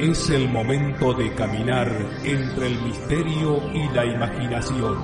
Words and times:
Es 0.00 0.30
el 0.30 0.48
momento 0.48 1.12
de 1.12 1.34
caminar 1.34 1.94
entre 2.24 2.68
el 2.68 2.80
misterio 2.80 3.60
y 3.74 3.86
la 3.90 4.06
imaginación. 4.06 4.96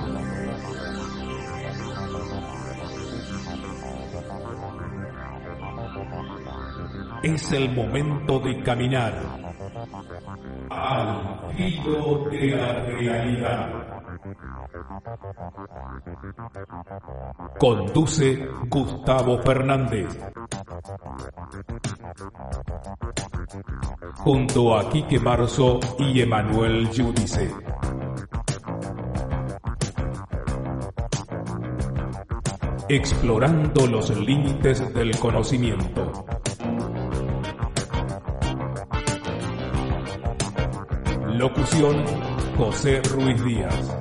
Es 7.21 7.51
el 7.51 7.71
momento 7.75 8.39
de 8.39 8.63
caminar 8.63 9.46
al 10.77 11.53
filo 11.55 12.29
de 12.29 12.47
la 12.55 12.73
realidad. 12.85 13.69
Conduce 17.59 18.47
Gustavo 18.69 19.39
Fernández. 19.39 20.07
Junto 24.17 24.77
a 24.77 24.89
Quique 24.89 25.19
Marzo 25.19 25.79
y 25.97 26.21
Emanuel 26.21 26.89
Yudice. 26.91 27.51
Explorando 32.89 33.87
los 33.87 34.09
límites 34.17 34.93
del 34.93 35.17
conocimiento. 35.19 36.25
Locución 41.37 42.03
José 42.57 42.99
Ruiz 43.13 43.43
Díaz. 43.45 43.95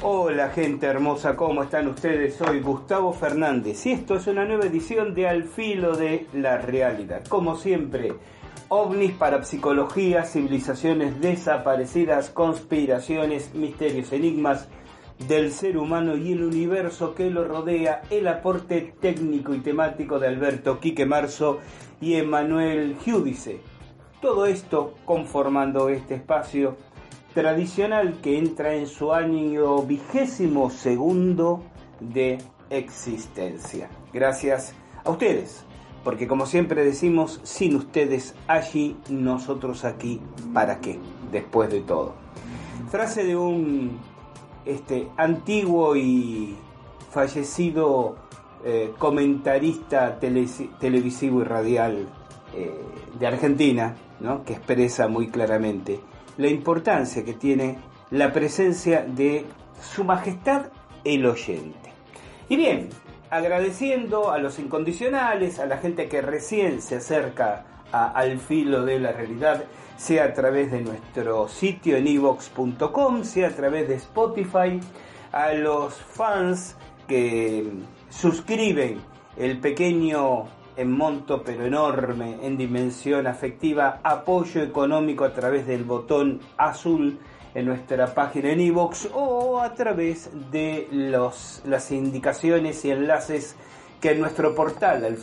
Hola 0.00 0.48
gente 0.48 0.86
hermosa, 0.86 1.36
¿cómo 1.36 1.62
están 1.62 1.88
ustedes? 1.88 2.36
Soy 2.36 2.60
Gustavo 2.60 3.12
Fernández 3.12 3.84
y 3.84 3.92
esto 3.92 4.14
es 4.14 4.26
una 4.28 4.46
nueva 4.46 4.64
edición 4.64 5.14
de 5.14 5.28
Al 5.28 5.44
Filo 5.44 5.94
de 5.94 6.26
la 6.32 6.56
Realidad. 6.56 7.22
Como 7.28 7.54
siempre, 7.56 8.14
ovnis, 8.70 9.12
parapsicología, 9.12 10.24
civilizaciones 10.24 11.20
desaparecidas, 11.20 12.30
conspiraciones, 12.30 13.54
misterios, 13.54 14.10
enigmas 14.10 14.68
del 15.28 15.52
ser 15.52 15.76
humano 15.76 16.16
y 16.16 16.32
el 16.32 16.42
universo 16.42 17.14
que 17.14 17.30
lo 17.30 17.44
rodea, 17.44 18.02
el 18.10 18.26
aporte 18.26 18.94
técnico 19.00 19.54
y 19.54 19.60
temático 19.60 20.18
de 20.18 20.28
Alberto 20.28 20.80
Quique 20.80 21.06
Marzo 21.06 21.60
y 22.02 22.16
Emanuel 22.16 22.98
Giudice. 23.02 23.60
Todo 24.20 24.44
esto 24.44 24.94
conformando 25.06 25.88
este 25.88 26.16
espacio 26.16 26.76
tradicional 27.32 28.18
que 28.20 28.36
entra 28.36 28.74
en 28.74 28.86
su 28.86 29.12
año 29.12 29.82
vigésimo 29.82 30.68
segundo 30.68 31.62
de 32.00 32.38
existencia. 32.68 33.88
Gracias 34.12 34.74
a 35.04 35.10
ustedes, 35.10 35.64
porque 36.04 36.26
como 36.26 36.44
siempre 36.44 36.84
decimos, 36.84 37.40
sin 37.44 37.76
ustedes 37.76 38.34
allí, 38.48 38.96
nosotros 39.08 39.84
aquí, 39.84 40.20
¿para 40.52 40.80
qué? 40.80 40.98
Después 41.30 41.70
de 41.70 41.80
todo. 41.80 42.14
Frase 42.90 43.24
de 43.24 43.36
un 43.36 43.98
este, 44.66 45.08
antiguo 45.16 45.96
y 45.96 46.56
fallecido 47.10 48.16
eh, 48.64 48.92
comentarista 48.98 50.18
televisivo 50.20 51.40
y 51.40 51.44
radial 51.44 52.06
eh, 52.54 52.72
de 53.18 53.26
Argentina, 53.26 53.96
¿no? 54.20 54.44
que 54.44 54.54
expresa 54.54 55.08
muy 55.08 55.28
claramente 55.28 56.00
la 56.36 56.48
importancia 56.48 57.24
que 57.24 57.34
tiene 57.34 57.78
la 58.10 58.32
presencia 58.32 59.02
de 59.02 59.46
Su 59.80 60.04
Majestad 60.04 60.66
el 61.04 61.26
oyente. 61.26 61.92
Y 62.48 62.56
bien, 62.56 62.88
agradeciendo 63.30 64.30
a 64.30 64.38
los 64.38 64.58
incondicionales, 64.58 65.58
a 65.58 65.66
la 65.66 65.78
gente 65.78 66.08
que 66.08 66.22
recién 66.22 66.82
se 66.82 66.96
acerca 66.96 67.64
al 67.90 68.38
filo 68.38 68.84
de 68.84 68.98
la 68.98 69.12
realidad, 69.12 69.64
sea 69.96 70.24
a 70.24 70.32
través 70.32 70.70
de 70.70 70.82
nuestro 70.82 71.48
sitio 71.48 71.96
en 71.96 72.06
evox.com, 72.06 73.24
sea 73.24 73.48
a 73.48 73.52
través 73.52 73.88
de 73.88 73.94
Spotify, 73.96 74.80
a 75.32 75.52
los 75.52 75.94
fans 75.94 76.76
que 77.06 77.70
suscriben 78.12 79.00
el 79.36 79.58
pequeño 79.58 80.44
en 80.76 80.90
monto 80.90 81.42
pero 81.42 81.66
enorme 81.66 82.38
en 82.42 82.56
dimensión 82.56 83.26
afectiva, 83.26 84.00
apoyo 84.02 84.62
económico 84.62 85.24
a 85.24 85.32
través 85.32 85.66
del 85.66 85.84
botón 85.84 86.40
azul 86.56 87.18
en 87.54 87.66
nuestra 87.66 88.14
página 88.14 88.50
en 88.50 88.60
iVoox 88.60 89.08
o 89.14 89.60
a 89.60 89.74
través 89.74 90.30
de 90.50 90.88
los, 90.90 91.62
las 91.66 91.90
indicaciones 91.90 92.84
y 92.84 92.90
enlaces 92.90 93.56
que 94.00 94.10
en 94.10 94.20
nuestro 94.20 94.54
portal 94.54 95.04
al 95.04 95.18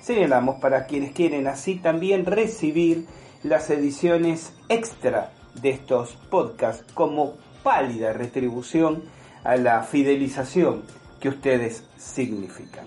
señalamos 0.00 0.56
para 0.60 0.86
quienes 0.86 1.12
quieren 1.12 1.46
así 1.46 1.76
también 1.76 2.24
recibir 2.26 3.06
las 3.42 3.68
ediciones 3.70 4.54
extra 4.68 5.32
de 5.60 5.70
estos 5.70 6.16
podcasts 6.30 6.92
como 6.94 7.34
pálida 7.62 8.12
retribución 8.12 9.02
a 9.44 9.56
la 9.56 9.82
fidelización 9.82 10.82
que 11.20 11.28
ustedes 11.28 11.84
significan 11.96 12.86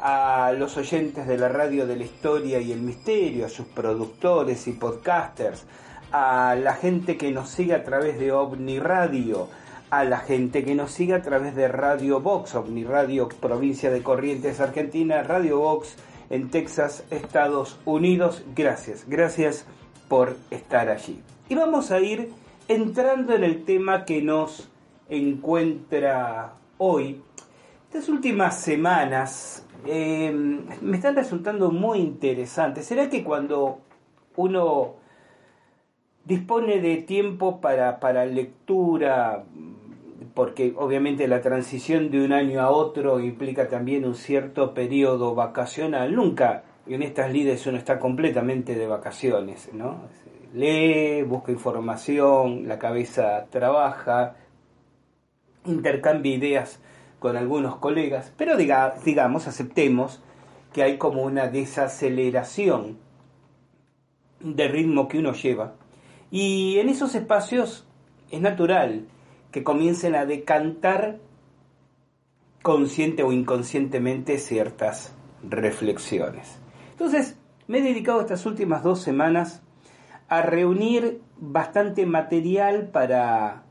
a 0.00 0.52
los 0.56 0.76
oyentes 0.76 1.26
de 1.26 1.38
la 1.38 1.48
radio 1.48 1.86
de 1.86 1.96
la 1.96 2.04
historia 2.04 2.60
y 2.60 2.72
el 2.72 2.80
misterio, 2.80 3.46
a 3.46 3.48
sus 3.48 3.66
productores 3.66 4.68
y 4.68 4.72
podcasters, 4.72 5.64
a 6.12 6.54
la 6.54 6.74
gente 6.74 7.16
que 7.16 7.32
nos 7.32 7.48
sigue 7.48 7.74
a 7.74 7.84
través 7.84 8.18
de 8.18 8.32
OVNI 8.32 8.78
Radio, 8.78 9.48
a 9.90 10.04
la 10.04 10.18
gente 10.18 10.64
que 10.64 10.74
nos 10.74 10.92
sigue 10.92 11.14
a 11.14 11.22
través 11.22 11.54
de 11.56 11.68
Radio 11.68 12.20
Box, 12.20 12.54
OVNI 12.54 12.84
Radio 12.84 13.28
Provincia 13.28 13.90
de 13.90 14.02
Corrientes, 14.02 14.60
Argentina, 14.60 15.22
Radio 15.22 15.58
Box 15.58 15.96
en 16.30 16.50
Texas, 16.50 17.04
Estados 17.10 17.78
Unidos. 17.84 18.44
Gracias, 18.54 19.04
gracias 19.08 19.66
por 20.08 20.36
estar 20.50 20.88
allí. 20.90 21.20
Y 21.48 21.54
vamos 21.56 21.90
a 21.90 21.98
ir 21.98 22.30
entrando 22.68 23.34
en 23.34 23.44
el 23.44 23.64
tema 23.64 24.04
que 24.04 24.22
nos 24.22 24.68
encuentra 25.08 26.54
hoy. 26.78 27.22
Estas 27.86 28.08
últimas 28.08 28.60
semanas 28.60 29.66
eh, 29.86 30.30
me 30.80 30.96
están 30.96 31.16
resultando 31.16 31.70
muy 31.70 31.98
interesantes. 31.98 32.86
¿Será 32.86 33.08
que 33.08 33.24
cuando 33.24 33.80
uno 34.36 34.94
dispone 36.24 36.80
de 36.80 36.98
tiempo 36.98 37.60
para, 37.60 38.00
para 38.00 38.26
lectura, 38.26 39.44
porque 40.34 40.74
obviamente 40.76 41.26
la 41.26 41.40
transición 41.40 42.10
de 42.10 42.24
un 42.24 42.32
año 42.32 42.60
a 42.60 42.70
otro 42.70 43.18
implica 43.18 43.66
también 43.68 44.04
un 44.04 44.14
cierto 44.14 44.74
periodo 44.74 45.34
vacacional, 45.34 46.14
nunca 46.14 46.64
en 46.86 47.02
estas 47.02 47.32
lides 47.32 47.66
uno 47.66 47.78
está 47.78 47.98
completamente 47.98 48.74
de 48.74 48.86
vacaciones, 48.86 49.70
¿no? 49.72 50.02
Lee, 50.54 51.22
busca 51.22 51.50
información, 51.50 52.68
la 52.68 52.78
cabeza 52.78 53.46
trabaja, 53.50 54.36
intercambia 55.68 56.34
ideas 56.34 56.80
con 57.18 57.36
algunos 57.36 57.76
colegas, 57.76 58.32
pero 58.36 58.56
digamos, 58.56 59.46
aceptemos 59.46 60.22
que 60.72 60.82
hay 60.82 60.98
como 60.98 61.22
una 61.22 61.48
desaceleración 61.48 62.98
de 64.40 64.68
ritmo 64.68 65.08
que 65.08 65.18
uno 65.18 65.32
lleva. 65.32 65.74
Y 66.30 66.78
en 66.78 66.88
esos 66.88 67.14
espacios 67.14 67.86
es 68.30 68.40
natural 68.40 69.06
que 69.50 69.64
comiencen 69.64 70.14
a 70.14 70.26
decantar 70.26 71.18
consciente 72.62 73.22
o 73.22 73.32
inconscientemente 73.32 74.38
ciertas 74.38 75.14
reflexiones. 75.42 76.60
Entonces, 76.90 77.38
me 77.66 77.78
he 77.78 77.82
dedicado 77.82 78.20
estas 78.20 78.44
últimas 78.46 78.82
dos 78.82 79.00
semanas 79.00 79.62
a 80.28 80.42
reunir 80.42 81.22
bastante 81.38 82.04
material 82.04 82.88
para 82.92 83.64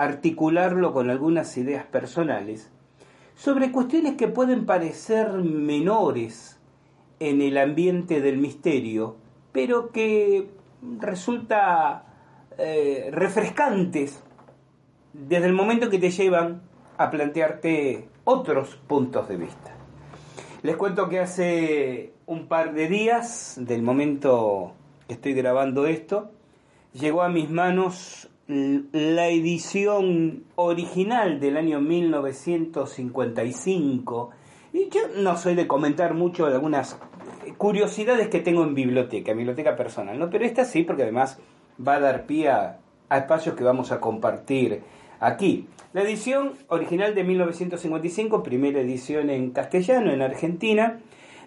articularlo 0.00 0.94
con 0.94 1.10
algunas 1.10 1.58
ideas 1.58 1.84
personales 1.84 2.70
sobre 3.34 3.70
cuestiones 3.70 4.14
que 4.16 4.28
pueden 4.28 4.64
parecer 4.64 5.30
menores 5.32 6.58
en 7.18 7.42
el 7.42 7.58
ambiente 7.58 8.22
del 8.22 8.38
misterio, 8.38 9.16
pero 9.52 9.90
que 9.92 10.48
resulta 10.98 12.06
eh, 12.56 13.10
refrescantes 13.12 14.22
desde 15.12 15.44
el 15.44 15.52
momento 15.52 15.90
que 15.90 15.98
te 15.98 16.10
llevan 16.10 16.62
a 16.96 17.10
plantearte 17.10 18.08
otros 18.24 18.76
puntos 18.86 19.28
de 19.28 19.36
vista. 19.36 19.74
Les 20.62 20.76
cuento 20.76 21.10
que 21.10 21.20
hace 21.20 22.14
un 22.24 22.46
par 22.46 22.72
de 22.72 22.88
días 22.88 23.56
del 23.60 23.82
momento 23.82 24.72
que 25.06 25.14
estoy 25.14 25.34
grabando 25.34 25.86
esto, 25.86 26.30
llegó 26.94 27.20
a 27.22 27.28
mis 27.28 27.50
manos 27.50 28.29
la 28.50 29.28
edición 29.28 30.44
original 30.56 31.38
del 31.38 31.56
año 31.56 31.80
1955. 31.80 34.30
Y 34.72 34.88
yo 34.88 35.02
no 35.16 35.36
soy 35.36 35.54
de 35.54 35.68
comentar 35.68 36.14
mucho 36.14 36.46
de 36.46 36.54
algunas 36.54 36.98
curiosidades 37.58 38.26
que 38.28 38.40
tengo 38.40 38.64
en 38.64 38.74
biblioteca, 38.74 39.30
en 39.30 39.38
biblioteca 39.38 39.76
personal, 39.76 40.18
¿no? 40.18 40.28
Pero 40.30 40.44
esta 40.44 40.64
sí, 40.64 40.82
porque 40.82 41.04
además 41.04 41.38
va 41.86 41.94
a 41.94 42.00
dar 42.00 42.26
pie 42.26 42.48
a, 42.48 42.80
espacios 43.10 43.54
que 43.54 43.62
vamos 43.64 43.92
a 43.92 44.00
compartir 44.00 44.82
aquí. 45.20 45.68
La 45.92 46.02
edición 46.02 46.54
original 46.68 47.14
de 47.14 47.22
1955, 47.24 48.42
primera 48.42 48.80
edición 48.80 49.28
en 49.30 49.50
castellano 49.50 50.12
en 50.12 50.22
Argentina, 50.22 50.98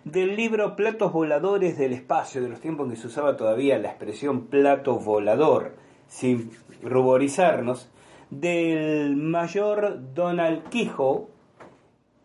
del 0.06 0.38
libro 0.38 0.76
Platos 0.76 1.14
Voladores 1.14 1.78
del 1.78 1.94
Espacio, 1.94 2.42
de 2.42 2.50
los 2.50 2.60
tiempos 2.60 2.86
en 2.86 2.92
que 2.92 2.98
se 2.98 3.08
usaba 3.08 3.38
todavía 3.38 3.78
la 3.78 3.88
expresión 3.90 4.48
plato 4.48 5.00
volador, 5.00 5.83
sin 6.14 6.52
ruborizarnos, 6.84 7.90
del 8.30 9.16
mayor 9.16 10.14
Donald 10.14 10.70
Quijo, 10.70 11.30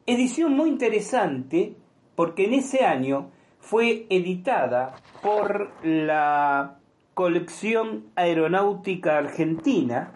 edición 0.06 0.52
muy 0.52 0.68
interesante 0.68 1.74
porque 2.14 2.44
en 2.44 2.54
ese 2.54 2.84
año 2.84 3.30
fue 3.60 4.06
editada 4.10 4.94
por 5.22 5.70
la 5.82 6.78
colección 7.14 8.04
aeronáutica 8.14 9.16
argentina, 9.16 10.12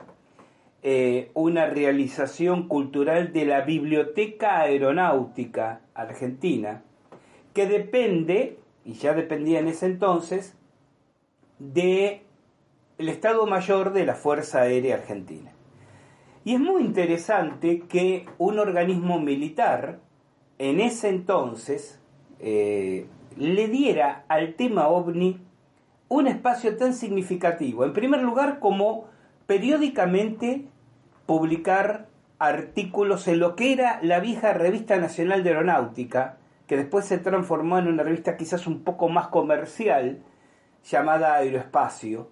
eh, 0.82 1.30
una 1.32 1.66
realización 1.66 2.68
cultural 2.68 3.32
de 3.32 3.46
la 3.46 3.62
Biblioteca 3.62 4.60
Aeronáutica 4.60 5.80
Argentina, 5.94 6.82
que 7.54 7.66
depende, 7.66 8.58
y 8.84 8.94
ya 8.94 9.14
dependía 9.14 9.60
en 9.60 9.68
ese 9.68 9.86
entonces, 9.86 10.56
de 11.58 12.22
el 13.02 13.08
Estado 13.08 13.44
Mayor 13.48 13.92
de 13.92 14.06
la 14.06 14.14
Fuerza 14.14 14.60
Aérea 14.60 14.94
Argentina. 14.94 15.50
Y 16.44 16.54
es 16.54 16.60
muy 16.60 16.82
interesante 16.82 17.80
que 17.80 18.26
un 18.38 18.60
organismo 18.60 19.18
militar, 19.18 19.98
en 20.58 20.78
ese 20.78 21.08
entonces, 21.08 22.00
eh, 22.38 23.08
le 23.36 23.66
diera 23.66 24.24
al 24.28 24.54
tema 24.54 24.86
ovni 24.86 25.40
un 26.08 26.28
espacio 26.28 26.76
tan 26.76 26.94
significativo. 26.94 27.84
En 27.84 27.92
primer 27.92 28.22
lugar, 28.22 28.60
como 28.60 29.06
periódicamente 29.46 30.68
publicar 31.26 32.06
artículos 32.38 33.26
en 33.26 33.40
lo 33.40 33.56
que 33.56 33.72
era 33.72 33.98
la 34.00 34.20
vieja 34.20 34.52
Revista 34.52 34.96
Nacional 34.98 35.42
de 35.42 35.50
Aeronáutica, 35.50 36.38
que 36.68 36.76
después 36.76 37.04
se 37.04 37.18
transformó 37.18 37.78
en 37.78 37.88
una 37.88 38.04
revista 38.04 38.36
quizás 38.36 38.68
un 38.68 38.84
poco 38.84 39.08
más 39.08 39.26
comercial, 39.26 40.22
llamada 40.84 41.34
Aeroespacio, 41.34 42.30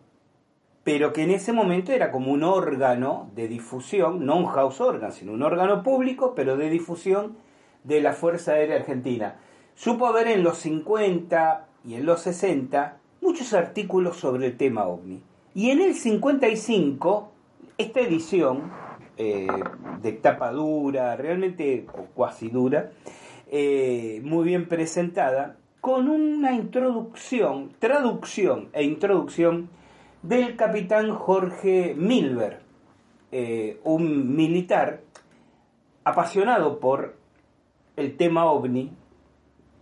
pero 0.85 1.13
que 1.13 1.23
en 1.23 1.31
ese 1.31 1.53
momento 1.53 1.93
era 1.93 2.11
como 2.11 2.33
un 2.33 2.43
órgano 2.43 3.31
de 3.35 3.49
difusión, 3.49 4.25
no 4.25 4.37
un 4.37 4.47
house 4.47 4.81
organ, 4.81 5.13
sino 5.13 5.33
un 5.33 5.43
órgano 5.43 5.83
público, 5.83 6.35
pero 6.35 6.57
de 6.57 6.71
difusión 6.71 7.37
de 7.85 8.01
la 8.01 8.13
Fuerza 8.13 8.53
Aérea 8.53 8.77
Argentina. 8.77 9.37
Supo 9.75 10.07
haber 10.07 10.29
en 10.29 10.43
los 10.43 10.59
50 10.59 11.67
y 11.85 11.95
en 11.95 12.07
los 12.07 12.23
60 12.23 12.99
muchos 13.21 13.53
artículos 13.53 14.17
sobre 14.17 14.47
el 14.47 14.57
tema 14.57 14.87
ovni. 14.87 15.23
Y 15.55 15.71
en 15.71 15.81
el 15.81 15.95
55, 15.95 17.33
esta 17.77 18.01
edición 18.01 18.71
eh, 19.17 19.47
de 20.01 20.13
tapa 20.13 20.53
dura, 20.53 21.17
realmente 21.17 21.87
o 21.93 22.05
cuasi 22.15 22.49
dura, 22.49 22.91
eh, 23.51 24.21
muy 24.25 24.45
bien 24.45 24.69
presentada, 24.69 25.57
con 25.81 26.09
una 26.09 26.53
introducción, 26.53 27.73
traducción 27.79 28.69
e 28.73 28.85
introducción 28.85 29.71
del 30.23 30.57
capitán 30.57 31.15
Jorge 31.15 31.95
Milber, 31.97 32.61
eh, 33.33 33.81
un 33.85 34.37
militar 34.37 35.01
apasionado 36.05 36.81
por 36.81 37.17
el 37.97 38.17
tema 38.17 38.47
ovni 38.47 38.93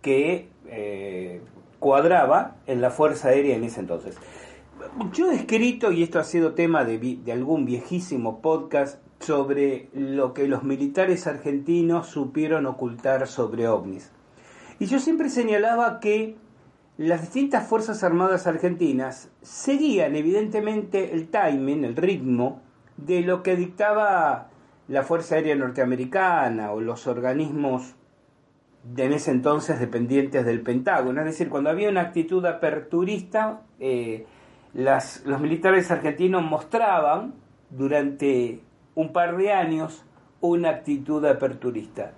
que 0.01 0.49
eh, 0.67 1.41
cuadraba 1.79 2.55
en 2.67 2.81
la 2.81 2.91
Fuerza 2.91 3.29
Aérea 3.29 3.55
en 3.55 3.63
ese 3.63 3.81
entonces. 3.81 4.17
Yo 5.13 5.31
he 5.31 5.35
escrito, 5.35 5.91
y 5.91 6.03
esto 6.03 6.19
ha 6.19 6.23
sido 6.23 6.53
tema 6.53 6.85
de, 6.85 6.97
de 6.97 7.31
algún 7.31 7.65
viejísimo 7.65 8.41
podcast, 8.41 8.99
sobre 9.19 9.89
lo 9.93 10.33
que 10.33 10.47
los 10.47 10.63
militares 10.63 11.27
argentinos 11.27 12.07
supieron 12.07 12.65
ocultar 12.65 13.27
sobre 13.27 13.67
ovnis. 13.67 14.11
Y 14.79 14.85
yo 14.85 14.99
siempre 14.99 15.29
señalaba 15.29 15.99
que 15.99 16.37
las 16.99 17.21
distintas 17.21 17.65
Fuerzas 17.65 18.03
Armadas 18.03 18.45
argentinas 18.45 19.31
seguían 19.41 20.17
evidentemente 20.17 21.13
el 21.13 21.29
timing, 21.29 21.85
el 21.85 21.95
ritmo 21.95 22.61
de 22.97 23.21
lo 23.21 23.41
que 23.41 23.55
dictaba 23.55 24.49
la 24.89 25.03
Fuerza 25.03 25.35
Aérea 25.35 25.55
Norteamericana 25.55 26.73
o 26.73 26.81
los 26.81 27.07
organismos 27.07 27.95
de 28.83 29.05
en 29.05 29.13
ese 29.13 29.31
entonces 29.31 29.79
dependientes 29.79 30.45
del 30.45 30.59
Pentágono. 30.59 31.21
Es 31.21 31.27
decir, 31.27 31.47
cuando 31.47 31.69
había 31.69 31.89
una 31.89 32.01
actitud 32.01 32.45
aperturista, 32.45 33.61
eh, 33.79 34.25
las, 34.73 35.23
los 35.25 35.39
militares 35.39 35.89
argentinos 35.91 36.43
mostraban 36.43 37.33
durante 37.69 38.59
un 38.95 39.13
par 39.13 39.37
de 39.37 39.53
años 39.53 40.03
una 40.41 40.71
actitud 40.71 41.23
aperturista. 41.23 42.11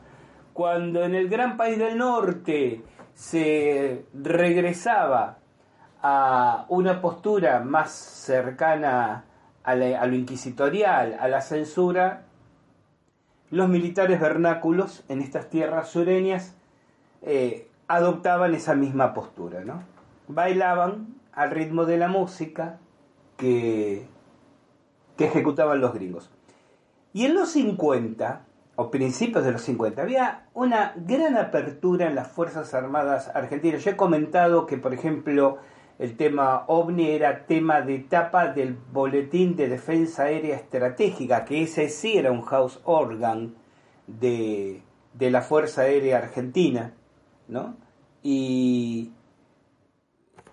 Cuando 0.53 1.03
en 1.03 1.13
el 1.13 1.29
gran 1.29 1.55
país 1.55 1.77
del 1.77 1.99
norte 1.99 2.81
se 3.13 4.05
regresaba 4.13 5.37
a 6.01 6.65
una 6.69 7.01
postura 7.01 7.59
más 7.59 7.91
cercana 7.91 9.25
a, 9.63 9.75
lo 9.75 10.15
inquisitorial, 10.15 11.17
a 11.19 11.27
la 11.27 11.41
censura, 11.41 12.23
los 13.51 13.69
militares 13.69 14.19
vernáculos 14.19 15.03
en 15.09 15.21
estas 15.21 15.49
tierras 15.49 15.89
sureñas 15.89 16.55
eh, 17.21 17.67
adoptaban 17.87 18.55
esa 18.55 18.73
misma 18.75 19.13
postura, 19.13 19.63
¿no? 19.63 19.83
Bailaban 20.27 21.15
al 21.33 21.51
ritmo 21.51 21.85
de 21.85 21.97
la 21.97 22.07
música 22.07 22.79
que, 23.37 24.07
que 25.17 25.25
ejecutaban 25.25 25.81
los 25.81 25.93
gringos. 25.93 26.31
Y 27.13 27.25
en 27.25 27.35
los 27.35 27.49
50, 27.51 28.45
principios 28.89 29.43
de 29.43 29.51
los 29.51 29.61
50, 29.61 30.01
había 30.01 30.47
una 30.53 30.93
gran 30.95 31.37
apertura 31.37 32.07
en 32.07 32.15
las 32.15 32.29
Fuerzas 32.29 32.73
Armadas 32.73 33.29
argentinas. 33.33 33.83
Yo 33.83 33.91
he 33.91 33.95
comentado 33.95 34.65
que, 34.65 34.77
por 34.77 34.93
ejemplo, 34.93 35.57
el 35.99 36.17
tema 36.17 36.63
OVNI 36.67 37.11
era 37.11 37.45
tema 37.45 37.81
de 37.81 37.95
etapa 37.95 38.47
del 38.47 38.75
Boletín 38.91 39.55
de 39.55 39.67
Defensa 39.67 40.23
Aérea 40.23 40.55
Estratégica, 40.55 41.45
que 41.45 41.63
ese 41.63 41.89
sí 41.89 42.17
era 42.17 42.31
un 42.31 42.41
house 42.41 42.79
organ 42.85 43.55
de, 44.07 44.81
de 45.13 45.31
la 45.31 45.41
Fuerza 45.41 45.83
Aérea 45.83 46.17
Argentina, 46.17 46.93
¿no? 47.47 47.75
Y 48.23 49.11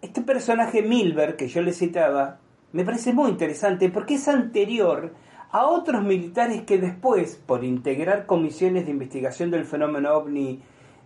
este 0.03 0.21
personaje 0.21 0.83
Milberg, 0.83 1.37
que 1.37 1.49
yo 1.49 1.63
le 1.63 1.73
citaba, 1.73 2.41
me 2.73 2.85
parece 2.85 3.13
muy 3.13 3.31
interesante 3.31 3.89
porque 3.89 4.15
es 4.15 4.29
anterior 4.29 5.13
a 5.51 5.67
otros 5.67 6.03
militares 6.03 6.63
que 6.63 6.79
después, 6.79 7.37
por 7.47 7.65
integrar 7.65 8.27
comisiones 8.27 8.85
de 8.85 8.91
investigación 8.91 9.51
del 9.51 9.65
fenómeno 9.65 10.15
ovni 10.15 10.61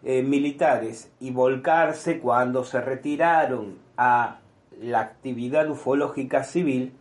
eh, 0.05 0.23
militares 0.23 1.13
y 1.21 1.31
volcarse 1.31 2.19
cuando 2.19 2.65
se 2.65 2.81
retiraron 2.81 3.79
a 3.97 4.41
la 4.81 5.01
actividad 5.01 5.71
ufológica 5.71 6.43
civil, 6.43 6.93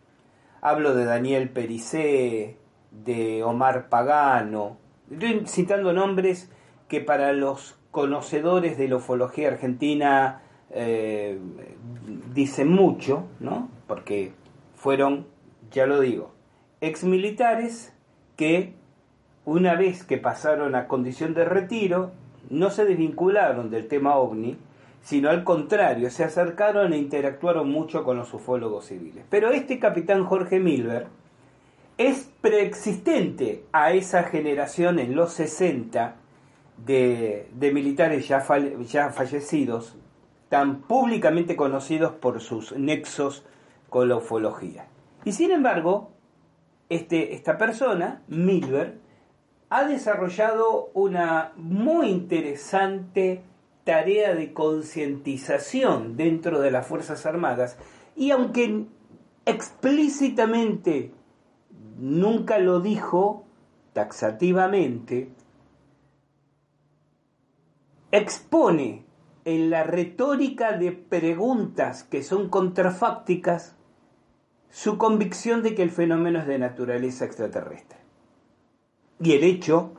hablo 0.61 0.93
de 0.93 1.05
Daniel 1.05 1.49
Pericé, 1.49 2.57
de 2.91 3.43
Omar 3.43 3.89
Pagano, 3.89 4.77
estoy 5.09 5.43
citando 5.47 5.93
nombres 5.93 6.51
que 6.87 7.01
para 7.01 7.33
los 7.33 7.77
conocedores 7.89 8.77
de 8.77 8.87
la 8.87 8.97
ufología 8.97 9.47
argentina 9.47 10.41
eh, 10.69 11.39
dicen 12.33 12.69
mucho, 12.69 13.23
¿no? 13.39 13.69
Porque 13.87 14.33
fueron, 14.75 15.25
ya 15.71 15.85
lo 15.85 15.99
digo, 15.99 16.30
exmilitares 16.81 17.93
que 18.35 18.73
una 19.45 19.75
vez 19.75 20.03
que 20.03 20.17
pasaron 20.17 20.75
a 20.75 20.87
condición 20.87 21.33
de 21.33 21.45
retiro, 21.45 22.11
no 22.49 22.69
se 22.69 22.85
desvincularon 22.85 23.69
del 23.69 23.87
tema 23.87 24.15
ovni, 24.15 24.57
sino 25.01 25.29
al 25.29 25.43
contrario, 25.43 26.09
se 26.09 26.23
acercaron 26.23 26.93
e 26.93 26.97
interactuaron 26.97 27.71
mucho 27.71 28.03
con 28.03 28.17
los 28.17 28.33
ufólogos 28.33 28.85
civiles. 28.85 29.25
Pero 29.29 29.51
este 29.51 29.79
capitán 29.79 30.25
Jorge 30.25 30.59
Milber 30.59 31.07
es 31.97 32.31
preexistente 32.41 33.63
a 33.71 33.93
esa 33.93 34.23
generación 34.23 34.99
en 34.99 35.15
los 35.15 35.33
60 35.33 36.15
de, 36.85 37.47
militares 37.73 38.27
ya, 38.27 38.45
ya 38.85 39.09
fallecidos, 39.09 39.95
tan 40.49 40.81
públicamente 40.81 41.55
conocidos 41.55 42.11
por 42.13 42.41
sus 42.41 42.75
nexos 42.77 43.45
con 43.89 44.09
la 44.09 44.17
ufología. 44.17 44.85
Y 45.25 45.33
sin 45.33 45.51
embargo, 45.51 46.11
este, 46.91 47.35
esta 47.35 47.57
persona, 47.57 48.21
Milber, 48.27 48.99
ha 49.69 49.85
desarrollado 49.85 50.91
una 50.93 51.53
muy 51.55 52.09
interesante 52.09 53.43
tarea 53.85 54.35
de 54.35 54.51
concientización 54.51 56.17
dentro 56.17 56.59
de 56.59 56.69
las 56.69 56.85
Fuerzas 56.85 57.25
Armadas. 57.25 57.77
Y 58.17 58.31
aunque 58.31 58.87
explícitamente 59.45 61.13
nunca 61.97 62.59
lo 62.59 62.81
dijo 62.81 63.45
taxativamente, 63.93 65.29
expone 68.11 69.05
en 69.45 69.69
la 69.69 69.83
retórica 69.85 70.77
de 70.77 70.91
preguntas 70.91 72.03
que 72.03 72.21
son 72.21 72.49
contrafácticas 72.49 73.77
su 74.71 74.97
convicción 74.97 75.61
de 75.61 75.75
que 75.75 75.83
el 75.83 75.91
fenómeno 75.91 76.39
es 76.39 76.47
de 76.47 76.57
naturaleza 76.57 77.25
extraterrestre. 77.25 77.97
Y 79.19 79.33
el 79.33 79.43
hecho 79.43 79.91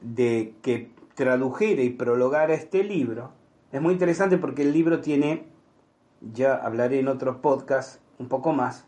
de 0.00 0.54
que 0.62 0.90
tradujera 1.14 1.82
y 1.82 1.90
prologara 1.90 2.54
este 2.54 2.84
libro 2.84 3.32
es 3.72 3.80
muy 3.80 3.94
interesante 3.94 4.38
porque 4.38 4.62
el 4.62 4.72
libro 4.72 5.00
tiene, 5.00 5.44
ya 6.20 6.54
hablaré 6.54 7.00
en 7.00 7.08
otros 7.08 7.36
podcasts 7.38 8.00
un 8.18 8.28
poco 8.28 8.52
más, 8.52 8.86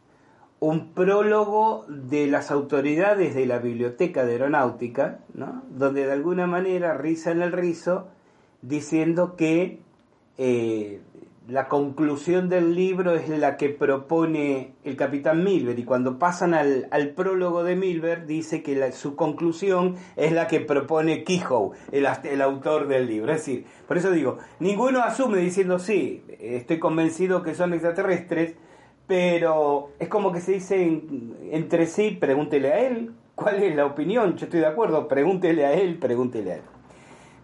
un 0.60 0.92
prólogo 0.92 1.84
de 1.88 2.26
las 2.26 2.50
autoridades 2.50 3.34
de 3.34 3.46
la 3.46 3.58
Biblioteca 3.58 4.24
de 4.24 4.32
Aeronáutica, 4.32 5.20
¿no? 5.34 5.62
donde 5.70 6.06
de 6.06 6.12
alguna 6.12 6.46
manera 6.46 6.96
rizan 6.96 7.42
el 7.42 7.52
rizo 7.52 8.08
diciendo 8.62 9.36
que 9.36 9.80
eh, 10.38 11.00
la 11.48 11.68
conclusión 11.68 12.48
del 12.48 12.74
libro 12.74 13.14
es 13.14 13.28
la 13.28 13.58
que 13.58 13.68
propone 13.68 14.76
el 14.82 14.96
capitán 14.96 15.44
Milber 15.44 15.78
y 15.78 15.84
cuando 15.84 16.18
pasan 16.18 16.54
al, 16.54 16.88
prólogo 17.14 17.64
de 17.64 17.76
Milber 17.76 18.26
dice 18.26 18.62
que 18.62 18.92
su 18.92 19.14
conclusión 19.14 19.96
es 20.16 20.32
la 20.32 20.46
que 20.46 20.60
propone 20.60 21.22
Kehoe, 21.22 21.76
el, 21.92 22.06
el 22.24 22.40
autor 22.40 22.88
del 22.88 23.06
libro. 23.06 23.30
Es 23.32 23.40
decir, 23.40 23.66
por 23.86 23.98
eso 23.98 24.10
digo, 24.10 24.38
ninguno 24.58 25.02
asume 25.02 25.38
diciendo 25.38 25.78
sí, 25.78 26.24
estoy 26.40 26.78
convencido 26.78 27.42
que 27.42 27.54
son 27.54 27.74
extraterrestres, 27.74 28.54
pero 29.06 29.90
es 29.98 30.08
como 30.08 30.32
que 30.32 30.40
se 30.40 30.52
dice 30.52 31.02
entre 31.50 31.86
sí, 31.86 32.16
pregúntele 32.18 32.72
a 32.72 32.86
él, 32.86 33.12
¿cuál 33.34 33.62
es 33.62 33.76
la 33.76 33.84
opinión? 33.84 34.36
Yo 34.36 34.46
estoy 34.46 34.60
de 34.60 34.66
acuerdo, 34.66 35.08
pregúntele 35.08 35.66
a 35.66 35.74
él, 35.74 35.98
pregúntele 35.98 36.52
a 36.52 36.54
él. 36.56 36.62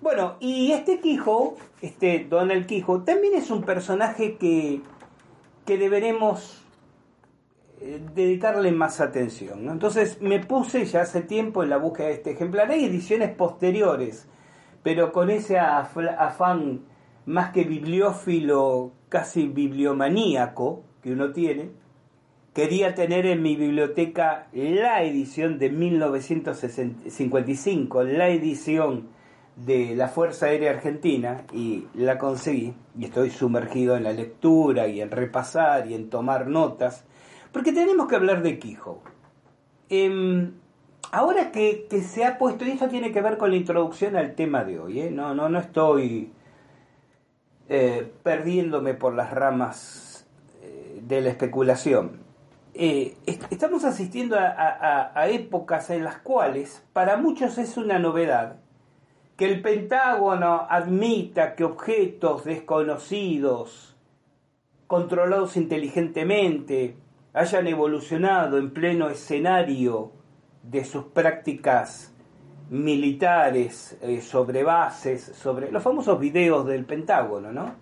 Bueno, 0.02 0.37
y 0.40 0.73
este 0.73 0.99
Quijo, 1.00 1.57
este 1.83 2.26
Donald 2.28 2.66
Quijo, 2.66 3.02
también 3.02 3.35
es 3.35 3.50
un 3.50 3.62
personaje 3.62 4.37
que, 4.37 4.80
que 5.66 5.76
deberemos 5.76 6.62
eh, 7.83 8.00
dedicarle 8.14 8.73
más 8.73 9.02
atención. 9.02 9.69
Entonces 9.69 10.23
me 10.23 10.40
puse 10.40 10.87
ya 10.87 11.02
hace 11.02 11.21
tiempo 11.21 11.62
en 11.62 11.69
la 11.69 11.76
búsqueda 11.76 12.07
de 12.07 12.14
este 12.14 12.30
ejemplar. 12.30 12.71
Hay 12.71 12.87
ediciones 12.87 13.35
posteriores, 13.35 14.26
pero 14.83 15.12
con 15.12 15.28
ese 15.28 15.59
afán 15.59 16.80
más 17.26 17.52
que 17.52 17.64
bibliófilo, 17.64 18.92
casi 19.11 19.49
bibliomaníaco 19.49 20.83
que 21.02 21.12
uno 21.12 21.33
tiene, 21.33 21.73
quería 22.54 22.95
tener 22.95 23.26
en 23.26 23.42
mi 23.42 23.54
biblioteca 23.54 24.47
la 24.52 25.02
edición 25.02 25.59
de 25.59 25.69
1955, 25.69 28.02
la 28.04 28.30
edición 28.30 29.20
de 29.64 29.95
la 29.95 30.09
Fuerza 30.09 30.47
Aérea 30.47 30.71
Argentina 30.71 31.45
y 31.52 31.87
la 31.95 32.19
conseguí 32.19 32.75
y 32.99 33.05
estoy 33.05 33.31
sumergido 33.31 33.97
en 33.97 34.05
la 34.05 34.12
lectura 34.12 34.87
y 34.88 35.00
en 35.00 35.11
repasar 35.11 35.87
y 35.87 35.95
en 35.95 36.09
tomar 36.09 36.47
notas, 36.47 37.05
porque 37.52 37.73
tenemos 37.73 38.09
que 38.09 38.17
hablar 38.17 38.43
de 38.43 38.59
Quijo. 38.59 39.02
Em, 39.90 40.52
ahora 41.12 41.52
que, 41.52 41.87
se 42.02 42.25
ha 42.25 42.38
puesto, 42.38 42.64
y 42.64 42.71
esto 42.71 42.88
tiene 42.88 43.12
que 43.12 43.21
ver 43.21 43.37
con 43.37 43.50
la 43.50 43.57
introducción 43.57 44.17
al 44.17 44.35
tema 44.35 44.64
de 44.64 44.79
hoy, 44.79 45.00
¿eh? 45.00 45.11
no, 45.11 45.35
no, 45.35 45.49
no 45.49 45.59
estoy 45.59 46.33
eh, 47.69 48.11
perdiéndome 48.23 48.95
por 48.95 49.14
las 49.14 49.31
ramas 49.31 50.26
eh, 50.62 51.00
de 51.02 51.21
la 51.21 51.29
especulación. 51.29 52.21
estamos 52.73 53.85
asistiendo 53.85 54.37
a 54.38 55.29
épocas 55.29 55.90
en 55.90 56.05
las 56.05 56.19
cuales 56.19 56.83
para 56.95 57.19
muchos 57.19 57.59
es 57.59 57.76
una 57.76 57.99
novedad 57.99 58.57
que 59.40 59.47
el 59.47 59.62
Pentágono 59.62 60.66
admita 60.68 61.54
que 61.54 61.64
objetos 61.64 62.44
desconocidos, 62.44 63.97
controlados 64.87 65.56
inteligentemente, 65.56 66.97
hayan 67.32 67.66
evolucionado 67.66 68.59
en 68.59 68.70
pleno 68.70 69.09
escenario 69.09 70.12
de 70.62 70.85
sus 70.85 71.04
prácticas 71.04 72.14
militares 72.68 73.97
eh, 74.02 74.20
sobre 74.20 74.62
bases, 74.62 75.32
sobre 75.35 75.73
los 75.73 75.82
famosos 75.82 76.20
videos 76.20 76.66
del 76.66 76.85
Pentágono, 76.85 77.50
¿no? 77.50 77.76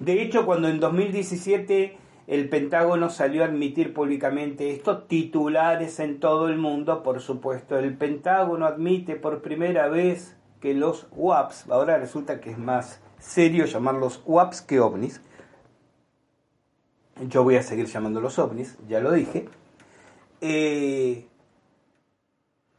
De 0.00 0.20
hecho, 0.20 0.44
cuando 0.44 0.66
en 0.66 0.80
2017 0.80 1.96
el 2.26 2.48
Pentágono 2.48 3.10
salió 3.10 3.42
a 3.42 3.46
admitir 3.46 3.92
públicamente 3.92 4.70
esto, 4.70 5.02
titulares 5.02 5.98
en 6.00 6.20
todo 6.20 6.48
el 6.48 6.56
mundo, 6.56 7.02
por 7.02 7.20
supuesto. 7.20 7.78
El 7.78 7.96
Pentágono 7.96 8.66
admite 8.66 9.16
por 9.16 9.42
primera 9.42 9.88
vez 9.88 10.36
que 10.60 10.74
los 10.74 11.08
WAPs, 11.10 11.68
ahora 11.68 11.98
resulta 11.98 12.40
que 12.40 12.50
es 12.50 12.58
más 12.58 13.00
serio 13.18 13.64
llamarlos 13.64 14.22
WAPs 14.24 14.62
que 14.62 14.80
ovnis. 14.80 15.20
Yo 17.28 17.42
voy 17.42 17.56
a 17.56 17.62
seguir 17.62 17.86
llamándolos 17.86 18.38
ovnis, 18.38 18.78
ya 18.88 19.00
lo 19.00 19.12
dije. 19.12 19.48
Eh, 20.40 21.26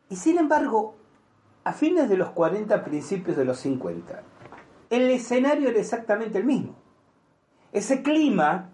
y 0.10 0.16
sin 0.16 0.38
embargo, 0.38 0.96
a 1.66 1.74
fines 1.74 2.10
de 2.10 2.18
los 2.18 2.30
40, 2.32 2.84
principios 2.84 3.38
de 3.38 3.46
los 3.46 3.60
50, 3.60 4.24
el 4.90 5.10
escenario 5.10 5.70
era 5.70 5.80
exactamente 5.80 6.38
el 6.38 6.46
mismo. 6.46 6.76
Ese 7.72 8.04
clima 8.04 8.73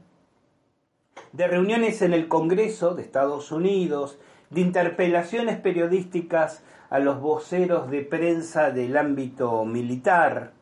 de 1.33 1.47
reuniones 1.47 2.01
en 2.01 2.13
el 2.13 2.27
Congreso 2.27 2.95
de 2.95 3.01
Estados 3.03 3.51
Unidos, 3.51 4.19
de 4.49 4.61
interpelaciones 4.61 5.59
periodísticas 5.59 6.63
a 6.89 6.99
los 6.99 7.19
voceros 7.19 7.89
de 7.91 8.01
prensa 8.01 8.71
del 8.71 8.97
ámbito 8.97 9.63
militar, 9.65 10.53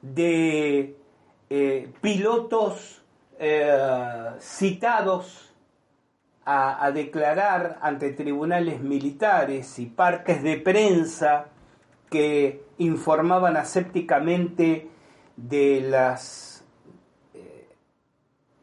de 0.00 0.96
eh, 1.50 1.92
pilotos 2.00 3.02
eh, 3.38 4.30
citados 4.40 5.52
a, 6.44 6.90
declarar 6.90 7.78
ante 7.82 8.10
tribunales 8.12 8.80
militares 8.80 9.78
y 9.78 9.86
parques 9.86 10.42
de 10.42 10.56
prensa 10.56 11.46
que 12.10 12.64
informaban 12.78 13.56
asépticamente 13.56 14.90
de 15.36 15.80
las 15.82 16.64
eh, 17.34 17.68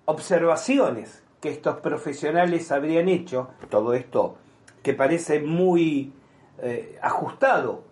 observaciones 0.05 1.18
que 1.41 1.49
estos 1.49 1.77
profesionales 1.77 2.71
habrían 2.71 3.09
hecho, 3.09 3.49
todo 3.69 3.93
esto 3.93 4.37
que 4.83 4.93
parece 4.93 5.39
muy 5.41 6.13
eh, 6.61 6.97
ajustado 7.01 7.83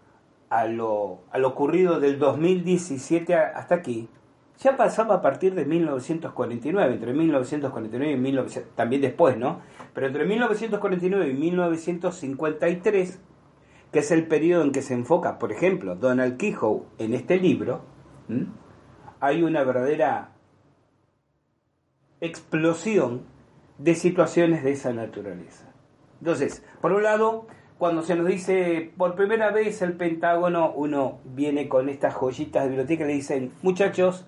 a 0.50 0.66
lo, 0.66 1.22
a 1.32 1.38
lo 1.38 1.50
ocurrido 1.50 2.00
del 2.00 2.20
2017 2.20 3.36
hasta 3.36 3.75
aquí, 3.75 4.10
ya 4.60 4.75
pasaba 4.75 5.16
a 5.16 5.22
partir 5.22 5.54
de 5.54 5.66
1949, 5.66 6.94
entre 6.94 7.13
1949 7.13 8.12
y 8.12 8.18
1900, 8.18 8.75
también 8.75 9.01
después, 9.01 9.38
¿no? 9.38 9.62
Pero 9.94 10.08
entre 10.08 10.25
1949 10.25 11.30
y 11.30 11.34
1953, 11.34 13.20
que 13.92 14.00
es 14.00 14.12
el 14.12 14.27
periodo 14.27 14.63
en 14.63 14.72
que 14.72 14.82
se 14.82 14.96
enfoca, 14.96 15.38
por 15.38 15.51
ejemplo, 15.51 15.96
Donald 15.96 16.38
Kehoe 16.38 16.84
en 16.98 17.13
este 17.13 17.38
libro, 17.38 17.82
hay 19.20 19.44
una 19.44 19.63
verdadera 19.63 20.32
explosión 22.20 23.22
de 23.77 23.96
situaciones 23.96 24.63
de 24.63 24.72
esa 24.72 24.93
naturaleza. 24.93 25.65
Entonces, 26.19 26.63
por 26.81 26.93
un 26.93 27.03
lado, 27.03 27.48
cuando 27.77 28.01
se 28.01 28.15
nos 28.15 28.27
dice 28.27 28.91
por 28.98 29.15
primera 29.15 29.51
vez 29.51 29.81
el 29.81 29.93
Pentágono, 29.93 30.72
uno 30.72 31.19
viene 31.24 31.69
con 31.69 31.89
estas 31.89 32.15
joyitas 32.15 32.63
de 32.63 32.69
biblioteca 32.69 33.03
y 33.03 33.07
le 33.07 33.13
dicen, 33.13 33.51
muchachos, 33.62 34.25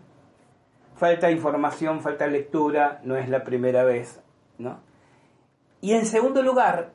falta 0.95 1.31
información, 1.31 2.01
falta 2.01 2.27
lectura, 2.27 3.01
no 3.03 3.15
es 3.15 3.29
la 3.29 3.43
primera 3.43 3.83
vez, 3.83 4.21
¿no? 4.57 4.79
Y 5.81 5.93
en 5.93 6.05
segundo 6.05 6.43
lugar, 6.43 6.91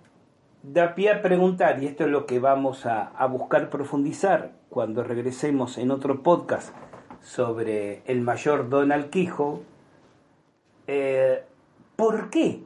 da 0.62 0.94
pie 0.94 1.10
a 1.10 1.22
preguntar, 1.22 1.82
y 1.82 1.86
esto 1.86 2.04
es 2.04 2.10
lo 2.10 2.26
que 2.26 2.38
vamos 2.38 2.86
a, 2.86 3.12
buscar 3.26 3.70
profundizar 3.70 4.52
cuando 4.68 5.02
regresemos 5.02 5.78
en 5.78 5.90
otro 5.90 6.22
podcast 6.22 6.74
sobre 7.20 8.02
el 8.06 8.20
mayor 8.20 8.68
Donald 8.68 9.10
Quijo, 9.10 9.62
eh, 10.86 11.44
¿Por 11.96 12.30
qué? 12.30 12.62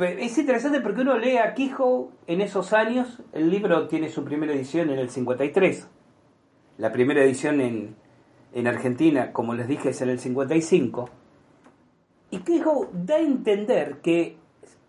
Es 0.00 0.36
interesante 0.38 0.80
porque 0.80 1.02
uno 1.02 1.16
lee 1.16 1.36
a 1.36 1.54
Quijo 1.54 2.10
en 2.26 2.40
esos 2.40 2.72
años, 2.72 3.22
el 3.32 3.48
libro 3.50 3.86
tiene 3.86 4.08
su 4.08 4.24
primera 4.24 4.52
edición 4.52 4.90
en 4.90 4.98
el 4.98 5.08
53, 5.08 5.88
la 6.78 6.90
primera 6.90 7.22
edición 7.22 7.60
en, 7.60 7.94
en 8.52 8.66
Argentina, 8.66 9.32
como 9.32 9.54
les 9.54 9.68
dije, 9.68 9.90
es 9.90 10.02
en 10.02 10.08
el 10.08 10.18
55. 10.18 11.08
Y 12.30 12.38
Kehoe 12.38 12.88
da 12.92 13.16
a 13.16 13.20
entender 13.20 13.98
que 14.02 14.36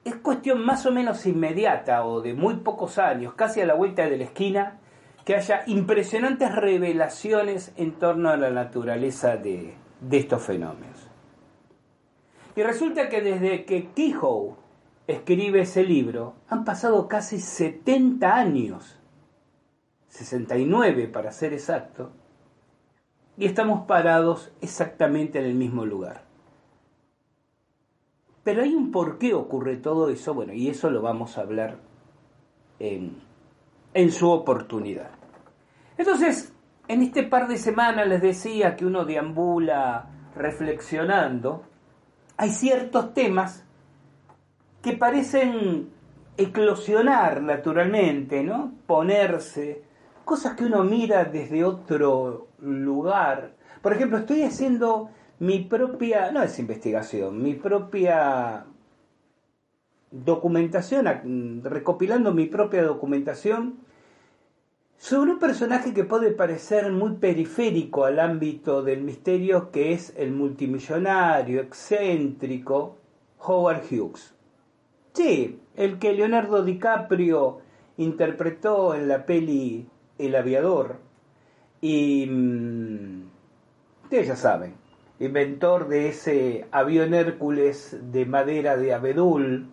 es 0.04 0.16
cuestión 0.16 0.66
más 0.66 0.86
o 0.86 0.92
menos 0.92 1.26
inmediata 1.26 2.06
o 2.06 2.22
de 2.22 2.34
muy 2.34 2.56
pocos 2.58 2.98
años, 2.98 3.34
casi 3.36 3.62
a 3.62 3.66
la 3.68 3.76
vuelta 3.76 4.08
de 4.08 4.18
la 4.18 4.24
esquina, 4.24 4.80
que 5.26 5.36
haya 5.36 5.64
impresionantes 5.66 6.56
revelaciones 6.56 7.74
en 7.78 7.94
torno 7.94 8.30
a 8.30 8.38
la 8.38 8.52
naturaleza 8.52 9.38
de, 9.38 9.74
de 10.02 10.18
estos 10.18 10.44
fenómenos. 10.44 10.95
Y 12.56 12.64
resulta 12.64 13.10
que 13.10 13.22
desde 13.22 13.66
que 13.66 13.90
Kehoe 13.92 14.56
escribe 15.08 15.62
ese 15.62 15.84
libro, 15.84 16.36
han 16.48 16.64
pasado 16.64 17.08
casi 17.08 17.40
70 17.40 18.34
años, 18.34 18.98
69 20.08 21.08
para 21.10 21.32
ser 21.32 21.54
exacto, 21.54 22.12
y 23.38 23.46
estamos 23.46 23.86
parados 23.86 24.54
exactamente 24.62 25.40
en 25.40 25.46
el 25.46 25.56
mismo 25.56 25.86
lugar. 25.86 26.24
Pero 28.44 28.62
hay 28.62 28.74
un 28.74 28.92
por 28.92 29.18
qué 29.18 29.34
ocurre 29.34 29.76
todo 29.78 30.10
eso, 30.10 30.34
bueno, 30.34 30.54
y 30.54 30.70
eso 30.70 30.90
lo 30.90 31.02
vamos 31.02 31.38
a 31.38 31.42
hablar 31.42 31.80
en, 32.80 33.18
en 33.94 34.12
su 34.12 34.30
oportunidad. 34.30 35.12
Entonces, 35.98 36.54
en 36.88 37.02
este 37.02 37.24
par 37.24 37.48
de 37.48 37.58
semanas 37.58 38.08
les 38.08 38.22
decía 38.22 38.76
que 38.76 38.86
uno 38.86 39.04
deambula 39.04 40.10
reflexionando, 40.36 41.64
hay 42.38 42.50
ciertos 42.52 43.14
temas 43.14 43.66
que 44.82 44.94
parecen 44.94 45.90
eclosionar 46.38 47.42
naturalmente, 47.42 48.44
¿no? 48.44 48.74
Ponerse, 48.86 49.84
cosas 50.26 50.56
que 50.56 50.66
uno 50.66 50.84
mira 50.84 51.26
desde 51.26 51.64
otro 51.64 52.48
lugar. 52.60 53.56
Por 53.82 53.94
ejemplo, 53.94 54.18
estoy 54.18 54.44
haciendo 54.44 55.10
mi 55.40 55.60
propia, 55.60 56.32
no 56.32 56.44
es 56.44 56.60
investigación, 56.60 57.42
mi 57.42 57.54
propia 57.54 58.66
documentación, 60.12 61.62
recopilando 61.64 62.34
mi 62.34 62.46
propia 62.46 62.84
documentación 62.84 63.80
sobre 64.98 65.32
un 65.32 65.40
personaje 65.40 65.94
que 65.94 66.04
puede 66.04 66.32
parecer 66.32 66.92
muy 66.92 67.14
periférico 67.14 68.06
al 68.06 68.20
ámbito 68.20 68.82
del 68.82 69.02
misterio, 69.02 69.72
que 69.72 69.94
es 69.94 70.14
el 70.18 70.32
multimillonario, 70.32 71.62
excéntrico 71.62 72.98
Howard 73.40 73.84
Hughes. 73.92 74.34
Sí, 75.14 75.60
el 75.76 76.00
que 76.00 76.14
Leonardo 76.14 76.64
DiCaprio 76.64 77.60
interpretó 77.98 78.96
en 78.96 79.08
la 79.08 79.26
peli 79.26 79.88
El 80.18 80.36
aviador. 80.36 80.98
Y 81.82 82.26
mm, 82.28 83.24
ustedes 84.04 84.28
ya 84.28 84.36
saben, 84.36 84.74
inventor 85.20 85.88
de 85.88 86.10
ese 86.10 86.66
avión 86.72 87.14
Hércules 87.14 87.98
de 88.12 88.26
madera 88.26 88.76
de 88.78 88.94
abedul, 88.94 89.70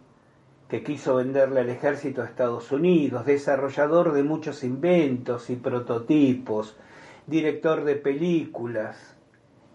que 0.73 0.83
quiso 0.83 1.17
venderle 1.17 1.61
al 1.61 1.69
ejército 1.69 2.23
de 2.23 2.29
Estados 2.29 2.73
Unidos, 2.73 3.26
desarrollador 3.26 4.14
de 4.14 4.23
muchos 4.23 4.64
inventos 4.64 5.50
y 5.50 5.57
prototipos, 5.57 6.79
director 7.26 7.85
de 7.85 7.97
películas, 7.97 9.14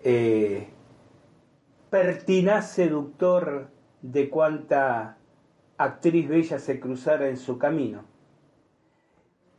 eh, 0.03 0.69
pertinaz 1.91 2.71
seductor 2.71 3.67
de 4.01 4.27
cuanta 4.31 5.17
actriz 5.77 6.27
bella 6.27 6.57
se 6.57 6.79
cruzara 6.79 7.29
en 7.29 7.37
su 7.37 7.59
camino. 7.59 8.03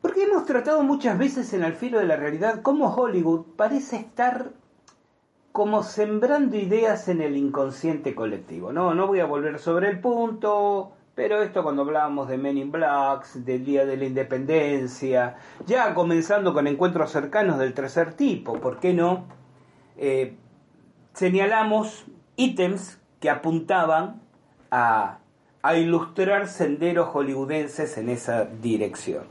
Porque 0.00 0.25
hemos 0.25 0.45
tratado 0.45 0.83
muchas 0.83 1.16
veces 1.18 1.52
en 1.52 1.62
el 1.62 1.75
filo 1.75 2.00
de 2.00 2.07
la 2.07 2.16
realidad 2.16 2.62
cómo 2.62 2.92
Hollywood 2.92 3.54
parece 3.54 3.95
estar 3.95 4.50
como 5.52 5.85
sembrando 5.85 6.56
ideas 6.56 7.06
en 7.06 7.21
el 7.21 7.36
inconsciente 7.36 8.17
colectivo. 8.17 8.73
No, 8.73 8.93
no 8.93 9.06
voy 9.06 9.21
a 9.21 9.26
volver 9.26 9.60
sobre 9.60 9.89
el 9.89 10.00
punto, 10.00 10.95
pero 11.19 11.43
esto 11.43 11.65
cuando 11.65 11.83
hablábamos 11.83 12.28
de 12.28 12.39
Men 12.39 12.59
in 12.59 12.71
Blacks, 12.71 13.45
del 13.45 13.65
Día 13.65 13.85
de 13.85 13.97
la 13.97 14.04
Independencia, 14.04 15.35
ya 15.67 15.93
comenzando 15.93 16.54
con 16.54 16.69
encuentros 16.69 17.11
cercanos 17.11 17.59
del 17.59 17.75
tercer 17.75 18.15
tipo, 18.15 18.61
¿por 18.61 18.78
qué 18.78 18.95
no? 18.95 19.25
Eh, 19.97 20.37
señalamos 21.15 22.07
ítems 22.37 23.00
que 23.19 23.31
apuntaban 23.31 24.23
a, 24.71 25.19
a 25.61 25.75
ilustrar 25.75 26.47
senderos 26.47 27.09
hollywoodenses 27.09 27.99
en 27.99 28.11
esa 28.11 28.45
dirección. 28.45 29.25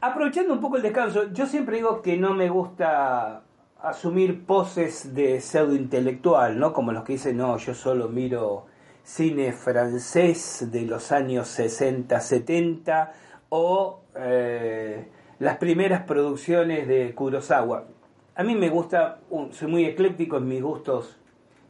Aprovechando 0.00 0.54
un 0.54 0.62
poco 0.62 0.76
el 0.76 0.82
descanso, 0.82 1.30
yo 1.34 1.44
siempre 1.44 1.76
digo 1.76 2.00
que 2.00 2.16
no 2.16 2.32
me 2.32 2.48
gusta 2.48 3.42
asumir 3.82 4.46
poses 4.46 5.14
de 5.14 5.38
pseudo 5.42 5.74
intelectual, 5.74 6.58
¿no? 6.58 6.72
Como 6.72 6.92
los 6.92 7.04
que 7.04 7.12
dicen, 7.12 7.36
no, 7.36 7.58
yo 7.58 7.74
solo 7.74 8.08
miro 8.08 8.71
cine 9.02 9.52
francés 9.52 10.68
de 10.70 10.82
los 10.82 11.12
años 11.12 11.58
60-70 11.58 13.10
o 13.48 14.00
eh, 14.14 15.08
las 15.38 15.56
primeras 15.56 16.02
producciones 16.04 16.86
de 16.86 17.14
Kurosawa. 17.14 17.86
A 18.34 18.44
mí 18.44 18.54
me 18.54 18.68
gusta, 18.70 19.20
soy 19.50 19.68
muy 19.68 19.84
ecléctico 19.84 20.38
en 20.38 20.48
mis 20.48 20.62
gustos 20.62 21.18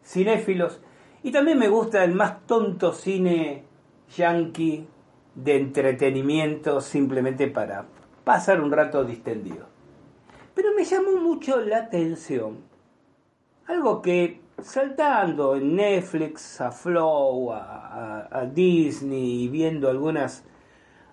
cinéfilos 0.04 0.80
y 1.22 1.32
también 1.32 1.58
me 1.58 1.68
gusta 1.68 2.04
el 2.04 2.12
más 2.12 2.46
tonto 2.46 2.92
cine 2.92 3.64
yankee 4.16 4.86
de 5.34 5.56
entretenimiento 5.56 6.80
simplemente 6.80 7.48
para 7.48 7.86
pasar 8.24 8.60
un 8.60 8.70
rato 8.70 9.04
distendido. 9.04 9.66
Pero 10.54 10.68
me 10.76 10.84
llamó 10.84 11.16
mucho 11.16 11.60
la 11.60 11.78
atención 11.78 12.58
algo 13.66 14.02
que 14.02 14.41
saltando 14.62 15.56
en 15.56 15.76
Netflix, 15.76 16.60
a 16.60 16.70
Flow, 16.70 17.52
a, 17.52 18.46
Disney 18.52 19.44
y 19.44 19.48
viendo 19.48 19.88
algunas, 19.88 20.44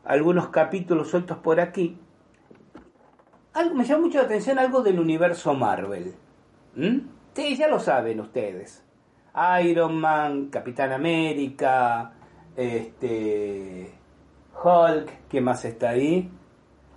algunos 0.03 0.49
capítulos 0.49 1.09
sueltos 1.09 1.37
por 1.37 1.59
aquí, 1.59 1.97
algo, 3.53 3.75
me 3.75 3.83
llama 3.83 4.03
mucho 4.05 4.19
la 4.19 4.25
atención 4.25 4.59
algo 4.59 4.81
del 4.81 4.99
universo 4.99 5.53
Marvel. 5.53 6.13
¿Mm? 6.75 6.99
Sí, 7.33 7.55
ya 7.55 7.67
lo 7.67 7.79
saben 7.79 8.19
ustedes. 8.19 8.83
Iron 9.63 9.99
Man, 9.99 10.47
Capitán 10.47 10.91
América, 10.91 12.13
este, 12.55 13.91
Hulk, 14.63 15.27
¿qué 15.29 15.41
más 15.41 15.65
está 15.65 15.89
ahí? 15.89 16.29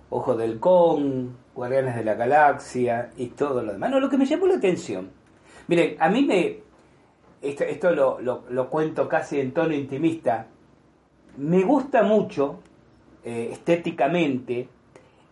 Ojo 0.09 0.35
del 0.35 0.59
Kong, 0.59 1.29
Guardianes 1.55 1.95
de 1.95 2.03
la 2.03 2.15
Galaxia 2.15 3.11
y 3.17 3.27
todo 3.27 3.63
lo 3.63 3.73
demás. 3.73 3.89
No, 3.89 3.99
lo 3.99 4.09
que 4.09 4.17
me 4.17 4.25
llamó 4.25 4.47
la 4.47 4.55
atención 4.55 5.22
Miren, 5.67 5.95
a 5.99 6.09
mí 6.09 6.23
me. 6.23 6.63
Esto, 7.41 7.91
lo, 7.91 8.69
cuento 8.69 9.07
casi 9.07 9.39
en 9.39 9.51
tono 9.51 9.73
intimista. 9.73 10.47
Me 11.37 11.63
gusta 11.63 12.03
mucho, 12.03 12.59
eh, 13.23 13.49
estéticamente, 13.51 14.69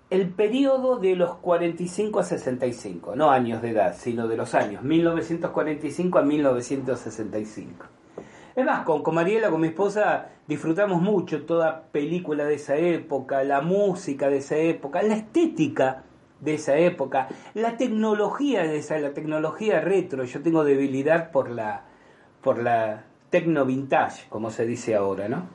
el 0.10 0.30
periodo 0.30 0.98
de 0.98 1.15
los 1.15 1.36
45 1.36 2.20
a 2.20 2.24
65, 2.24 3.15
no 3.15 3.32
años 3.32 3.62
de 3.62 3.70
edad, 3.70 3.96
sino 3.98 4.28
de 4.28 4.36
los 4.36 4.56
años 4.56 4.84
1945 4.84 6.20
a 6.20 6.22
1965. 6.24 7.86
Es 8.54 8.65
más, 8.65 8.84
con, 8.84 9.04
con 9.04 9.15
Mariela, 9.15 9.50
con 9.50 9.62
mi 9.62 9.67
esposa, 9.67 10.30
disfrutamos 10.48 11.02
mucho 11.02 11.46
toda 11.46 11.84
película 11.94 12.44
de 12.44 12.56
esa 12.56 12.76
época, 12.76 13.44
la 13.46 13.62
música 13.62 14.30
de 14.30 14.38
esa 14.38 14.58
época, 14.58 15.02
la 15.02 15.15
estética 15.15 16.04
de 16.41 16.56
esa 16.56 16.75
época, 16.75 17.30
la 17.54 17.77
tecnología 17.77 18.63
de 18.63 18.77
esa, 18.77 18.97
la 18.99 19.13
tecnología 19.13 19.80
retro, 19.80 20.23
yo 20.25 20.41
tengo 20.41 20.63
debilidad 20.63 21.32
por 21.32 21.49
la, 21.49 21.86
por 22.41 22.62
la 22.62 23.06
tecno 23.30 23.65
vintage, 23.65 24.27
como 24.30 24.49
se 24.49 24.65
dice 24.65 24.95
ahora, 24.95 25.30
¿no? 25.30 25.47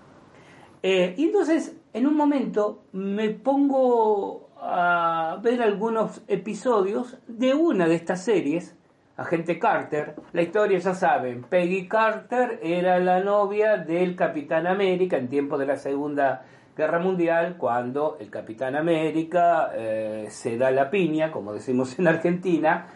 Eh, 0.82 1.14
y 1.16 1.24
entonces, 1.24 1.76
en 1.92 2.06
un 2.06 2.16
momento, 2.16 2.84
me 2.92 3.30
pongo 3.30 4.48
a 4.58 5.38
ver 5.42 5.62
algunos 5.62 6.22
episodios 6.28 7.18
de 7.26 7.54
una 7.54 7.88
de 7.88 7.96
estas 7.96 8.22
series, 8.22 8.76
Agente 9.16 9.58
Carter. 9.58 10.14
La 10.32 10.42
historia 10.42 10.78
ya 10.78 10.94
saben, 10.94 11.42
Peggy 11.42 11.88
Carter 11.88 12.60
era 12.62 12.98
la 12.98 13.20
novia 13.20 13.78
del 13.78 14.14
Capitán 14.14 14.66
América 14.66 15.16
en 15.16 15.28
tiempo 15.28 15.58
de 15.58 15.66
la 15.66 15.76
Segunda 15.76 16.44
Guerra 16.76 16.98
Mundial 16.98 17.56
cuando 17.56 18.18
el 18.20 18.28
Capitán 18.28 18.76
América 18.76 19.70
eh, 19.74 20.26
se 20.30 20.58
da 20.58 20.70
la 20.70 20.90
piña, 20.90 21.32
como 21.32 21.54
decimos 21.54 21.98
en 21.98 22.06
Argentina, 22.06 22.88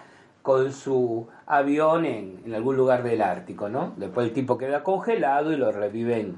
con 0.42 0.72
su 0.72 1.28
avión 1.46 2.04
en, 2.04 2.54
algún 2.54 2.76
lugar 2.76 3.02
del 3.02 3.22
Ártico, 3.22 3.70
¿no? 3.70 3.94
Después 3.96 4.28
el 4.28 4.34
tipo 4.34 4.58
queda 4.58 4.82
congelado 4.82 5.52
y 5.52 5.56
lo 5.56 5.72
reviven 5.72 6.36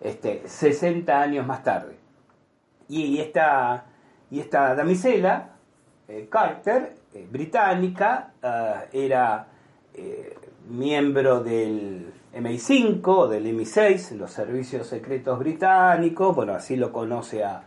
este, 0.00 0.42
60 0.46 1.18
años 1.18 1.46
más 1.46 1.62
tarde. 1.62 1.96
Y, 2.88 3.20
esta, 3.20 3.86
y 4.30 4.40
esta 4.40 4.74
damisela, 4.74 5.50
eh, 6.08 6.28
Carter, 6.30 6.94
eh, 7.14 7.26
británica, 7.30 8.32
era 8.92 9.46
miembro 10.68 11.42
del 11.42 12.12
MI5, 12.34 13.28
del 13.28 13.46
MI6, 13.46 14.16
los 14.16 14.30
servicios 14.30 14.86
secretos 14.86 15.38
británicos, 15.38 16.34
bueno, 16.34 16.54
así 16.54 16.76
lo 16.76 16.92
conoce 16.92 17.44
a, 17.44 17.62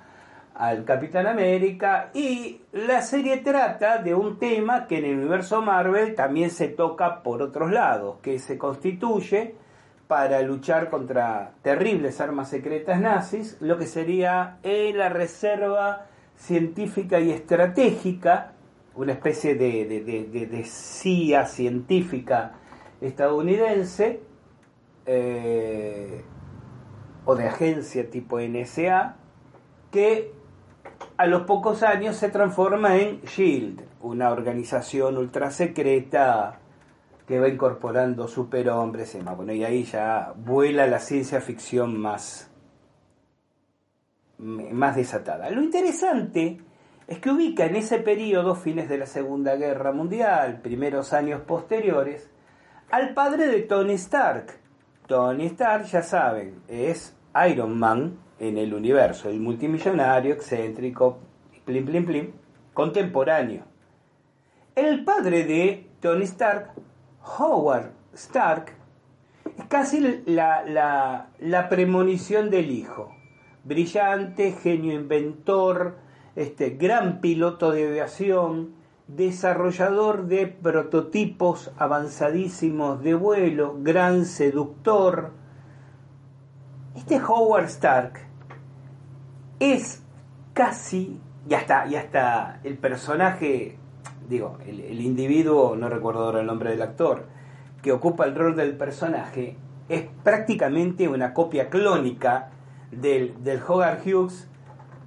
al 0.56 0.86
Capitán 0.86 1.28
América 1.28 2.10
y 2.13 2.62
la 2.71 3.01
serie 3.01 3.38
trata 3.38 3.97
de 3.97 4.15
un 4.15 4.39
tema 4.39 4.88
que 4.88 4.99
en 4.99 5.06
el 5.06 5.17
universo 5.17 5.62
Marvel 5.62 6.15
también 6.15 6.49
se 6.49 6.69
toca 6.69 7.21
por 7.23 7.41
otros 7.41 7.71
lados, 7.71 8.17
que 8.21 8.39
se 8.39 8.58
constituye 8.58 9.56
para 10.08 10.41
luchar 10.41 10.89
contra 10.89 11.51
terribles 11.62 12.21
armas 12.21 12.49
secretas 12.49 13.01
nazis, 13.01 13.58
lo 13.60 13.78
que 13.78 13.88
sería 13.88 14.60
eh, 14.63 14.93
la 14.95 15.10
Reserva 15.10 16.06
Científica 16.38 17.19
y 17.19 17.32
Estratégica, 17.32 18.54
una 18.95 19.12
especie 19.12 19.56
de, 19.56 19.86
de, 19.86 20.63
CIA 20.63 21.47
científica 21.47 22.54
estadounidense, 23.01 24.21
eh, 25.06 26.24
o 27.26 27.36
de 27.36 27.48
agencia 27.48 28.10
tipo 28.10 28.39
NSA, 28.39 29.18
que 29.91 30.34
a 31.18 31.26
los 31.28 31.44
pocos 31.44 31.84
años 31.84 32.15
se 32.15 32.30
transforma 32.30 32.98
en 32.98 33.22
SHIELD, 33.22 33.82
una 34.02 34.32
organización 34.32 35.18
ultra 35.18 35.52
secreta 35.52 36.60
que 37.28 37.39
va 37.39 37.48
incorporando 37.48 38.28
superhombres 38.28 39.15
y 39.15 39.20
más. 39.20 39.36
Bueno, 39.36 39.54
y 39.54 39.63
ahí 39.63 39.84
ya 39.84 40.34
vuela 40.36 40.86
la 40.88 41.00
ciencia 41.00 41.41
ficción 41.41 42.00
más, 42.00 42.52
más 44.38 44.96
desatada. 44.96 45.50
Lo 45.50 45.62
interesante 45.63 46.60
es 47.08 47.20
que 47.20 47.32
ubica 47.32 47.65
en 47.65 47.76
ese 47.76 48.00
periodo, 48.00 48.56
fines 48.56 48.89
de 48.89 48.98
la 48.98 49.06
Segunda 49.06 49.56
Guerra 49.56 49.91
Mundial, 49.91 50.62
primeros 50.62 51.13
años 51.13 51.41
posteriores, 51.41 52.30
al 52.91 53.13
padre 53.13 53.48
de 53.48 53.62
Tony 53.62 53.94
Stark. 53.94 54.64
Tony 55.08 55.46
Stark, 55.46 55.86
ya 55.86 56.02
saben, 56.02 56.62
es 56.68 57.15
Iron 57.48 57.78
Man 57.78 58.18
en 58.39 58.58
el 58.58 58.74
universo, 58.74 59.30
el 59.30 59.39
multimillonario, 59.39 60.34
excéntrico, 60.34 61.20
plim, 61.63 61.86
plim, 61.86 62.06
plim, 62.06 62.32
contemporáneo. 62.74 63.63
El 64.76 65.04
padre 65.04 65.46
de 65.46 65.88
Tony 66.02 66.24
Stark 66.24 66.72
Howard 67.38 67.91
Stark 68.13 68.74
es 69.58 69.65
casi 69.65 70.24
la, 70.26 71.68
premonición 71.70 72.50
del 72.50 72.72
hijo. 72.72 73.15
Brillante, 73.63 74.54
genio 74.54 74.94
inventor, 74.94 75.98
este, 76.36 76.72
gran 76.72 77.22
piloto 77.22 77.72
de 77.72 77.88
aviación, 77.88 78.75
desarrollador 79.08 80.28
de 80.28 80.48
prototipos 80.48 81.72
avanzadísimos 81.78 83.02
de 83.04 83.13
vuelo, 83.13 83.78
gran 83.80 84.26
seductor. 84.26 85.32
Este 86.96 87.22
Howard 87.22 87.65
Stark 87.65 88.20
es 89.60 90.04
casi, 90.54 91.20
ya 91.48 91.60
está, 91.60 91.86
ya 91.88 92.02
está, 92.02 92.60
el 92.63 92.78
personaje 92.78 93.78
digo, 94.30 94.58
el, 94.65 95.02
individuo, 95.02 95.76
no 95.76 95.89
recuerdo 95.89 96.26
ahora 96.26 96.41
el 96.41 96.48
nombre 96.48 96.72
del 96.72 96.82
actor, 96.82 97.26
que 97.82 97.91
ocupa 97.91 98.26
el 98.26 98.36
rol 98.36 98.56
del 98.56 98.76
personaje, 98.76 99.58
es 99.89 100.06
prácticamente 100.24 101.08
una 101.08 101.34
copia 101.34 101.70
clónica 101.70 102.50
del, 102.91 103.44
del 103.44 103.62
Hughes 103.62 104.50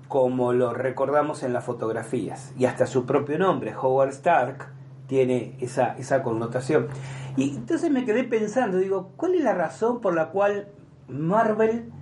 como 0.08 0.52
lo 0.52 0.72
recordamos 0.74 1.42
en 1.42 1.52
las 1.52 1.64
fotografías. 1.64 2.52
Y 2.58 2.64
hasta 2.64 2.86
su 2.86 3.06
propio 3.06 3.38
nombre, 3.38 3.74
Howard 3.76 4.10
Stark, 4.10 4.68
tiene 5.06 5.56
esa, 5.60 5.96
esa 5.96 6.22
connotación. 6.22 6.88
Y 7.36 7.56
entonces 7.56 7.90
me 7.90 8.04
quedé 8.04 8.24
pensando, 8.24 8.78
digo, 8.78 9.12
¿cuál 9.16 9.34
es 9.34 9.42
la 9.42 9.54
razón 9.54 10.00
por 10.00 10.14
la 10.14 10.30
cual 10.30 10.68
Marvel 11.08 11.92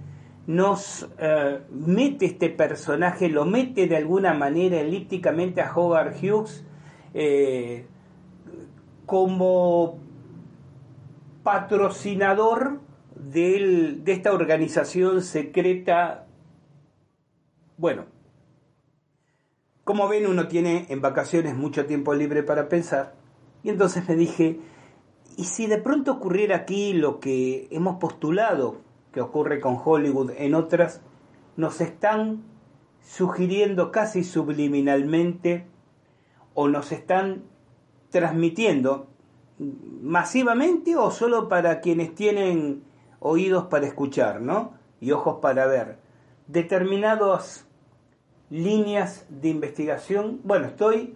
nos 0.47 1.09
eh, 1.19 1.61
mete 1.71 2.27
este 2.27 2.51
personaje, 2.51 3.29
lo 3.29 3.45
mete 3.45 3.87
de 3.87 3.97
alguna 3.97 4.33
manera 4.33 4.81
elípticamente 4.81 5.61
a 5.61 5.73
Hogarth 5.75 6.23
Hughes 6.23 6.65
eh, 7.15 7.87
como 9.07 9.99
patrocinador 11.43 12.81
de 13.15 14.03
esta 14.07 14.33
organización 14.33 15.23
secreta. 15.23 16.26
Bueno, 17.79 18.07
como 19.85 20.09
ven 20.09 20.27
uno 20.27 20.49
tiene 20.49 20.87
en 20.89 21.01
vacaciones 21.01 21.55
mucho 21.55 21.87
tiempo 21.87 22.15
libre 22.15 22.43
para 22.43 22.69
pensar 22.69 23.15
y 23.63 23.69
entonces 23.69 24.09
me 24.09 24.17
dije, 24.17 24.61
¿y 25.37 25.45
si 25.45 25.67
de 25.67 25.79
pronto 25.79 26.13
ocurriera 26.13 26.57
aquí 26.57 26.93
lo 26.93 27.21
que 27.21 27.69
hemos 27.71 27.97
postulado 27.97 28.79
que 29.13 29.21
ocurre 29.21 29.61
con 29.61 29.79
Hollywood 29.83 30.33
en 30.37 30.55
otras, 30.55 31.01
nos 31.57 31.81
están 31.81 32.45
sugiriendo 33.01 33.91
casi 33.91 34.25
subliminalmente 34.25 35.67
o 36.55 36.69
nos 36.69 36.93
están 36.93 37.45
transmitiendo 38.11 39.09
masivamente 39.59 40.97
o 40.97 41.11
solo 41.11 41.49
para 41.49 41.81
quienes 41.81 42.15
tienen 42.15 42.85
oídos 43.21 43.65
para 43.67 43.87
escuchar, 43.87 44.41
¿no? 44.41 44.75
Y 45.01 45.13
ojos 45.13 45.39
para 45.41 45.67
ver. 45.67 45.99
Determinadas 46.47 47.66
líneas 48.51 49.27
de 49.29 49.49
investigación, 49.49 50.41
bueno, 50.45 50.67
estoy 50.67 51.15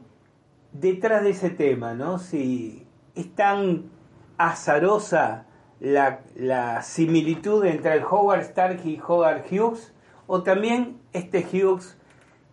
detrás 0.72 1.22
de 1.22 1.30
ese 1.30 1.50
tema, 1.50 1.94
¿no? 1.94 2.18
Si 2.18 2.86
es 3.14 3.34
tan 3.34 3.90
azarosa 4.38 5.46
la, 5.80 6.20
la 6.36 6.82
similitud 6.82 7.64
entre 7.64 7.94
el 7.94 8.04
Howard 8.04 8.40
Stark 8.42 8.80
y 8.84 9.00
Howard 9.06 9.44
Hughes, 9.50 9.92
o 10.26 10.42
también 10.42 10.98
este 11.12 11.44
Hughes 11.44 11.96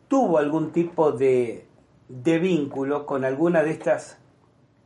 tuvo 0.08 0.38
algún 0.38 0.72
tipo 0.72 1.12
de 1.12 1.68
de 2.10 2.40
vínculo 2.40 3.06
con 3.06 3.26
alguna 3.26 3.64
de 3.64 3.72
estas 3.72 4.18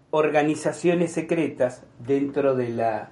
organizaciones 0.10 1.12
secretas 1.12 1.84
dentro 2.00 2.56
de 2.56 2.70
la 2.70 3.10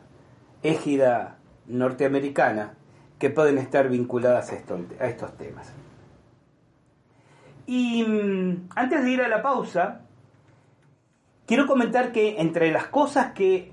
égida 0.64 1.38
norteamericana 1.68 2.74
que 3.20 3.30
pueden 3.30 3.58
estar 3.58 3.90
vinculadas 3.90 4.52
a, 4.52 4.56
estos 5.06 5.38
temas. 5.38 5.72
Y 7.72 8.02
mm, 8.02 8.70
antes 8.76 9.04
de 9.04 9.12
ir 9.12 9.22
a 9.22 9.28
la 9.28 9.44
pausa, 9.44 10.02
quiero 11.46 11.68
comentar 11.68 12.12
que 12.12 12.42
entre 12.42 12.72
las 12.72 12.88
cosas 12.88 13.34
que 13.34 13.72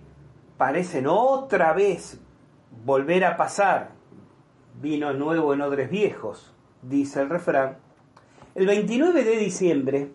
parecen 0.59 1.07
otra 1.07 1.73
vez 1.73 2.21
volver 2.85 3.25
a 3.25 3.39
pasar, 3.39 3.93
vino 4.83 5.15
nuevo 5.15 5.55
en 5.55 5.63
odres 5.63 5.89
viejos, 5.89 6.55
dice 6.83 7.23
el 7.23 7.31
refrán, 7.31 7.79
el 8.55 8.67
29 8.67 9.25
de 9.25 9.39
diciembre 9.39 10.11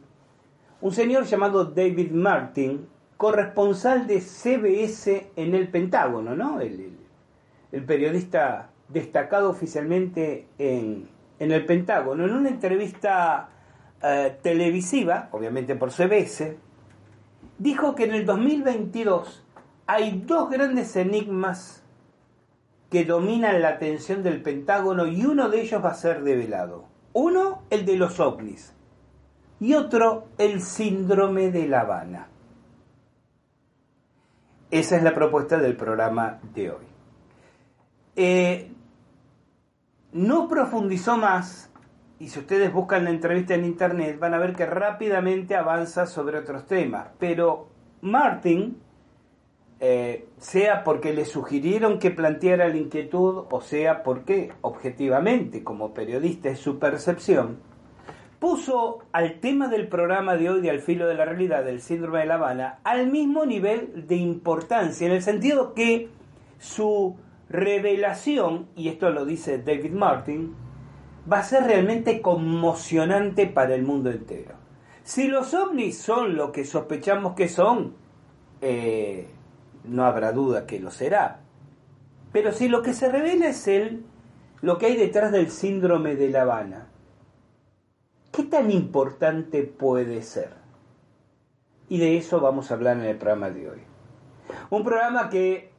un 0.82 0.92
señor 0.92 1.24
llamado 1.24 1.66
David 1.66 2.12
Martin, 2.12 2.88
corresponsal 3.18 4.06
de 4.06 4.22
CBS 4.22 5.32
en 5.36 5.56
el 5.56 5.70
Pentágono, 5.70 6.36
¿no? 6.36 6.62
El, 6.62 7.84
periodista 7.88 8.70
destacado 8.90 9.50
oficialmente 9.50 10.46
en, 10.60 11.08
el 11.40 11.66
Pentágono, 11.66 12.26
en 12.26 12.36
una 12.36 12.50
entrevista 12.50 13.50
eh, 14.04 14.38
televisiva, 14.42 15.30
obviamente 15.32 15.76
por 15.76 15.92
CBS, 15.92 16.58
dijo 17.58 17.96
que 17.96 18.06
en 18.06 18.14
el 18.14 18.26
2022 18.26 19.46
hay 19.88 20.24
dos 20.26 20.50
grandes 20.50 20.96
enigmas 20.96 21.84
que 22.90 23.06
dominan 23.06 23.62
la 23.62 23.70
atención 23.70 24.24
del 24.24 24.42
Pentágono 24.42 25.08
y 25.08 25.26
uno 25.26 25.50
de 25.50 25.62
ellos 25.62 25.84
va 25.84 25.92
a 25.92 25.96
ser 25.96 26.24
develado. 26.24 26.86
Uno, 27.14 27.64
el 27.70 27.86
de 27.86 27.96
los 27.98 28.20
ovnis 28.20 28.74
y 29.62 29.76
otro 29.76 30.28
el 30.40 30.62
síndrome 30.62 31.52
de 31.52 31.68
La 31.68 31.82
Habana. 31.82 32.28
Esa 34.72 34.98
es 34.98 35.04
la 35.04 35.14
propuesta 35.14 35.58
del 35.58 35.78
programa 35.78 36.40
de 36.56 36.72
hoy. 36.72 36.86
Eh, 38.16 38.72
no 40.14 40.48
profundizó 40.50 41.16
más, 41.18 41.71
y 42.22 42.28
si 42.28 42.38
ustedes 42.38 42.72
buscan 42.72 43.04
la 43.04 43.10
entrevista 43.10 43.56
en 43.56 43.66
internet 43.66 44.20
van 44.20 44.36
a 44.36 44.38
ver 44.38 44.54
que 44.54 44.68
rápidamente 44.68 45.56
avanza 45.56 46.06
sobre 46.06 46.38
otros 46.38 46.68
temas, 46.68 47.08
pero 47.18 47.68
Martin, 48.02 48.78
eh, 49.80 50.28
sea 50.38 50.84
porque 50.84 51.14
le 51.14 51.26
sugirieron 51.26 51.98
que 51.98 52.12
planteara 52.12 52.68
la 52.68 52.78
inquietud, 52.78 53.46
o 53.50 53.62
sea 53.62 54.04
porque 54.04 54.54
objetivamente 54.62 55.64
como 55.64 55.96
periodista 55.96 56.50
es 56.50 56.60
su 56.60 56.78
percepción, 56.78 57.58
puso 58.38 59.00
al 59.14 59.40
tema 59.40 59.68
del 59.68 59.88
programa 59.88 60.36
de 60.36 60.52
hoy 60.52 60.62
de 60.62 60.70
Al 60.70 60.82
filo 60.82 61.08
de 61.08 61.16
la 61.16 61.26
realidad 61.26 61.64
del 61.64 61.82
síndrome 61.82 62.20
de 62.20 62.28
La 62.28 62.36
Habana 62.36 62.78
al 62.84 63.10
mismo 63.10 63.48
nivel 63.48 64.06
de 64.06 64.18
importancia, 64.18 65.08
en 65.08 65.14
el 65.14 65.24
sentido 65.24 65.74
que 65.74 66.10
su 66.60 67.16
revelación, 67.50 68.68
y 68.76 68.90
esto 68.90 69.10
lo 69.10 69.26
dice 69.26 69.58
David 69.58 69.94
Martin, 69.94 70.54
va 71.32 71.40
a 71.40 71.44
ser 71.44 71.64
realmente 71.64 72.22
conmocionante 72.22 73.48
para 73.48 73.76
el 73.76 73.84
mundo 73.84 74.10
entero. 74.10 74.56
Si 75.04 75.28
los 75.28 75.54
ovnis 75.54 75.98
son 75.98 76.36
lo 76.36 76.52
que 76.52 76.66
sospechamos 76.66 77.34
que 77.34 77.50
son, 77.50 77.96
eh, 78.62 79.28
no 79.84 80.06
habrá 80.06 80.32
duda 80.32 80.66
que 80.66 80.80
lo 80.80 80.92
será. 80.92 81.40
Pero 82.32 82.52
si 82.52 82.68
lo 82.68 82.82
que 82.82 82.94
se 82.94 83.12
revela 83.12 83.48
es 83.48 83.68
el, 83.68 84.06
lo 84.62 84.78
que 84.78 84.86
hay 84.88 84.96
detrás 84.96 85.32
del 85.32 85.50
síndrome 85.50 86.16
de 86.16 86.30
La 86.30 86.44
Habana, 86.44 86.88
¿qué 88.32 88.44
tan 88.44 88.72
importante 88.72 89.64
puede 89.64 90.22
ser? 90.22 90.54
Y 91.90 91.98
de 91.98 92.18
eso 92.18 92.40
vamos 92.40 92.72
a 92.72 92.76
hablar 92.76 92.98
en 92.98 93.06
el 93.06 93.18
programa 93.18 93.50
de 93.50 93.70
hoy. 93.70 93.82
Un 94.70 94.84
programa 94.84 95.30
que 95.30 95.72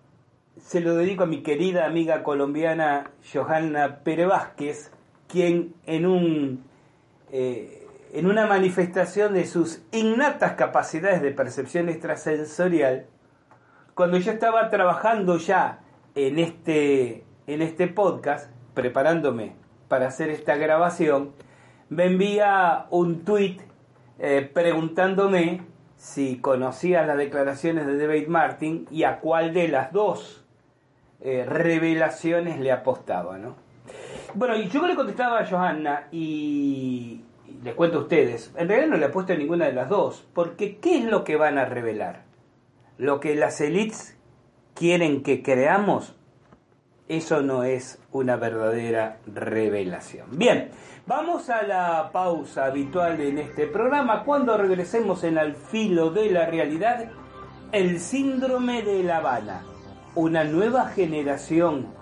se 0.58 0.80
lo 0.80 0.94
dedico 0.94 1.24
a 1.24 1.26
mi 1.26 1.42
querida 1.42 1.86
amiga 1.86 2.22
colombiana 2.22 3.12
Johanna 3.32 4.00
Pérez 4.04 4.28
Vázquez, 4.28 4.92
quien 5.32 5.74
en, 5.86 6.04
un, 6.04 6.62
eh, 7.32 7.88
en 8.12 8.26
una 8.26 8.46
manifestación 8.46 9.32
de 9.32 9.46
sus 9.46 9.80
innatas 9.92 10.52
capacidades 10.52 11.22
de 11.22 11.30
percepción 11.30 11.88
extrasensorial, 11.88 13.06
cuando 13.94 14.18
yo 14.18 14.30
estaba 14.30 14.68
trabajando 14.68 15.38
ya 15.38 15.80
en 16.14 16.38
este, 16.38 17.24
en 17.46 17.62
este 17.62 17.88
podcast, 17.88 18.50
preparándome 18.74 19.54
para 19.88 20.08
hacer 20.08 20.28
esta 20.28 20.56
grabación, 20.56 21.32
me 21.88 22.04
envía 22.04 22.86
un 22.90 23.24
tweet 23.24 23.56
eh, 24.18 24.50
preguntándome 24.52 25.62
si 25.96 26.38
conocía 26.40 27.06
las 27.06 27.16
declaraciones 27.16 27.86
de 27.86 27.96
David 27.96 28.28
Martin 28.28 28.86
y 28.90 29.04
a 29.04 29.20
cuál 29.20 29.54
de 29.54 29.68
las 29.68 29.92
dos 29.92 30.44
eh, 31.20 31.46
revelaciones 31.46 32.60
le 32.60 32.70
apostaba, 32.70 33.38
¿no? 33.38 33.61
Bueno, 34.34 34.56
y 34.56 34.68
yo 34.68 34.86
le 34.86 34.94
contestaba 34.94 35.40
a 35.40 35.46
Johanna 35.46 36.08
y, 36.10 37.20
les 37.62 37.74
cuento 37.74 37.98
a 37.98 38.02
ustedes, 38.02 38.52
en 38.56 38.68
realidad 38.68 38.90
no 38.90 38.96
le 38.96 39.06
apuesto 39.06 39.32
a 39.32 39.36
ninguna 39.36 39.66
de 39.66 39.72
las 39.72 39.88
dos, 39.88 40.26
porque 40.34 40.78
¿qué 40.78 40.98
es 40.98 41.04
lo 41.04 41.22
que 41.22 41.36
van 41.36 41.58
a 41.58 41.64
revelar? 41.64 42.24
Lo 42.98 43.20
que 43.20 43.34
las 43.36 43.60
elites 43.60 44.18
quieren 44.74 45.22
que 45.22 45.42
creamos, 45.42 46.14
eso 47.08 47.42
no 47.42 47.62
es 47.64 48.00
una 48.10 48.36
verdadera 48.36 49.18
revelación. 49.26 50.26
Bien, 50.32 50.70
vamos 51.06 51.50
a 51.50 51.62
la 51.62 52.10
pausa 52.12 52.66
habitual 52.66 53.20
en 53.20 53.38
este 53.38 53.66
programa. 53.66 54.24
Cuando 54.24 54.56
regresemos 54.56 55.24
en 55.24 55.38
Al 55.38 55.54
filo 55.54 56.10
de 56.10 56.30
la 56.30 56.46
realidad, 56.46 57.10
el 57.70 58.00
síndrome 58.00 58.82
de 58.82 59.02
La 59.02 59.18
Habana, 59.18 59.62
una 60.14 60.44
nueva 60.44 60.86
generación 60.86 62.01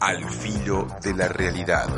Al 0.00 0.24
filo 0.30 0.86
de 1.02 1.14
la 1.14 1.28
realidad. 1.28 1.88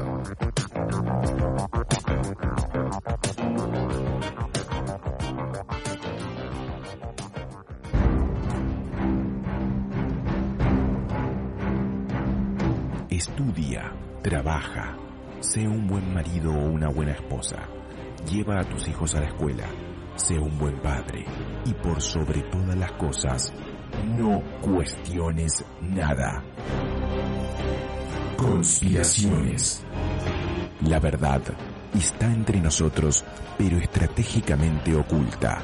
Estudia, 13.11 13.93
trabaja, 14.23 14.97
sé 15.41 15.69
un 15.69 15.87
buen 15.87 16.15
marido 16.15 16.53
o 16.53 16.71
una 16.71 16.89
buena 16.89 17.13
esposa. 17.13 17.59
Lleva 18.31 18.61
a 18.61 18.65
tus 18.65 18.89
hijos 18.89 19.15
a 19.15 19.21
la 19.21 19.27
escuela, 19.27 19.67
sé 20.15 20.39
un 20.39 20.59
buen 20.59 20.81
padre 20.81 21.27
y 21.67 21.75
por 21.75 22.01
sobre 22.01 22.43
todas 22.45 22.77
las 22.77 22.93
cosas, 22.93 23.53
no 24.17 24.43
cuestiones 24.63 25.65
nada. 25.83 26.43
Conspiraciones. 28.41 29.83
La 30.87 30.99
verdad 30.99 31.43
está 31.95 32.25
entre 32.25 32.59
nosotros, 32.59 33.23
pero 33.59 33.77
estratégicamente 33.77 34.95
oculta. 34.95 35.61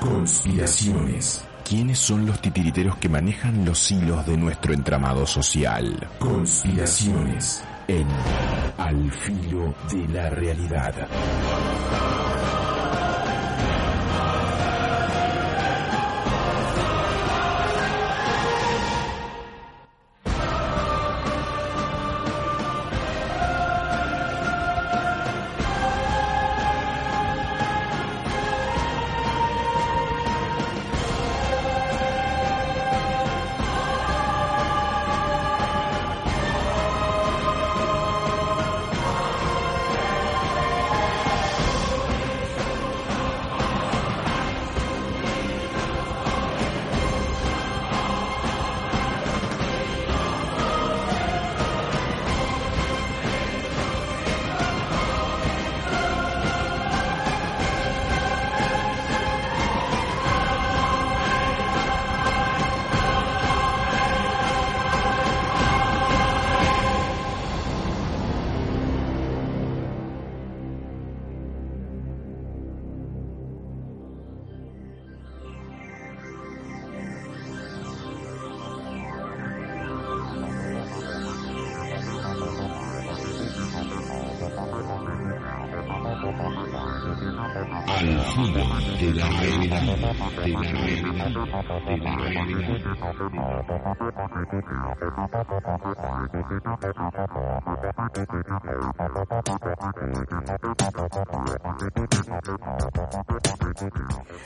Conspiraciones. 0.00 1.42
¿Quiénes 1.64 1.98
son 1.98 2.26
los 2.26 2.42
titiriteros 2.42 2.98
que 2.98 3.08
manejan 3.08 3.64
los 3.64 3.90
hilos 3.90 4.26
de 4.26 4.36
nuestro 4.36 4.74
entramado 4.74 5.26
social? 5.26 6.10
Conspiraciones. 6.18 7.64
En 7.88 8.06
Al 8.76 9.10
filo 9.10 9.74
de 9.90 10.08
la 10.08 10.28
realidad. 10.28 10.94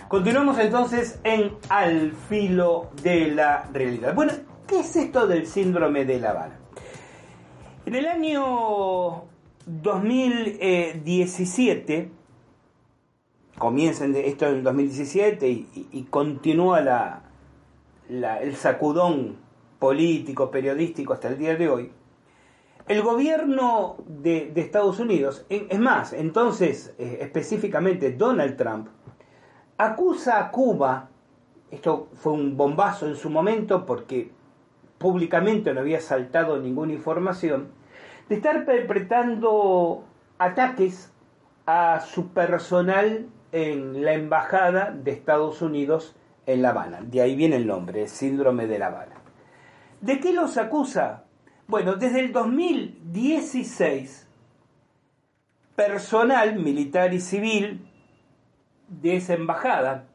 Continuamos 0.08 0.58
entonces 0.60 1.18
en 1.24 1.56
Al 1.68 2.12
filo 2.12 2.90
de 3.02 3.32
la 3.32 3.68
realidad. 3.72 4.14
Bueno, 4.14 4.34
¿qué 4.68 4.78
es 4.80 4.94
esto 4.94 5.26
del 5.26 5.48
síndrome 5.48 6.04
de 6.04 6.20
La 6.20 6.30
Habana? 6.30 6.60
En 7.86 7.96
el 7.96 8.06
año 8.06 9.24
2017, 9.66 12.23
comienza 13.58 14.04
en- 14.04 14.16
esto 14.16 14.46
en 14.46 14.56
el 14.56 14.62
2017 14.62 15.48
y, 15.48 16.06
continúa 16.10 17.22
el 18.08 18.56
sacudón 18.56 19.36
político, 19.78 20.50
periodístico 20.50 21.12
hasta 21.12 21.28
el 21.28 21.38
día 21.38 21.56
de 21.56 21.68
hoy, 21.68 21.92
el 22.86 23.02
gobierno 23.02 23.96
de, 24.06 24.52
Estados 24.56 25.00
Unidos, 25.00 25.46
es 25.48 25.78
más, 25.78 26.12
entonces 26.12 26.94
eh, 26.98 27.18
específicamente 27.22 28.12
Donald 28.12 28.56
Trump, 28.56 28.88
acusa 29.78 30.38
a 30.38 30.50
Cuba, 30.50 31.08
esto 31.70 32.08
fue 32.14 32.32
un 32.34 32.56
bombazo 32.56 33.06
en 33.06 33.16
su 33.16 33.30
momento 33.30 33.86
porque 33.86 34.30
públicamente 34.98 35.72
no 35.72 35.80
había 35.80 36.00
saltado 36.00 36.58
ninguna 36.58 36.92
información, 36.92 37.68
de 38.28 38.36
estar 38.36 38.64
perpetrando 38.64 40.04
ataques 40.38 41.10
a 41.66 42.00
su 42.00 42.28
personal 42.28 43.28
en 43.54 44.04
la 44.04 44.14
embajada 44.14 44.90
de 44.90 45.12
Estados 45.12 45.62
Unidos 45.62 46.16
en 46.44 46.60
La 46.60 46.70
Habana. 46.70 47.02
De 47.02 47.22
ahí 47.22 47.36
viene 47.36 47.54
el 47.54 47.68
nombre, 47.68 48.02
el 48.02 48.08
síndrome 48.08 48.66
de 48.66 48.80
La 48.80 48.88
Habana. 48.88 49.14
¿De 50.00 50.18
qué 50.18 50.32
los 50.32 50.58
acusa? 50.58 51.22
Bueno, 51.68 51.94
desde 51.94 52.18
el 52.18 52.32
2016, 52.32 54.26
personal 55.76 56.56
militar 56.58 57.14
y 57.14 57.20
civil 57.20 57.86
de 58.88 59.16
esa 59.16 59.34
embajada 59.34 60.08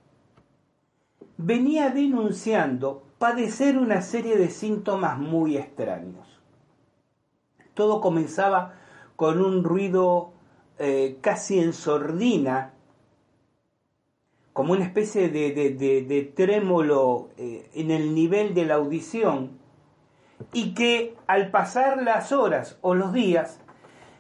venía 1.38 1.92
denunciando 1.92 3.04
padecer 3.20 3.78
una 3.78 4.02
serie 4.02 4.36
de 4.36 4.50
síntomas 4.50 5.18
muy 5.18 5.56
extraños. 5.56 6.28
Todo 7.74 8.02
comenzaba 8.02 8.74
con 9.16 9.42
un 9.42 9.64
ruido 9.64 10.34
eh, 10.78 11.20
casi 11.22 11.62
en 11.62 11.72
sordina, 11.72 12.74
como 14.60 14.74
una 14.74 14.84
especie 14.84 15.30
de, 15.30 15.54
de- 15.54 16.04
de- 16.04 16.34
trémolo 16.36 17.30
eh, 17.38 17.70
en 17.76 17.92
el 17.92 18.14
nivel 18.14 18.54
de 18.54 18.66
la 18.66 18.74
audición, 18.74 19.58
y 20.52 20.74
que 20.74 21.16
al 21.28 21.50
pasar 21.50 22.04
las 22.04 22.34
horas 22.34 22.78
o 22.82 22.94
los 22.94 23.14
días 23.14 23.62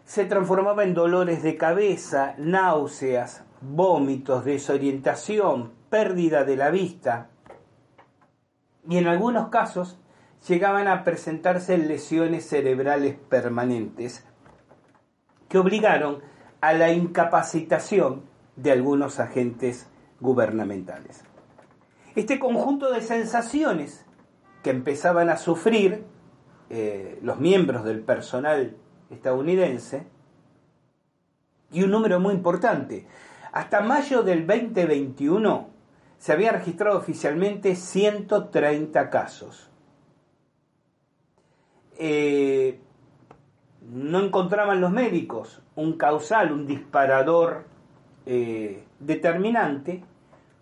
se 0.06 0.23
transformaba 0.23 0.86
en 0.86 0.93
dolores 0.93 1.43
de 1.43 1.58
cabeza, 1.58 2.36
náuseas, 2.38 3.43
vómitos, 3.60 4.45
desorientación, 4.45 5.73
pérdida 5.89 6.45
de 6.45 6.56
la 6.56 6.69
vista, 6.69 7.28
y 8.88 8.95
en 8.95 9.08
algunos 9.08 9.49
casos 9.49 9.99
llegaban 10.47 10.88
a 10.88 11.04
presentarse 11.04 11.78
lesiones 11.78 12.47
cerebrales 12.47 13.17
permanentes 13.28 14.25
que 15.49 15.58
obligaron 15.58 16.19
a 16.62 16.71
la 16.71 16.93
incapacitación 16.93 18.21
de 18.56 18.71
algunos 18.71 19.19
agentes 19.19 19.89
gubernamentales. 20.19 21.23
Este 22.15 22.39
conjunto 22.39 22.91
de 22.91 23.01
sensaciones 23.01 24.05
que 24.63 24.72
empezaban 24.72 25.30
a 25.30 25.38
sufrir 25.38 26.03
eh, 26.70 27.20
los 27.22 27.39
miembros 27.39 27.84
del 27.84 28.01
personal 28.01 28.76
estadounidense, 29.09 30.07
y 31.72 31.84
un 31.84 31.91
número 31.91 32.20
muy 32.20 32.34
importante, 32.34 33.07
hasta 33.51 33.82
mayo 33.82 34.24
del 34.24 34.45
2021 34.45 35.70
se 36.17 36.34
había 36.34 36.51
registrado 36.51 36.97
oficialmente 36.97 37.76
130 37.76 39.09
casos. 39.09 39.70
Eh, 41.97 42.80
no 43.82 44.20
encontraban 44.20 44.82
los 44.82 44.91
médicos 44.91 45.61
un 45.76 45.93
causal, 45.93 46.51
un 46.51 46.65
disparador 46.65 47.65
eh, 48.26 48.84
determinante, 49.00 50.04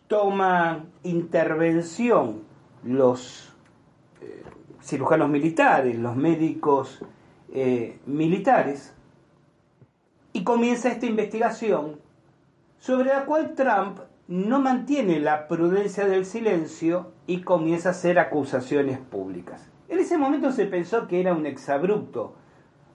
toman 0.08 0.90
intervención 1.04 2.44
los 2.84 3.54
eh, 4.22 4.44
cirujanos 4.82 5.30
militares, 5.30 5.98
los 5.98 6.16
médicos 6.16 7.04
eh, 7.54 8.00
militares, 8.06 8.94
y 10.34 10.44
comienza 10.44 10.90
esta 10.90 11.06
investigación 11.06 12.00
sobre 12.78 13.10
la 13.10 13.26
cual 13.26 13.54
Trump 13.56 14.00
no 14.28 14.60
mantiene 14.60 15.20
la 15.20 15.48
prudencia 15.48 16.06
del 16.06 16.26
silencio 16.26 17.12
y 17.26 17.42
comienza 17.42 17.90
a 17.90 17.92
hacer 17.94 18.20
acusaciones 18.20 19.00
públicas. 19.00 19.70
En 19.90 20.00
ese 20.00 20.18
momento 20.18 20.52
se 20.52 20.66
pensó 20.66 21.08
que 21.08 21.22
era 21.22 21.34
un 21.34 21.46
exabrupto 21.46 22.36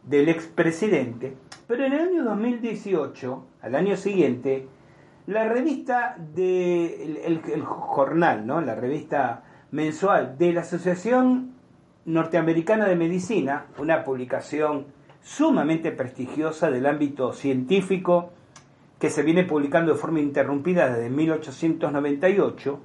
del 0.04 0.28
expresidente, 0.28 1.36
pero 1.66 1.84
en 1.84 1.94
el 1.94 2.00
año 2.00 2.24
2018, 2.24 3.44
al 3.62 3.74
año 3.74 3.96
siguiente, 3.96 4.68
la 5.26 5.48
revista 5.48 6.16
de 6.18 7.22
el, 7.24 7.62
jornal. 7.62 8.46
La 8.46 8.74
revista 8.74 9.44
mensual 9.70 10.36
de 10.36 10.52
la 10.52 10.62
Asociación 10.62 11.54
Norteamericana 12.04 12.86
de 12.86 12.96
Medicina, 12.96 13.66
una 13.78 14.02
publicación 14.04 14.86
sumamente 15.22 15.92
prestigiosa 15.92 16.70
del 16.70 16.86
ámbito 16.86 17.32
científico 17.32 18.32
que 18.98 19.10
se 19.10 19.22
viene 19.22 19.44
publicando 19.44 19.92
de 19.92 19.98
forma 19.98 20.20
interrumpida 20.20 20.88
desde 20.88 21.10
1898, 21.10 22.80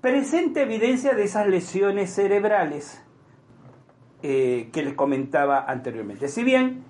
presenta 0.00 0.62
evidencia 0.62 1.14
de 1.14 1.24
esas 1.24 1.46
lesiones 1.46 2.10
cerebrales 2.14 3.02
eh, 4.22 4.70
que 4.72 4.82
les 4.82 4.94
comentaba 4.94 5.64
anteriormente. 5.66 6.28
Si 6.28 6.42
bien 6.42 6.84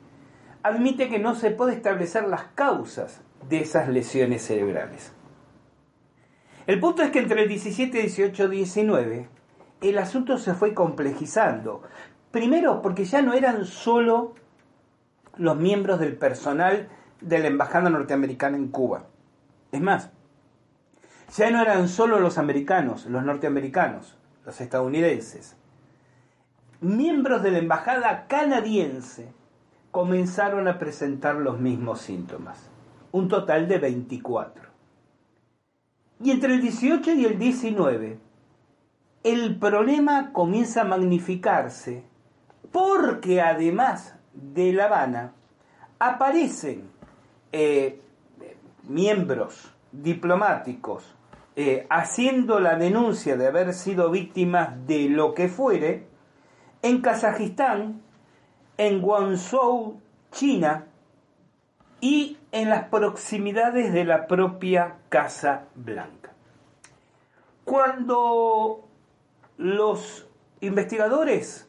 admite 0.62 1.08
que 1.08 1.18
no 1.18 1.34
se 1.34 1.50
puede 1.50 1.74
establecer 1.74 2.26
las 2.28 2.44
causas 2.54 3.25
de 3.48 3.60
esas 3.60 3.88
lesiones 3.88 4.42
cerebrales. 4.42 5.12
El 6.66 6.80
punto 6.80 7.02
es 7.02 7.10
que 7.10 7.20
entre 7.20 7.42
el 7.42 7.48
17, 7.48 7.98
18, 7.98 8.48
19 8.48 9.28
el 9.80 9.98
asunto 9.98 10.38
se 10.38 10.54
fue 10.54 10.74
complejizando. 10.74 11.82
Primero 12.30 12.82
porque 12.82 13.04
ya 13.04 13.22
no 13.22 13.34
eran 13.34 13.64
solo 13.64 14.34
los 15.36 15.56
miembros 15.56 16.00
del 16.00 16.16
personal 16.16 16.88
de 17.20 17.38
la 17.38 17.48
Embajada 17.48 17.90
Norteamericana 17.90 18.56
en 18.56 18.68
Cuba. 18.68 19.06
Es 19.72 19.80
más, 19.80 20.10
ya 21.36 21.50
no 21.50 21.60
eran 21.60 21.88
solo 21.88 22.20
los 22.20 22.38
americanos, 22.38 23.06
los 23.06 23.24
norteamericanos, 23.24 24.16
los 24.44 24.60
estadounidenses. 24.60 25.56
Miembros 26.80 27.42
de 27.42 27.50
la 27.50 27.58
Embajada 27.58 28.26
canadiense 28.26 29.32
comenzaron 29.90 30.68
a 30.68 30.78
presentar 30.78 31.36
los 31.36 31.58
mismos 31.58 32.00
síntomas. 32.00 32.70
Un 33.16 33.28
total 33.28 33.66
de 33.66 33.78
24. 33.78 34.62
Y 36.22 36.30
entre 36.32 36.52
el 36.52 36.60
18 36.60 37.12
y 37.12 37.24
el 37.24 37.38
19, 37.38 38.18
el 39.24 39.58
problema 39.58 40.34
comienza 40.34 40.82
a 40.82 40.84
magnificarse 40.84 42.04
porque 42.70 43.40
además 43.40 44.16
de 44.34 44.74
La 44.74 44.84
Habana 44.84 45.32
aparecen 45.98 46.90
eh, 47.52 48.02
miembros 48.86 49.74
diplomáticos 49.92 51.14
eh, 51.54 51.86
haciendo 51.88 52.60
la 52.60 52.76
denuncia 52.76 53.38
de 53.38 53.46
haber 53.46 53.72
sido 53.72 54.10
víctimas 54.10 54.86
de 54.86 55.08
lo 55.08 55.32
que 55.32 55.48
fuere 55.48 56.06
en 56.82 57.00
Kazajistán, 57.00 58.02
en 58.76 59.00
Guangzhou, 59.00 60.02
China 60.32 60.88
y 62.06 62.38
en 62.52 62.70
las 62.70 62.84
proximidades 62.84 63.92
de 63.92 64.04
la 64.04 64.28
propia 64.28 64.98
Casa 65.08 65.64
Blanca. 65.74 66.32
Cuando 67.64 68.86
los 69.56 70.28
investigadores, 70.60 71.68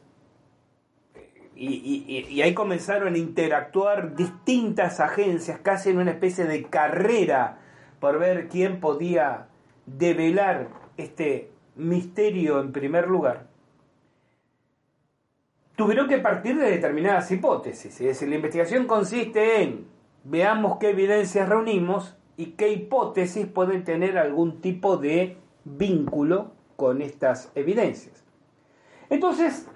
y, 1.56 2.40
ahí 2.44 2.54
comenzaron 2.54 3.16
a 3.16 3.18
interactuar 3.18 4.16
distintas 4.16 5.00
agencias, 5.00 5.60
casi 5.64 5.90
en 5.90 5.98
una 5.98 6.12
especie 6.12 6.46
de 6.46 6.66
carrera 6.66 7.58
por 8.00 8.20
ver 8.20 8.48
quién 8.48 8.80
podía 8.80 9.48
develar 9.88 10.68
este 10.98 11.50
misterio 11.76 12.62
en 12.62 12.72
primer 12.72 13.08
lugar, 13.08 13.48
tuvieron 15.76 16.08
que 16.08 16.20
partir 16.20 16.60
de 16.60 16.70
determinadas 16.70 17.32
hipótesis. 17.32 18.00
Es 18.02 18.08
decir, 18.08 18.30
la 18.30 18.36
investigación 18.36 18.86
consiste 18.86 19.64
en 19.64 19.97
veamos 20.30 20.78
qué 20.80 20.90
evidencias 20.90 21.48
reunimos 21.48 22.18
y 22.36 22.52
qué 22.52 22.70
hipótesis 22.70 23.48
pueden 23.48 23.84
tener 23.84 24.18
algún 24.18 24.62
tipo 24.62 24.98
de 24.98 25.38
vínculo 25.64 26.52
con 26.76 27.02
estas 27.02 27.52
evidencias. 27.56 28.24
Entonces, 29.10 29.68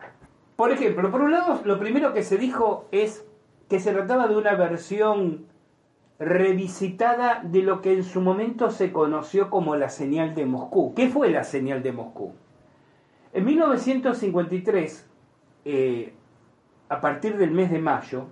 por 0.55 0.71
ejemplo, 0.71 1.09
por 1.09 1.21
un 1.21 1.31
lado, 1.31 1.61
lo 1.63 1.79
primero 1.79 2.13
que 2.13 2.23
se 2.23 2.37
dijo 2.37 2.85
es 2.91 3.25
que 3.69 3.79
se 3.79 3.93
trataba 3.93 4.27
de 4.27 4.35
una 4.35 4.53
versión 4.55 5.45
revisitada 6.19 7.41
de 7.43 7.63
lo 7.63 7.81
que 7.81 7.93
en 7.93 8.03
su 8.03 8.21
momento 8.21 8.69
se 8.69 8.91
conoció 8.91 9.49
como 9.49 9.75
la 9.75 9.89
señal 9.89 10.35
de 10.35 10.45
Moscú. 10.45 10.93
¿Qué 10.93 11.09
fue 11.09 11.31
la 11.31 11.43
señal 11.43 11.81
de 11.81 11.93
Moscú? 11.93 12.33
En 13.33 13.45
1953, 13.45 15.09
eh, 15.65 16.13
a 16.89 17.01
partir 17.01 17.37
del 17.37 17.51
mes 17.51 17.71
de 17.71 17.79
mayo, 17.79 18.27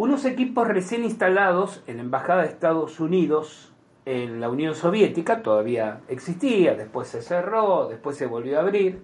unos 0.00 0.24
equipos 0.24 0.66
recién 0.66 1.04
instalados 1.04 1.82
en 1.86 1.98
la 1.98 2.02
Embajada 2.04 2.40
de 2.40 2.48
Estados 2.48 3.00
Unidos 3.00 3.74
en 4.06 4.40
la 4.40 4.48
Unión 4.48 4.74
Soviética 4.74 5.42
todavía 5.42 6.00
existía, 6.08 6.74
después 6.74 7.08
se 7.08 7.20
cerró, 7.20 7.86
después 7.86 8.16
se 8.16 8.24
volvió 8.24 8.56
a 8.56 8.62
abrir, 8.62 9.02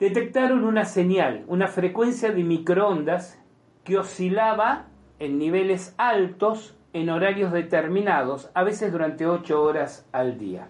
detectaron 0.00 0.64
una 0.64 0.84
señal, 0.84 1.44
una 1.46 1.68
frecuencia 1.68 2.32
de 2.32 2.42
microondas 2.42 3.40
que 3.84 3.96
oscilaba 3.96 4.86
en 5.20 5.38
niveles 5.38 5.94
altos 5.98 6.76
en 6.92 7.10
horarios 7.10 7.52
determinados, 7.52 8.50
a 8.54 8.64
veces 8.64 8.90
durante 8.90 9.24
ocho 9.24 9.62
horas 9.62 10.04
al 10.10 10.36
día. 10.36 10.66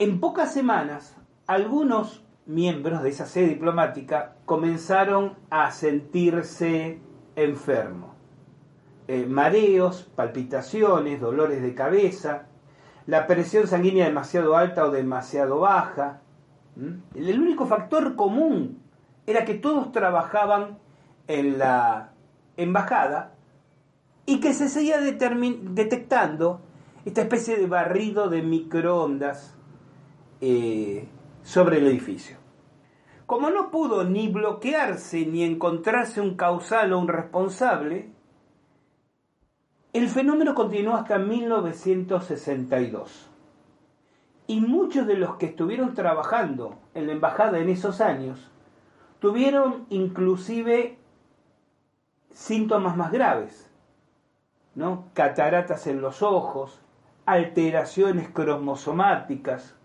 En 0.00 0.18
pocas 0.18 0.52
semanas, 0.52 1.16
algunos 1.46 2.25
miembros 2.46 3.02
de 3.02 3.10
esa 3.10 3.26
sede 3.26 3.48
diplomática 3.48 4.36
comenzaron 4.44 5.34
a 5.50 5.70
sentirse 5.72 7.00
enfermos. 7.34 8.10
Eh, 9.08 9.26
mareos, 9.26 10.10
palpitaciones, 10.16 11.20
dolores 11.20 11.62
de 11.62 11.74
cabeza, 11.74 12.46
la 13.06 13.26
presión 13.26 13.66
sanguínea 13.68 14.06
demasiado 14.06 14.56
alta 14.56 14.84
o 14.84 14.90
demasiado 14.90 15.60
baja. 15.60 16.20
El 17.14 17.40
único 17.40 17.66
factor 17.66 18.16
común 18.16 18.80
era 19.26 19.44
que 19.44 19.54
todos 19.54 19.92
trabajaban 19.92 20.78
en 21.28 21.58
la 21.58 22.10
embajada 22.56 23.32
y 24.26 24.40
que 24.40 24.54
se 24.54 24.68
seguía 24.68 25.00
detectando 25.00 26.60
esta 27.04 27.22
especie 27.22 27.56
de 27.56 27.66
barrido 27.66 28.28
de 28.28 28.42
microondas 28.42 29.54
eh, 30.40 31.08
sobre 31.46 31.78
el 31.78 31.86
edificio. 31.86 32.36
Como 33.24 33.48
no 33.50 33.70
pudo 33.70 34.02
ni 34.02 34.26
bloquearse 34.26 35.24
ni 35.26 35.44
encontrarse 35.44 36.20
un 36.20 36.36
causal 36.36 36.92
o 36.92 36.98
un 36.98 37.06
responsable, 37.06 38.10
el 39.92 40.08
fenómeno 40.08 40.56
continuó 40.56 40.96
hasta 40.96 41.18
1962. 41.18 43.30
Y 44.48 44.60
muchos 44.60 45.06
de 45.06 45.16
los 45.16 45.36
que 45.36 45.46
estuvieron 45.46 45.94
trabajando 45.94 46.80
en 46.94 47.06
la 47.06 47.12
embajada 47.12 47.60
en 47.60 47.68
esos 47.68 48.00
años 48.00 48.50
tuvieron 49.20 49.86
inclusive 49.88 50.98
síntomas 52.32 52.96
más 52.96 53.12
graves, 53.12 53.70
¿no? 54.74 55.04
Cataratas 55.14 55.86
en 55.86 56.00
los 56.00 56.22
ojos, 56.22 56.80
alteraciones 57.24 58.28
cromosomáticas. 58.30 59.75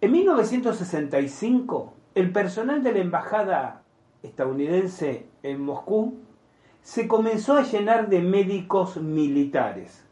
En 0.00 0.12
1965, 0.12 1.94
el 2.14 2.32
personal 2.32 2.82
de 2.82 2.92
la 2.92 2.98
embajada 2.98 3.82
estadounidense 4.22 5.26
en 5.42 5.62
Moscú 5.62 6.18
se 6.82 7.08
comenzó 7.08 7.54
a 7.56 7.62
llenar 7.62 8.08
de 8.08 8.20
médicos 8.20 8.98
militares, 8.98 10.06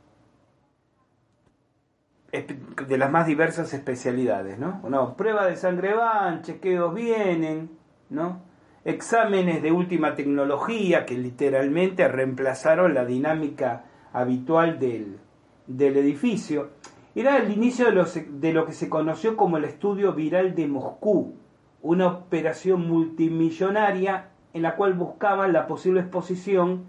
de 2.33 2.99
las 2.99 3.11
más 3.11 3.27
diversas 3.27 3.73
especialidades, 3.75 4.59
¿no? 4.59 4.81
Bueno, 4.83 5.17
prueba 5.17 5.47
de 5.47 5.57
sangre 5.57 5.95
van, 5.95 6.43
chequeos 6.43 6.93
vienen, 6.93 7.71
¿no? 8.11 8.43
Exámenes 8.85 9.63
de 9.63 9.71
última 9.71 10.15
tecnología 10.15 11.07
que 11.07 11.17
literalmente 11.17 12.09
reemplazaron 12.09 12.93
la 12.93 13.05
dinámica 13.05 13.85
habitual 14.13 14.79
del, 14.79 15.19
del 15.67 15.97
edificio. 15.97 16.71
Era 17.15 17.37
el 17.39 17.53
inicio 17.53 17.93
de, 17.93 18.27
de 18.29 18.53
lo 18.53 18.67
que 18.67 18.73
se 18.73 18.89
conoció 18.89 19.37
como 19.37 19.57
el 19.57 19.65
estudio 19.65 20.13
viral 20.15 20.55
de 20.55 20.67
Moscú, 20.67 21.37
una 21.81 22.09
operación 22.09 22.89
multimillonaria 22.89 24.31
en 24.53 24.63
la 24.63 24.75
cual 24.75 24.95
buscaban 24.95 25.53
la 25.53 25.67
posible 25.67 26.01
exposición 26.01 26.87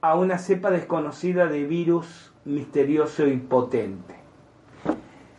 a 0.00 0.16
una 0.16 0.38
cepa 0.38 0.70
desconocida 0.70 1.46
de 1.46 1.64
virus 1.64 2.34
misterioso 2.44 3.26
y 3.26 3.38
potente. 3.38 4.16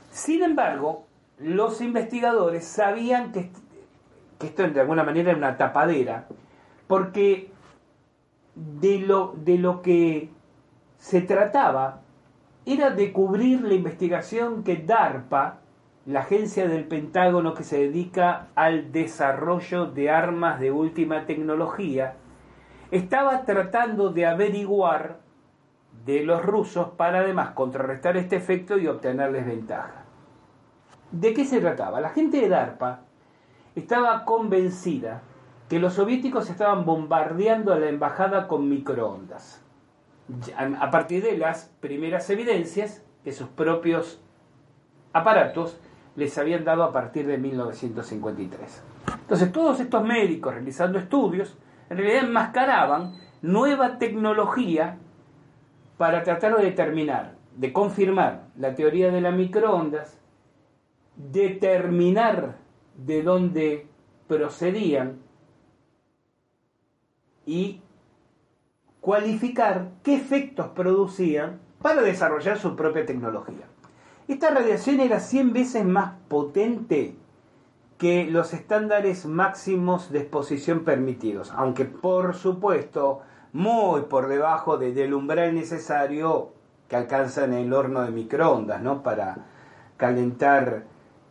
Sin 0.10 0.42
embargo, 0.42 1.06
los 1.38 1.82
investigadores 1.82 2.66
sabían 2.66 3.32
que, 3.32 3.52
esto 4.40 4.68
de 4.68 4.82
alguna 4.82 5.04
manera 5.04 5.32
era 5.32 5.38
una 5.38 5.58
tapadera, 5.58 6.28
porque 6.88 7.52
de 8.56 9.00
lo, 9.00 9.36
de 9.38 9.58
lo 9.58 9.82
que 9.82 10.30
se 10.98 11.22
trataba 11.22 12.02
era 12.66 12.90
de 12.90 13.12
cubrir 13.12 13.62
la 13.62 13.74
investigación 13.74 14.64
que 14.64 14.78
DARPA 14.78 15.60
la 16.06 16.20
agencia 16.20 16.68
del 16.68 16.86
Pentágono 16.86 17.56
que 17.56 17.64
se 17.64 17.80
dedica 17.80 18.48
al 18.54 18.92
desarrollo 18.92 19.88
de 19.88 20.12
armas 20.12 20.60
de 20.60 20.72
última 20.72 21.26
tecnología, 21.26 22.16
estaba 22.92 23.44
tratando 23.44 24.12
de 24.12 24.28
averiguar 24.28 25.20
de 26.06 26.24
los 26.24 26.44
rusos 26.46 26.90
para 26.90 27.20
además 27.20 27.52
contrarrestar 27.52 28.18
este 28.18 28.36
efecto 28.36 28.78
y 28.78 28.88
obtenerles 28.88 29.48
ventaja. 29.48 30.06
¿De 31.12 31.34
qué 31.34 31.46
se 31.46 31.60
trataba? 31.60 32.00
La 32.00 32.10
gente 32.10 32.40
de 32.40 32.50
DARPA 32.50 33.02
estaba 33.76 34.26
convencida 34.26 35.22
que 35.70 35.80
los 35.80 35.94
soviéticos 35.94 36.52
estaban 36.52 36.86
bombardeando 36.86 37.74
a 37.74 37.80
la 37.80 37.90
embajada 37.90 38.48
con 38.48 38.70
microondas. 38.70 39.65
A 40.80 40.90
partir 40.90 41.24
de 41.24 41.38
las 41.38 41.72
primeras 41.80 42.30
evidencias 42.30 43.04
que 43.24 43.32
sus 43.32 43.48
propios 43.48 44.22
aparatos 45.14 45.80
les 46.16 46.38
habían 46.38 46.64
dado 46.64 46.84
a 46.84 46.92
partir 46.92 47.28
de 47.28 47.38
1953. 47.38 48.84
Entonces 49.22 49.52
todos 49.52 49.80
estos 49.80 50.04
médicos 50.04 50.54
realizando 50.54 50.98
estudios 50.98 51.58
en 51.90 51.98
realidad 51.98 52.24
enmascaraban 52.24 53.14
nueva 53.42 53.98
tecnología 53.98 54.98
para 55.98 56.24
tratar 56.24 56.58
de 56.58 56.64
determinar, 56.64 57.36
de 57.56 57.72
confirmar 57.72 58.48
la 58.58 58.76
teoría 58.76 59.12
de 59.12 59.22
las 59.22 59.34
microondas, 59.34 60.20
determinar 61.16 62.58
de 62.96 63.24
dónde 63.24 63.88
procedían 64.28 65.20
y 67.46 67.82
cualificar 69.06 69.92
qué 70.02 70.16
efectos 70.16 70.70
producían 70.70 71.60
para 71.80 72.02
desarrollar 72.02 72.58
su 72.58 72.76
propia 72.76 73.06
tecnología. 73.06 73.68
Esta 74.28 74.50
radiación 74.50 75.00
era 75.00 75.20
100 75.20 75.54
veces 75.54 75.86
más 75.86 76.14
potente 76.28 77.16
que 78.00 78.26
los 78.26 78.52
estándares 78.56 79.28
máximos 79.28 80.12
de 80.12 80.22
exposición 80.22 80.84
permitidos, 80.84 81.54
aunque 81.56 81.86
por 81.86 82.34
supuesto 82.34 83.22
muy 83.54 84.02
por 84.02 84.28
debajo 84.28 84.80
del 84.80 85.14
umbral 85.14 85.54
necesario 85.54 86.54
que 86.90 86.96
alcanzan 86.96 87.54
el 87.54 87.74
horno 87.74 88.02
de 88.02 88.10
microondas, 88.10 88.82
¿no? 88.82 89.04
Para 89.04 89.38
calentar 89.98 90.86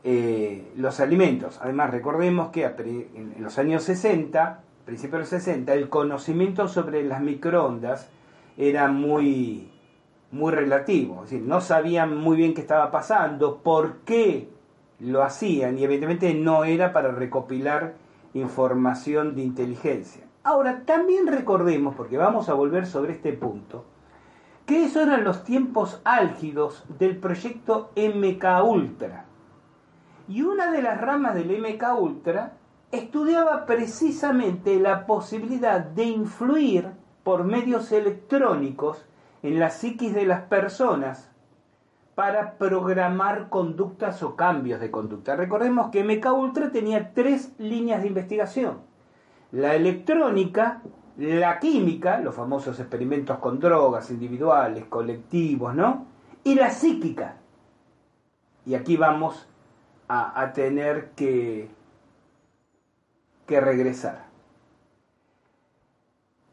eh, 0.05 0.73
los 0.77 1.01
alimentos. 1.01 1.59
Además, 1.61 1.91
recordemos 1.91 2.51
que 2.51 2.67
en 2.67 3.35
los 3.41 3.59
años 3.59 3.83
60, 3.83 4.64
principios 4.85 5.13
de 5.13 5.19
los 5.21 5.29
60, 5.29 5.73
el 5.75 5.89
conocimiento 5.89 6.69
sobre 6.69 7.05
las 7.05 7.21
microondas 7.21 8.09
era 8.57 8.89
muy, 8.89 9.71
muy 10.31 10.53
relativo. 10.53 11.25
Es 11.25 11.31
decir, 11.31 11.47
no 11.47 11.61
sabían 11.61 12.17
muy 12.17 12.37
bien 12.37 12.55
qué 12.55 12.61
estaba 12.61 12.91
pasando, 12.91 13.59
por 13.63 13.99
qué 14.05 14.49
lo 15.01 15.23
hacían, 15.23 15.79
y 15.79 15.85
evidentemente 15.85 16.35
no 16.35 16.65
era 16.65 16.93
para 16.93 17.13
recopilar 17.13 17.95
información 18.35 19.35
de 19.35 19.43
inteligencia. 19.43 20.25
Ahora, 20.43 20.83
también 20.85 21.27
recordemos, 21.27 21.95
porque 21.95 22.19
vamos 22.19 22.49
a 22.49 22.55
volver 22.55 22.87
sobre 22.87 23.13
este 23.13 23.33
punto, 23.33 23.85
que 24.67 24.85
esos 24.85 25.07
eran 25.07 25.25
los 25.25 25.45
tiempos 25.45 26.01
álgidos 26.05 26.85
del 26.99 27.17
proyecto 27.17 27.91
MK 27.97 28.45
Ultra. 28.65 29.25
Y 30.29 30.43
una 30.43 30.71
de 30.71 30.83
las 30.83 31.01
ramas 31.01 31.35
del 31.35 31.51
MK 31.61 31.99
Ultra 31.99 32.53
estudiaba 32.95 33.67
precisamente 33.67 34.79
la 34.79 35.07
posibilidad 35.07 35.81
de 35.81 36.05
influir 36.05 36.91
por 37.23 37.45
medios 37.45 37.93
electrónicos 37.93 39.05
en 39.43 39.59
la 39.59 39.71
psiquis 39.71 40.15
de 40.15 40.27
las 40.27 40.43
personas 40.43 41.31
para 42.15 42.59
programar 42.59 43.49
conductas 43.49 44.23
o 44.23 44.37
cambios 44.37 44.81
de 44.81 44.91
conducta. 44.91 45.37
Recordemos 45.37 45.91
que 45.91 46.05
MK 46.05 46.33
Ultra 46.33 46.71
tenía 46.71 47.13
tres 47.13 47.53
líneas 47.59 48.03
de 48.03 48.09
investigación 48.09 48.95
la 49.55 49.77
electrónica, 49.77 50.83
la 51.17 51.61
química, 51.61 52.19
los 52.19 52.35
famosos 52.35 52.81
experimentos 52.81 53.39
con 53.39 53.61
drogas 53.61 54.11
individuales, 54.11 54.87
colectivos, 54.87 55.75
¿no? 55.75 56.07
Y 56.43 56.57
la 56.57 56.71
psíquica. 56.71 57.37
Y 58.67 58.75
aquí 58.75 58.97
vamos 58.97 59.49
a, 60.09 60.53
tener 60.53 61.11
que, 61.11 61.71
que 63.47 63.61
regresar. 63.61 64.27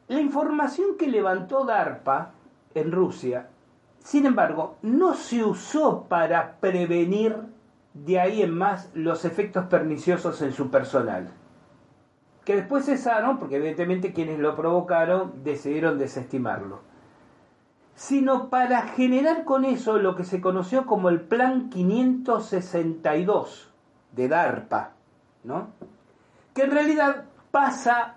La 0.08 0.20
información 0.20 0.98
que 0.98 1.08
levantó 1.08 1.66
DARPA 1.66 2.34
en 2.74 2.92
Rusia, 2.92 3.50
sin 4.00 4.26
embargo, 4.26 4.78
no 4.82 5.14
se 5.14 5.44
usó 5.44 6.06
para 6.10 6.60
prevenir 6.60 7.38
de 7.94 8.20
ahí 8.20 8.42
en 8.42 8.58
más 8.58 8.90
los 8.94 9.26
efectos 9.26 9.66
perniciosos 9.66 10.42
en 10.42 10.52
su 10.52 10.70
personal 10.70 11.32
que 12.46 12.56
después 12.56 12.86
cesaron, 12.86 13.38
porque 13.38 13.58
evidentemente 13.58 14.14
quienes 14.14 14.40
lo 14.40 14.56
provocaron 14.56 15.44
decidieron 15.44 16.00
desestimarlo, 16.00 16.80
sino 17.96 18.50
para 18.50 18.84
generar 18.84 19.46
con 19.46 19.66
eso 19.66 19.98
lo 19.98 20.16
que 20.16 20.24
se 20.24 20.42
conoció 20.42 20.86
como 20.86 21.10
el 21.10 21.22
Plan 21.22 21.70
562 21.70 23.72
de 24.14 24.28
DARPA, 24.28 24.94
¿no? 25.44 25.70
Que 26.54 26.64
en 26.64 26.72
realidad 26.72 27.26
pasa, 27.52 28.16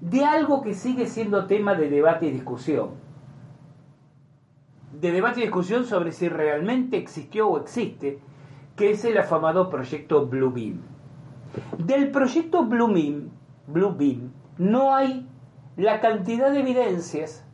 de 0.00 0.24
algo 0.24 0.62
que 0.62 0.74
sigue 0.74 1.06
siendo 1.06 1.46
tema 1.46 1.74
de 1.74 1.88
debate 1.88 2.26
y 2.26 2.30
discusión. 2.30 2.90
De 4.92 5.10
debate 5.10 5.40
y 5.40 5.42
discusión 5.44 5.84
sobre 5.84 6.12
si 6.12 6.28
realmente 6.28 6.96
existió 6.96 7.48
o 7.48 7.58
existe 7.58 8.18
que 8.76 8.90
es 8.90 9.04
el 9.04 9.18
afamado 9.18 9.70
proyecto 9.70 10.26
Bluebeam. 10.26 10.80
Del 11.78 12.10
proyecto 12.10 12.64
Bluebeam, 12.64 13.30
Bluebeam 13.66 14.32
no 14.58 14.94
hay 14.94 15.28
la 15.76 16.00
cantidad 16.00 16.50
de 16.50 16.60
evidencias 16.60 17.44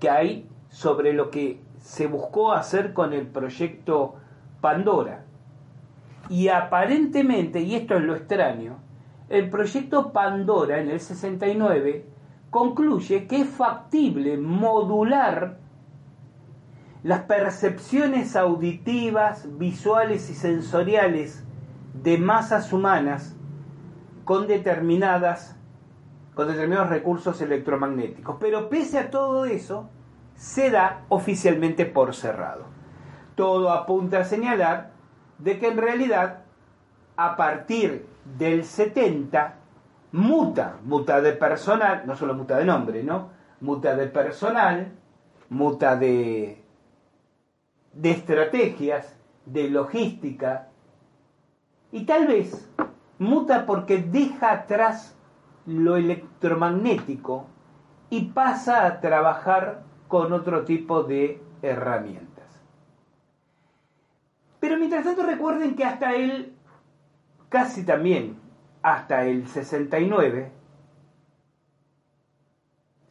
que 0.00 0.10
hay 0.10 0.48
sobre 0.68 1.12
lo 1.12 1.30
que 1.30 1.60
se 1.78 2.06
buscó 2.06 2.52
hacer 2.52 2.92
con 2.92 3.12
el 3.12 3.26
proyecto 3.26 4.16
Pandora. 4.60 5.25
Y 6.28 6.48
aparentemente, 6.48 7.60
y 7.60 7.74
esto 7.74 7.96
es 7.96 8.02
lo 8.02 8.16
extraño, 8.16 8.78
el 9.28 9.50
proyecto 9.50 10.12
Pandora 10.12 10.80
en 10.80 10.90
el 10.90 11.00
69 11.00 12.06
concluye 12.50 13.26
que 13.26 13.42
es 13.42 13.48
factible 13.48 14.36
modular 14.38 15.58
las 17.02 17.22
percepciones 17.22 18.34
auditivas, 18.36 19.46
visuales 19.58 20.30
y 20.30 20.34
sensoriales 20.34 21.44
de 22.02 22.18
masas 22.18 22.72
humanas 22.72 23.36
con 24.24 24.46
determinadas 24.46 25.56
con 26.34 26.48
determinados 26.48 26.90
recursos 26.90 27.40
electromagnéticos. 27.40 28.36
Pero 28.38 28.68
pese 28.68 28.98
a 28.98 29.10
todo 29.10 29.46
eso, 29.46 29.88
se 30.34 30.70
da 30.70 31.04
oficialmente 31.08 31.86
por 31.86 32.14
cerrado. 32.14 32.64
Todo 33.36 33.70
apunta 33.70 34.18
a 34.18 34.24
señalar 34.24 34.95
de 35.38 35.58
que 35.58 35.68
en 35.68 35.76
realidad 35.76 36.44
a 37.16 37.36
partir 37.36 38.06
del 38.38 38.64
70 38.64 39.54
muta, 40.12 40.76
muta 40.84 41.20
de 41.20 41.32
personal, 41.32 42.02
no 42.06 42.16
solo 42.16 42.34
muta 42.34 42.58
de 42.58 42.64
nombre, 42.64 43.02
¿no? 43.02 43.30
Muta 43.60 43.94
de 43.96 44.06
personal, 44.06 44.92
muta 45.48 45.96
de 45.96 46.66
de 47.96 48.10
estrategias, 48.10 49.16
de 49.46 49.70
logística, 49.70 50.68
Y 51.92 52.04
tal 52.04 52.26
vez 52.26 52.68
muta 53.18 53.64
porque 53.64 53.98
deja 53.98 54.52
atrás 54.52 55.16
lo 55.64 55.96
electromagnético 55.96 57.46
y 58.10 58.26
pasa 58.26 58.86
a 58.86 59.00
trabajar 59.00 59.84
con 60.08 60.32
otro 60.32 60.64
tipo 60.64 61.04
de 61.04 61.40
herramientas. 61.62 62.25
Pero 64.66 64.78
mientras 64.78 65.04
tanto 65.04 65.22
recuerden 65.22 65.76
que 65.76 65.84
hasta 65.84 66.16
él, 66.16 66.52
casi 67.48 67.84
también 67.84 68.36
hasta 68.82 69.24
el 69.24 69.46
69, 69.46 70.50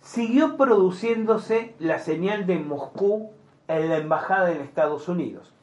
siguió 0.02 0.58
produciéndose 0.58 1.74
la 1.80 2.00
señal 2.00 2.46
de 2.46 2.60
Moscú 2.60 3.32
en 3.70 3.88
la 3.88 4.00
embajada 4.00 4.52
en 4.52 4.60
Estados 4.60 5.08
Unidos. 5.08 5.54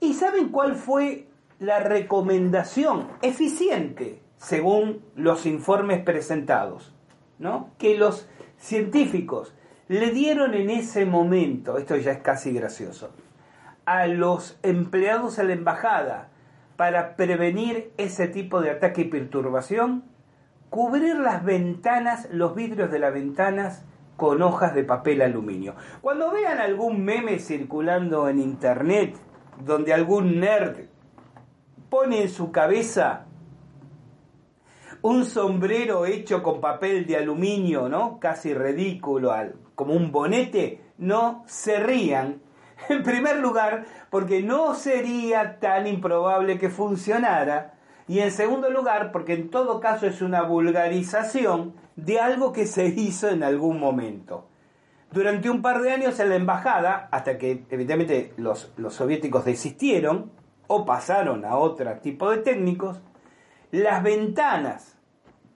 ¿Y 0.00 0.14
saben 0.14 0.48
cuál 0.48 0.76
fue 0.76 1.28
la 1.58 1.80
recomendación 1.80 3.06
eficiente 3.20 4.22
según 4.38 5.04
los 5.14 5.44
informes 5.44 6.02
presentados? 6.02 6.94
¿no? 7.38 7.68
Que 7.76 7.98
los 7.98 8.30
científicos 8.56 9.54
le 9.88 10.10
dieron 10.10 10.54
en 10.54 10.70
ese 10.70 11.04
momento, 11.04 11.76
esto 11.76 11.96
ya 11.98 12.12
es 12.12 12.22
casi 12.22 12.50
gracioso, 12.50 13.10
a 13.84 14.06
los 14.06 14.58
empleados 14.62 15.36
de 15.36 15.44
la 15.44 15.52
embajada 15.52 16.28
para 16.76 17.16
prevenir 17.16 17.92
ese 17.96 18.28
tipo 18.28 18.60
de 18.60 18.70
ataque 18.70 19.02
y 19.02 19.04
perturbación, 19.04 20.04
cubrir 20.70 21.16
las 21.16 21.44
ventanas, 21.44 22.28
los 22.30 22.54
vidrios 22.54 22.90
de 22.90 22.98
las 22.98 23.12
ventanas 23.12 23.84
con 24.16 24.42
hojas 24.42 24.74
de 24.74 24.84
papel 24.84 25.22
aluminio. 25.22 25.74
Cuando 26.00 26.30
vean 26.30 26.58
algún 26.58 27.04
meme 27.04 27.38
circulando 27.38 28.28
en 28.28 28.38
internet 28.38 29.16
donde 29.64 29.92
algún 29.92 30.40
nerd 30.40 30.86
pone 31.88 32.22
en 32.22 32.28
su 32.28 32.52
cabeza 32.52 33.26
un 35.02 35.24
sombrero 35.24 36.06
hecho 36.06 36.42
con 36.42 36.60
papel 36.60 37.06
de 37.06 37.16
aluminio, 37.16 37.88
¿no? 37.88 38.18
Casi 38.20 38.54
ridículo, 38.54 39.32
como 39.74 39.94
un 39.94 40.12
bonete, 40.12 40.80
no 40.98 41.42
se 41.46 41.80
rían. 41.80 42.41
En 42.88 43.02
primer 43.02 43.38
lugar, 43.38 43.84
porque 44.10 44.42
no 44.42 44.74
sería 44.74 45.58
tan 45.60 45.86
improbable 45.86 46.58
que 46.58 46.70
funcionara. 46.70 47.74
Y 48.08 48.20
en 48.20 48.32
segundo 48.32 48.70
lugar, 48.70 49.12
porque 49.12 49.34
en 49.34 49.50
todo 49.50 49.80
caso 49.80 50.06
es 50.06 50.22
una 50.22 50.42
vulgarización 50.42 51.74
de 51.96 52.20
algo 52.20 52.52
que 52.52 52.66
se 52.66 52.86
hizo 52.86 53.28
en 53.28 53.42
algún 53.42 53.78
momento. 53.78 54.48
Durante 55.12 55.50
un 55.50 55.62
par 55.62 55.82
de 55.82 55.92
años 55.92 56.18
en 56.20 56.30
la 56.30 56.36
embajada, 56.36 57.08
hasta 57.10 57.38
que 57.38 57.64
evidentemente 57.70 58.32
los, 58.36 58.72
los 58.76 58.94
soviéticos 58.94 59.44
desistieron 59.44 60.32
o 60.66 60.84
pasaron 60.84 61.44
a 61.44 61.56
otro 61.56 61.92
tipo 61.98 62.30
de 62.30 62.38
técnicos, 62.38 63.00
las 63.70 64.02
ventanas 64.02 64.92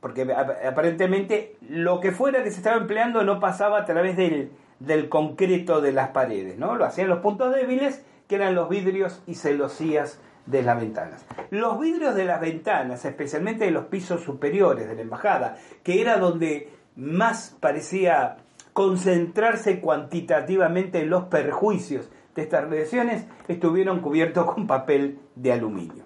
porque 0.01 0.23
aparentemente 0.33 1.57
lo 1.69 1.99
que 1.99 2.13
fuera 2.13 2.45
que 2.45 2.53
se 2.53 2.59
estaba 2.59 2.77
empleando 2.77 3.25
no 3.25 3.41
pasaba 3.41 3.79
a 3.79 3.85
través 3.85 4.17
del, 4.17 4.53
del 4.79 5.09
concreto 5.09 5.81
de 5.81 5.93
las 5.93 6.09
paredes, 6.11 6.59
¿no? 6.59 6.77
Lo 6.77 6.85
hacían 6.85 7.09
los 7.09 7.21
puntos 7.21 7.55
débiles, 7.55 8.05
que 8.29 8.35
eran 8.35 8.55
los 8.55 8.69
vidrios 8.69 9.23
y 9.27 9.35
celosías 9.35 10.21
de 10.47 10.63
las 10.63 10.79
ventanas. 10.79 11.25
Los 11.51 11.81
vidrios 11.81 12.15
de 12.15 12.25
las 12.25 12.41
ventanas, 12.41 13.05
especialmente 13.05 13.65
de 13.65 13.71
los 13.71 13.87
pisos 13.87 14.23
superiores 14.23 14.89
de 14.89 14.95
la 14.95 15.03
embajada, 15.03 15.57
que 15.83 16.01
era 16.01 16.19
donde 16.19 16.71
más 16.95 17.57
parecía 17.61 18.37
concentrarse 18.73 19.81
cuantitativamente 19.81 21.05
los 21.07 21.25
perjuicios 21.25 22.11
de 22.35 22.43
estas 22.43 22.65
radiaciones, 22.65 23.27
estuvieron 23.49 24.01
cubiertos 24.01 24.53
con 24.53 24.67
papel 24.67 25.19
de 25.35 25.53
aluminio. 25.53 26.05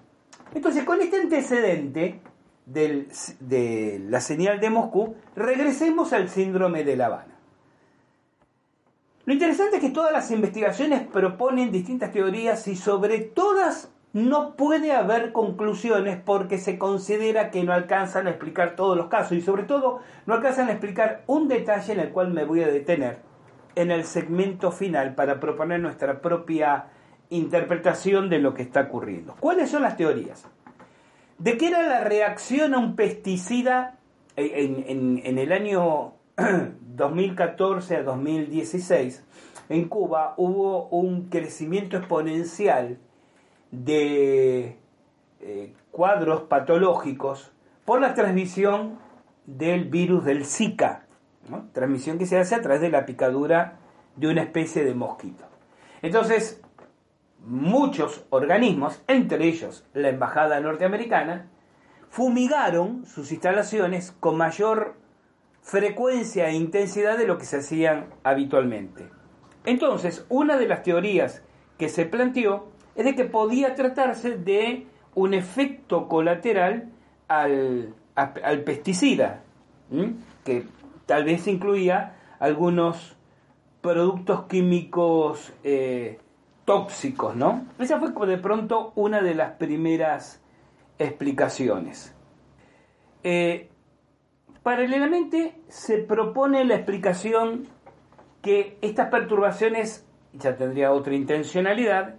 Entonces, 0.53 0.83
con 0.83 1.01
este 1.01 1.17
antecedente, 1.17 2.21
de 2.65 4.01
la 4.07 4.21
señal 4.21 4.59
de 4.59 4.69
Moscú, 4.69 5.15
regresemos 5.35 6.13
al 6.13 6.29
síndrome 6.29 6.83
de 6.83 6.95
La 6.95 7.07
Habana. 7.07 7.30
Lo 9.25 9.33
interesante 9.33 9.77
es 9.77 9.81
que 9.81 9.89
todas 9.89 10.11
las 10.11 10.31
investigaciones 10.31 11.01
proponen 11.07 11.71
distintas 11.71 12.11
teorías 12.11 12.67
y 12.67 12.75
sobre 12.75 13.19
todas 13.19 13.91
no 14.13 14.55
puede 14.55 14.91
haber 14.91 15.31
conclusiones 15.31 16.19
porque 16.23 16.57
se 16.57 16.77
considera 16.77 17.49
que 17.49 17.63
no 17.63 17.71
alcanzan 17.71 18.27
a 18.27 18.31
explicar 18.31 18.75
todos 18.75 18.97
los 18.97 19.07
casos 19.07 19.33
y 19.33 19.41
sobre 19.41 19.63
todo 19.63 19.99
no 20.25 20.33
alcanzan 20.33 20.67
a 20.67 20.71
explicar 20.71 21.23
un 21.27 21.47
detalle 21.47 21.93
en 21.93 21.99
el 21.99 22.09
cual 22.09 22.33
me 22.33 22.43
voy 22.43 22.63
a 22.63 22.67
detener 22.67 23.19
en 23.75 23.91
el 23.91 24.03
segmento 24.03 24.71
final 24.71 25.15
para 25.15 25.39
proponer 25.39 25.79
nuestra 25.79 26.19
propia 26.19 26.87
interpretación 27.29 28.29
de 28.29 28.39
lo 28.39 28.53
que 28.53 28.63
está 28.63 28.81
ocurriendo. 28.81 29.35
¿Cuáles 29.39 29.69
son 29.69 29.83
las 29.83 29.95
teorías? 29.95 30.45
de 31.41 31.57
qué 31.57 31.69
era 31.69 31.81
la 31.87 32.03
reacción 32.03 32.75
a 32.75 32.77
un 32.77 32.95
pesticida 32.95 33.97
en, 34.35 35.37
el 35.39 35.51
año 35.51 36.13
2014 36.95 37.97
a 37.97 38.03
2016. 38.03 39.23
En 39.69 39.87
Cuba 39.87 40.33
hubo 40.37 40.87
un 40.89 41.29
crecimiento 41.29 41.97
exponencial 41.97 42.97
de 43.71 44.77
eh, 45.39 45.73
cuadros 45.91 46.43
patológicos 46.43 47.51
por 47.85 48.01
la 48.01 48.13
transmisión 48.13 48.99
del 49.45 49.85
virus 49.85 50.25
del 50.25 50.45
Zika, 50.45 51.05
transmisión 51.73 52.17
que 52.17 52.25
se 52.25 52.37
hace 52.37 52.55
a 52.55 52.61
través 52.61 52.81
de 52.81 52.89
la 52.89 53.05
picadura 53.05 53.79
de 54.15 54.27
una 54.27 54.43
especie 54.43 54.83
de 54.83 54.93
mosquito. 54.93 55.45
Entonces, 56.01 56.61
muchos 57.39 58.25
organismos, 58.29 59.01
entre 59.07 59.45
ellos 59.45 59.85
la 59.93 60.09
Embajada 60.09 60.59
norteamericana, 60.59 61.47
fumigaron 62.09 63.05
sus 63.05 63.31
instalaciones 63.31 64.11
con 64.19 64.37
mayor 64.37 64.95
frecuencia 65.61 66.49
e 66.49 66.53
intensidad 66.53 67.17
de 67.17 67.27
lo 67.27 67.37
que 67.37 67.45
se 67.45 67.57
hacían 67.57 68.07
habitualmente. 68.23 69.09
Entonces, 69.65 70.25
una 70.29 70.57
de 70.57 70.67
las 70.67 70.83
teorías 70.83 71.43
que 71.77 71.89
se 71.89 72.05
planteó 72.05 72.67
es 72.95 73.05
de 73.05 73.15
que 73.15 73.25
podía 73.25 73.75
tratarse 73.75 74.37
de 74.37 74.87
un 75.15 75.33
efecto 75.33 76.07
colateral 76.07 76.89
al, 77.27 77.93
pesticida, 78.65 79.43
que 80.43 80.65
tal 81.05 81.25
vez 81.25 81.47
incluía 81.47 82.15
algunos 82.39 83.15
productos 83.81 84.45
químicos 84.45 85.53
eh, 85.63 86.19
tóxicos, 86.65 87.35
¿no? 87.35 87.65
Esa 87.79 87.99
fue 87.99 88.27
de 88.27 88.37
pronto 88.37 88.93
una 88.95 89.21
de 89.21 89.35
las 89.35 89.51
primeras 89.53 90.41
explicaciones. 90.99 92.13
Eh, 93.23 93.70
paralelamente 94.63 95.55
se 95.67 95.97
propone 95.97 96.65
la 96.65 96.75
explicación 96.75 97.67
que 98.41 98.77
estas 98.81 99.09
perturbaciones, 99.09 100.05
ya 100.33 100.55
tendría 100.55 100.91
otra 100.91 101.13
intencionalidad, 101.15 102.15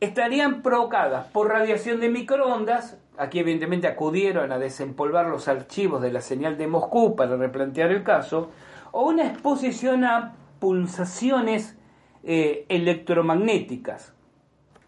estarían 0.00 0.62
provocadas 0.62 1.26
por 1.28 1.48
radiación 1.48 2.00
de 2.00 2.08
microondas, 2.08 2.98
aquí 3.16 3.38
evidentemente 3.38 3.86
acudieron 3.86 4.50
a 4.52 4.58
desempolvar 4.58 5.26
los 5.26 5.48
archivos 5.48 6.02
de 6.02 6.12
la 6.12 6.20
señal 6.20 6.58
de 6.58 6.66
Moscú 6.66 7.14
para 7.14 7.36
replantear 7.36 7.90
el 7.90 8.02
caso, 8.02 8.50
o 8.90 9.04
una 9.08 9.26
exposición 9.26 10.04
a 10.04 10.34
pulsaciones 10.58 11.78
eh, 12.24 12.66
electromagnéticas, 12.68 14.14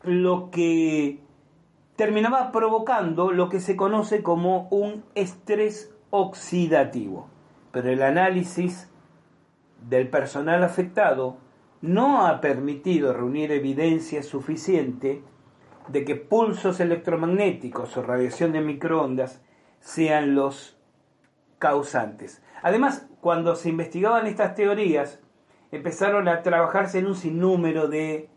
lo 0.03 0.51
que 0.51 1.21
terminaba 1.97 2.51
provocando 2.51 3.31
lo 3.31 3.49
que 3.49 3.61
se 3.61 3.77
conoce 3.77 4.23
como 4.23 4.69
un 4.71 5.05
estrés 5.15 5.94
oxidativo. 6.17 7.29
Pero 7.73 7.91
el 7.91 8.01
análisis 8.01 8.89
del 9.89 10.09
personal 10.09 10.63
afectado 10.63 11.39
no 11.83 12.25
ha 12.25 12.41
permitido 12.41 13.13
reunir 13.13 13.51
evidencia 13.51 14.23
suficiente 14.23 15.23
de 15.89 16.05
que 16.05 16.15
pulsos 16.15 16.79
electromagnéticos 16.79 17.97
o 17.97 18.03
radiación 18.03 18.53
de 18.53 18.61
microondas 18.61 19.43
sean 19.81 20.37
los 20.37 20.79
causantes. 21.59 22.43
Además, 22.63 23.09
cuando 23.21 23.57
se 23.57 23.71
investigaban 23.71 24.29
estas 24.29 24.55
teorías, 24.55 25.21
empezaron 25.73 26.29
a 26.29 26.43
trabajarse 26.43 27.01
en 27.01 27.07
un 27.07 27.17
sinnúmero 27.17 27.89
de 27.89 28.31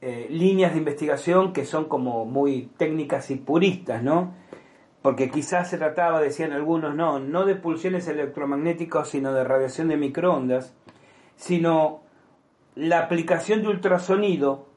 eh, 0.00 0.26
líneas 0.30 0.72
de 0.72 0.78
investigación 0.78 1.52
que 1.52 1.66
son 1.66 1.84
como 1.84 2.24
muy 2.24 2.70
técnicas 2.78 3.30
y 3.30 3.36
puristas, 3.36 4.02
¿no? 4.02 4.40
Porque 5.02 5.30
quizás 5.30 5.68
se 5.68 5.78
trataba, 5.78 6.20
decían 6.20 6.52
algunos, 6.52 6.94
no, 6.94 7.18
no 7.18 7.44
de 7.44 7.56
pulsiones 7.56 8.06
electromagnéticas, 8.08 9.08
sino 9.08 9.32
de 9.32 9.44
radiación 9.44 9.88
de 9.88 9.96
microondas, 9.96 10.74
sino 11.36 12.02
la 12.76 13.00
aplicación 13.00 13.62
de 13.62 13.68
ultrasonido 13.68 14.68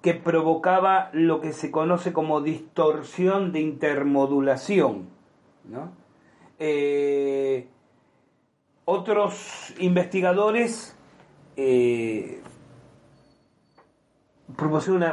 que 0.00 0.14
provocaba 0.14 1.10
lo 1.12 1.40
que 1.40 1.52
se 1.52 1.70
conoce 1.70 2.12
como 2.12 2.40
distorsión 2.40 3.52
de 3.52 3.60
intermodulación. 3.60 5.08
Eh, 6.58 7.68
otros 8.84 9.74
investigadores 9.78 10.96
eh, 11.56 12.40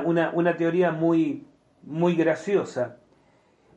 una, 0.06 0.32
una, 0.34 0.58
teoría 0.58 0.92
muy, 0.92 1.46
muy 1.84 2.16
graciosa, 2.16 2.98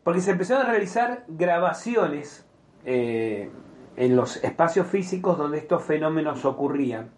porque 0.04 0.20
se 0.20 0.32
empezaron 0.32 0.66
a 0.66 0.70
realizar 0.70 1.24
grabaciones 1.28 2.46
eh, 2.84 3.50
en 3.96 4.16
los 4.16 4.42
espacios 4.42 4.86
físicos 4.86 5.38
donde 5.38 5.58
estos 5.58 5.84
fenómenos 5.84 6.44
ocurrían. 6.44 7.10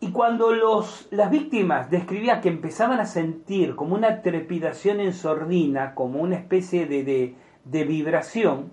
Y 0.00 0.12
cuando 0.12 0.52
los, 0.52 1.08
las 1.10 1.30
víctimas 1.30 1.90
describían 1.90 2.40
que 2.40 2.48
empezaban 2.48 3.00
a 3.00 3.04
sentir 3.04 3.76
como 3.76 3.94
una 3.94 4.22
trepidación 4.22 4.98
en 4.98 5.12
sordina, 5.12 5.94
como 5.94 6.20
una 6.20 6.36
especie 6.36 6.86
de, 6.86 7.36
de 7.64 7.84
vibración, 7.84 8.72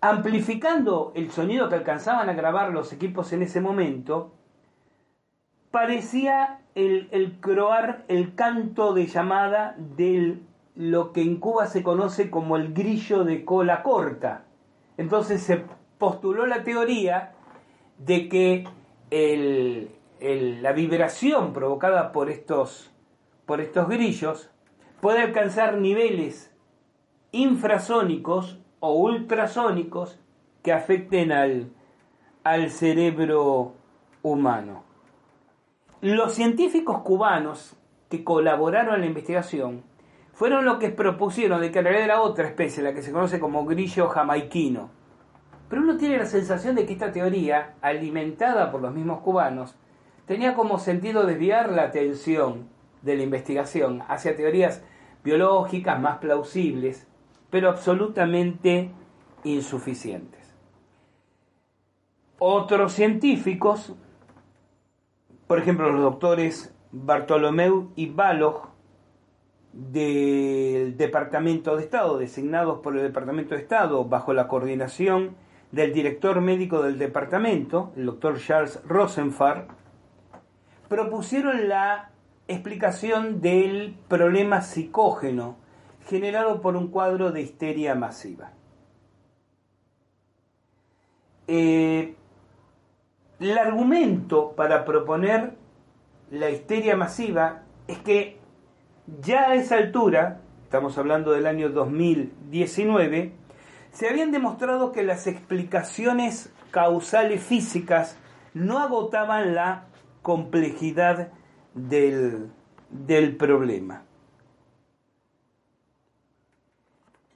amplificando 0.00 1.12
el 1.14 1.30
sonido 1.30 1.68
que 1.68 1.74
alcanzaban 1.74 2.30
a 2.30 2.32
grabar 2.32 2.72
los 2.72 2.92
equipos 2.92 3.34
en 3.34 3.42
ese 3.42 3.60
momento, 3.60 4.32
parecía 5.70 6.60
el, 6.74 7.08
el 7.10 7.38
croar, 7.38 8.04
el 8.08 8.34
canto 8.34 8.94
de 8.94 9.06
llamada 9.06 9.76
de 9.76 10.38
lo 10.76 11.12
que 11.12 11.22
en 11.22 11.36
Cuba 11.36 11.66
se 11.66 11.82
conoce 11.82 12.30
como 12.30 12.56
el 12.56 12.72
grillo 12.74 13.24
de 13.24 13.44
cola 13.44 13.82
corta. 13.82 14.44
Entonces 14.98 15.42
se 15.42 15.64
postuló 15.98 16.46
la 16.46 16.62
teoría 16.62 17.32
de 17.98 18.28
que 18.28 18.68
la 20.60 20.72
vibración 20.72 21.54
provocada 21.54 22.12
por 22.12 22.30
estos, 22.30 22.90
por 23.46 23.60
estos 23.60 23.88
grillos 23.88 24.50
puede 25.00 25.22
alcanzar 25.22 25.78
niveles 25.78 26.54
infrasónicos 27.32 28.58
o 28.80 28.94
ultrasónicos 28.94 30.18
que 30.62 30.72
afecten 30.72 31.32
al, 31.32 31.70
al 32.44 32.70
cerebro 32.70 33.74
humano. 34.22 34.84
Los 36.02 36.34
científicos 36.34 36.98
cubanos 37.00 37.76
que 38.10 38.24
colaboraron 38.24 38.96
en 38.96 39.00
la 39.00 39.06
investigación 39.06 39.82
fueron 40.36 40.66
los 40.66 40.76
que 40.76 40.90
propusieron 40.90 41.62
de 41.62 41.70
que 41.70 41.78
en 41.78 41.86
era 41.86 42.20
otra 42.20 42.46
especie, 42.46 42.82
la 42.82 42.92
que 42.92 43.00
se 43.00 43.10
conoce 43.10 43.40
como 43.40 43.64
grillo 43.64 44.08
jamaiquino. 44.08 44.90
Pero 45.70 45.80
uno 45.80 45.96
tiene 45.96 46.18
la 46.18 46.26
sensación 46.26 46.74
de 46.74 46.84
que 46.84 46.92
esta 46.92 47.10
teoría, 47.10 47.74
alimentada 47.80 48.70
por 48.70 48.82
los 48.82 48.92
mismos 48.92 49.20
cubanos, 49.20 49.76
tenía 50.26 50.54
como 50.54 50.78
sentido 50.78 51.24
desviar 51.24 51.72
la 51.72 51.84
atención 51.84 52.68
de 53.00 53.16
la 53.16 53.22
investigación 53.22 54.02
hacia 54.08 54.36
teorías 54.36 54.84
biológicas 55.24 55.98
más 55.98 56.18
plausibles 56.18 57.06
pero 57.48 57.70
absolutamente 57.70 58.90
insuficientes. 59.42 60.54
Otros 62.38 62.92
científicos, 62.92 63.94
por 65.46 65.58
ejemplo 65.58 65.90
los 65.90 66.02
doctores 66.02 66.74
Bartolomeu 66.92 67.92
y 67.96 68.10
Balog, 68.10 68.75
del 69.76 70.96
Departamento 70.96 71.76
de 71.76 71.82
Estado, 71.82 72.16
designados 72.16 72.80
por 72.80 72.96
el 72.96 73.02
Departamento 73.02 73.54
de 73.54 73.60
Estado 73.60 74.04
bajo 74.06 74.32
la 74.32 74.48
coordinación 74.48 75.36
del 75.70 75.92
director 75.92 76.40
médico 76.40 76.82
del 76.82 76.98
departamento, 76.98 77.92
el 77.96 78.06
doctor 78.06 78.38
Charles 78.38 78.80
Rosenfeld, 78.86 79.64
propusieron 80.88 81.68
la 81.68 82.10
explicación 82.48 83.42
del 83.42 83.96
problema 84.08 84.62
psicógeno 84.62 85.56
generado 86.08 86.62
por 86.62 86.76
un 86.76 86.88
cuadro 86.88 87.30
de 87.30 87.42
histeria 87.42 87.94
masiva. 87.94 88.52
Eh, 91.48 92.14
el 93.40 93.58
argumento 93.58 94.52
para 94.56 94.86
proponer 94.86 95.54
la 96.30 96.48
histeria 96.48 96.96
masiva 96.96 97.62
es 97.88 97.98
que 97.98 98.38
ya 99.22 99.50
a 99.50 99.54
esa 99.54 99.76
altura, 99.76 100.40
estamos 100.64 100.98
hablando 100.98 101.32
del 101.32 101.46
año 101.46 101.70
2019, 101.70 103.32
se 103.92 104.08
habían 104.08 104.32
demostrado 104.32 104.92
que 104.92 105.02
las 105.02 105.26
explicaciones 105.26 106.52
causales 106.70 107.42
físicas 107.42 108.18
no 108.52 108.78
agotaban 108.78 109.54
la 109.54 109.86
complejidad 110.22 111.28
del, 111.74 112.50
del 112.90 113.36
problema. 113.36 114.02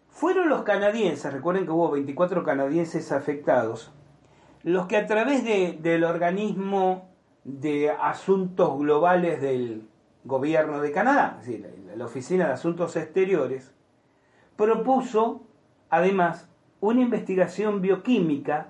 Fueron 0.08 0.50
los 0.50 0.62
canadienses, 0.62 1.32
recuerden 1.32 1.64
que 1.64 1.70
hubo 1.70 1.90
24 1.90 2.44
canadienses 2.44 3.10
afectados, 3.12 3.90
los 4.62 4.86
que 4.86 4.98
a 4.98 5.06
través 5.06 5.44
del 5.44 6.04
organismo 6.04 7.08
de 7.44 7.90
asuntos 7.90 8.78
globales 8.78 9.40
del 9.40 9.89
gobierno 10.24 10.80
de 10.80 10.92
Canadá, 10.92 11.40
la 11.96 12.04
Oficina 12.04 12.46
de 12.46 12.52
Asuntos 12.52 12.96
Exteriores, 12.96 13.72
propuso 14.56 15.42
además 15.88 16.48
una 16.80 17.00
investigación 17.00 17.80
bioquímica 17.80 18.68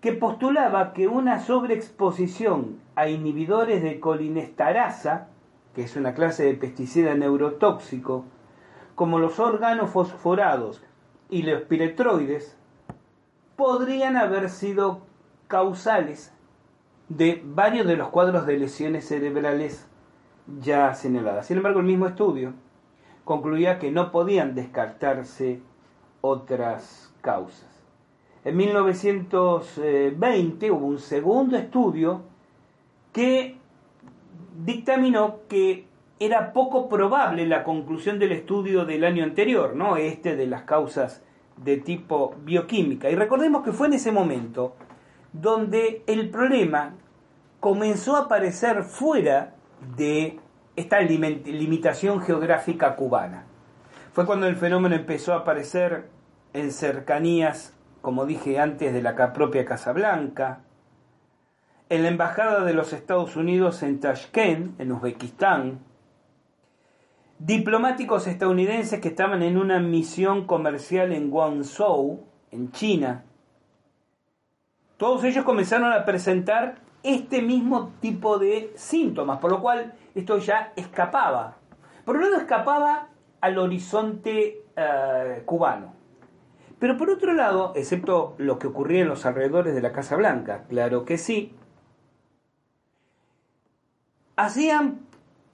que 0.00 0.12
postulaba 0.12 0.92
que 0.92 1.08
una 1.08 1.40
sobreexposición 1.40 2.78
a 2.94 3.08
inhibidores 3.08 3.82
de 3.82 3.98
colinesterasa, 4.00 5.28
que 5.74 5.82
es 5.82 5.96
una 5.96 6.14
clase 6.14 6.44
de 6.44 6.54
pesticida 6.54 7.14
neurotóxico, 7.14 8.24
como 8.94 9.18
los 9.18 9.38
órganos 9.38 9.90
fosforados 9.90 10.82
y 11.30 11.42
los 11.42 11.62
piretroides, 11.62 12.56
podrían 13.56 14.16
haber 14.16 14.50
sido 14.50 15.02
causales 15.48 16.32
de 17.08 17.42
varios 17.44 17.86
de 17.86 17.96
los 17.96 18.08
cuadros 18.08 18.46
de 18.46 18.58
lesiones 18.58 19.08
cerebrales 19.08 19.87
ya 20.60 20.94
señaladas. 20.94 21.46
Sin 21.46 21.58
embargo, 21.58 21.80
el 21.80 21.86
mismo 21.86 22.06
estudio 22.06 22.54
concluía 23.24 23.78
que 23.78 23.90
no 23.90 24.10
podían 24.10 24.54
descartarse 24.54 25.60
otras 26.20 27.12
causas. 27.20 27.68
En 28.44 28.56
1920 28.56 30.70
hubo 30.70 30.86
un 30.86 30.98
segundo 30.98 31.56
estudio 31.56 32.22
que 33.12 33.56
dictaminó 34.64 35.40
que 35.48 35.86
era 36.20 36.52
poco 36.52 36.88
probable 36.88 37.46
la 37.46 37.64
conclusión 37.64 38.18
del 38.18 38.32
estudio 38.32 38.84
del 38.84 39.04
año 39.04 39.22
anterior, 39.24 39.76
¿no? 39.76 39.96
Este 39.96 40.36
de 40.36 40.46
las 40.46 40.62
causas 40.62 41.22
de 41.56 41.76
tipo 41.76 42.34
bioquímica. 42.44 43.10
Y 43.10 43.14
recordemos 43.14 43.62
que 43.62 43.72
fue 43.72 43.88
en 43.88 43.94
ese 43.94 44.12
momento 44.12 44.74
donde 45.32 46.02
el 46.06 46.30
problema 46.30 46.94
comenzó 47.60 48.16
a 48.16 48.20
aparecer 48.20 48.84
fuera 48.84 49.54
de 49.96 50.38
esta 50.76 51.00
limitación 51.00 52.20
geográfica 52.20 52.94
cubana. 52.96 53.44
Fue 54.12 54.26
cuando 54.26 54.46
el 54.46 54.56
fenómeno 54.56 54.94
empezó 54.94 55.32
a 55.32 55.38
aparecer 55.38 56.08
en 56.52 56.72
cercanías, 56.72 57.74
como 58.00 58.26
dije 58.26 58.58
antes, 58.58 58.92
de 58.92 59.02
la 59.02 59.32
propia 59.32 59.64
Casa 59.64 59.92
Blanca, 59.92 60.60
en 61.88 62.02
la 62.02 62.08
Embajada 62.08 62.64
de 62.64 62.74
los 62.74 62.92
Estados 62.92 63.36
Unidos 63.36 63.82
en 63.82 64.00
Tashkent, 64.00 64.78
en 64.80 64.92
Uzbekistán, 64.92 65.80
diplomáticos 67.38 68.26
estadounidenses 68.26 69.00
que 69.00 69.08
estaban 69.08 69.42
en 69.42 69.56
una 69.56 69.78
misión 69.78 70.46
comercial 70.46 71.12
en 71.12 71.30
Guangzhou, 71.30 72.24
en 72.50 72.72
China. 72.72 73.24
Todos 74.96 75.24
ellos 75.24 75.44
comenzaron 75.44 75.92
a 75.92 76.04
presentar 76.04 76.80
este 77.02 77.42
mismo 77.42 77.92
tipo 78.00 78.38
de 78.38 78.72
síntomas, 78.76 79.38
por 79.38 79.50
lo 79.50 79.60
cual 79.60 79.94
esto 80.14 80.38
ya 80.38 80.72
escapaba. 80.76 81.56
Por 82.04 82.16
un 82.16 82.22
lado 82.22 82.36
escapaba 82.36 83.08
al 83.40 83.58
horizonte 83.58 84.64
eh, 84.76 85.42
cubano. 85.44 85.94
Pero 86.78 86.96
por 86.96 87.10
otro 87.10 87.34
lado, 87.34 87.72
excepto 87.74 88.34
lo 88.38 88.58
que 88.58 88.68
ocurría 88.68 89.02
en 89.02 89.08
los 89.08 89.26
alrededores 89.26 89.74
de 89.74 89.82
la 89.82 89.92
Casa 89.92 90.16
Blanca, 90.16 90.64
claro 90.68 91.04
que 91.04 91.18
sí, 91.18 91.54
hacían 94.36 95.00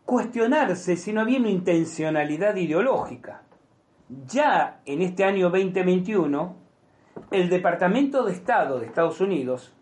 cuestionarse 0.05 0.97
si 0.97 1.13
no 1.13 1.23
había 1.23 1.39
una 1.39 1.49
intencionalidad 1.49 2.57
ideológica. 2.57 3.43
Ya 4.27 4.81
en 4.85 5.01
este 5.01 5.25
año 5.25 5.49
2021, 5.49 6.57
el 7.31 7.49
Departamento 7.49 8.25
de 8.25 8.33
Estado 8.33 8.79
de 8.79 8.87
Estados 8.87 9.21
Unidos, 9.23 9.74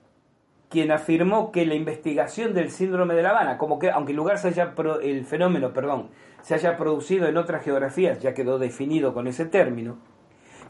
quien 0.73 0.91
afirmó 0.91 1.53
que 1.53 1.67
la 1.67 1.75
investigación 1.75 2.55
del 2.55 2.71
síndrome 2.71 3.13
de 3.13 3.23
La 3.23 3.29
Habana, 3.29 3.59
como 3.59 3.79
que 3.79 3.91
aunque 3.91 4.13
el 4.13 4.17
lugar 4.17 4.39
se 4.39 4.49
haya 4.49 4.75
el 5.03 5.27
fenómeno, 5.27 5.75
perdón, 5.75 6.09
se 6.41 6.55
haya 6.55 6.79
producido 6.79 7.29
en 7.29 7.37
otras 7.37 7.63
geografías, 7.63 8.21
ya 8.21 8.33
quedó 8.33 8.59
definido 8.59 9.13
con 9.13 9.27
ese 9.27 9.45
término, 9.45 9.99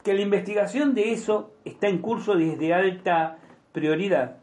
que 0.02 0.14
la 0.14 0.22
investigación 0.22 0.94
de 0.94 1.12
eso 1.12 1.52
está 1.64 1.86
en 1.86 1.98
curso 1.98 2.34
desde 2.34 2.74
alta 2.74 3.38
prioridad 3.70 4.38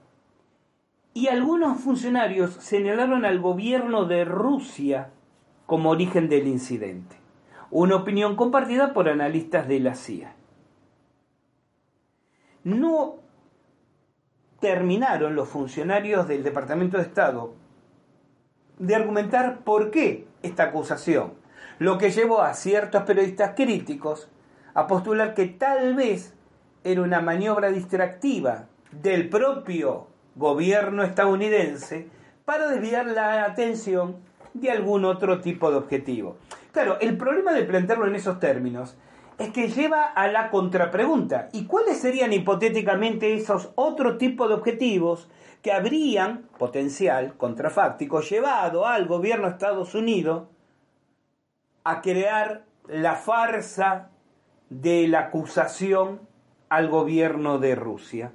y 1.13 1.27
algunos 1.27 1.81
funcionarios 1.81 2.53
señalaron 2.53 3.25
al 3.25 3.41
gobierno 3.41 4.05
de 4.05 4.23
Rusia 4.23 5.09
como 5.65 5.89
origen 5.89 6.29
del 6.29 6.47
incidente, 6.47 7.17
una 7.69 7.97
opinión 7.97 8.37
compartida 8.37 8.93
por 8.93 9.09
analistas 9.09 9.67
de 9.67 9.79
la 9.81 9.95
CIA. 9.95 10.35
No 12.63 13.17
terminaron 14.59 15.35
los 15.35 15.49
funcionarios 15.49 16.27
del 16.27 16.43
Departamento 16.43 16.97
de 16.97 17.03
Estado 17.03 17.53
de 18.77 18.95
argumentar 18.95 19.59
por 19.59 19.91
qué 19.91 20.27
esta 20.41 20.63
acusación, 20.63 21.33
lo 21.79 21.97
que 21.97 22.11
llevó 22.11 22.41
a 22.41 22.53
ciertos 22.53 23.03
periodistas 23.03 23.53
críticos 23.55 24.29
a 24.73 24.87
postular 24.87 25.33
que 25.33 25.45
tal 25.45 25.95
vez 25.95 26.33
era 26.83 27.01
una 27.01 27.21
maniobra 27.21 27.69
distractiva 27.69 28.67
del 28.91 29.29
propio 29.29 30.07
gobierno 30.35 31.03
estadounidense 31.03 32.07
para 32.45 32.67
desviar 32.67 33.05
la 33.07 33.43
atención 33.43 34.17
de 34.53 34.71
algún 34.71 35.05
otro 35.05 35.41
tipo 35.41 35.69
de 35.69 35.77
objetivo. 35.77 36.37
Claro, 36.71 36.97
el 37.01 37.17
problema 37.17 37.53
de 37.53 37.63
plantearlo 37.63 38.07
en 38.07 38.15
esos 38.15 38.39
términos 38.39 38.95
es 39.39 39.51
que 39.51 39.69
lleva 39.69 40.03
a 40.03 40.27
la 40.27 40.51
contrapregunta. 40.51 41.49
¿Y 41.53 41.65
cuáles 41.65 41.99
serían 41.99 42.33
hipotéticamente 42.33 43.33
esos 43.33 43.71
otro 43.75 44.17
tipo 44.17 44.47
de 44.49 44.55
objetivos 44.55 45.29
que 45.63 45.71
habrían, 45.71 46.43
potencial, 46.57 47.35
contrafáctico, 47.37 48.19
llevado 48.21 48.85
al 48.85 49.07
gobierno 49.07 49.47
de 49.47 49.53
Estados 49.53 49.95
Unidos 49.95 50.47
a 51.85 52.01
crear 52.01 52.65
la 52.87 53.15
farsa 53.15 54.09
de 54.69 55.07
la 55.07 55.19
acusación 55.19 56.19
al 56.67 56.89
gobierno 56.89 57.59
de 57.59 57.75
Rusia? 57.75 58.33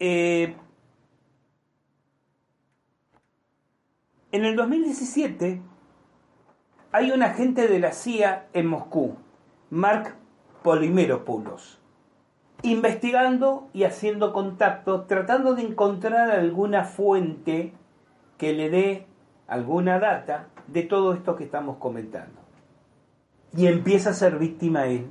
Eh, 0.00 0.56
en 4.32 4.44
el 4.44 4.56
2017 4.56 5.62
hay 6.92 7.10
un 7.10 7.22
agente 7.22 7.68
de 7.68 7.78
la 7.78 7.92
CIA 7.92 8.46
en 8.52 8.66
Moscú, 8.66 9.16
Mark 9.70 10.14
Polimeropoulos, 10.62 11.78
investigando 12.62 13.68
y 13.72 13.84
haciendo 13.84 14.32
contacto, 14.32 15.02
tratando 15.02 15.54
de 15.54 15.62
encontrar 15.62 16.30
alguna 16.30 16.84
fuente 16.84 17.72
que 18.38 18.52
le 18.52 18.70
dé 18.70 19.06
alguna 19.46 19.98
data 19.98 20.48
de 20.66 20.82
todo 20.82 21.12
esto 21.12 21.36
que 21.36 21.44
estamos 21.44 21.76
comentando. 21.76 22.40
Y 23.56 23.66
empieza 23.66 24.10
a 24.10 24.14
ser 24.14 24.38
víctima 24.38 24.86
él 24.86 25.06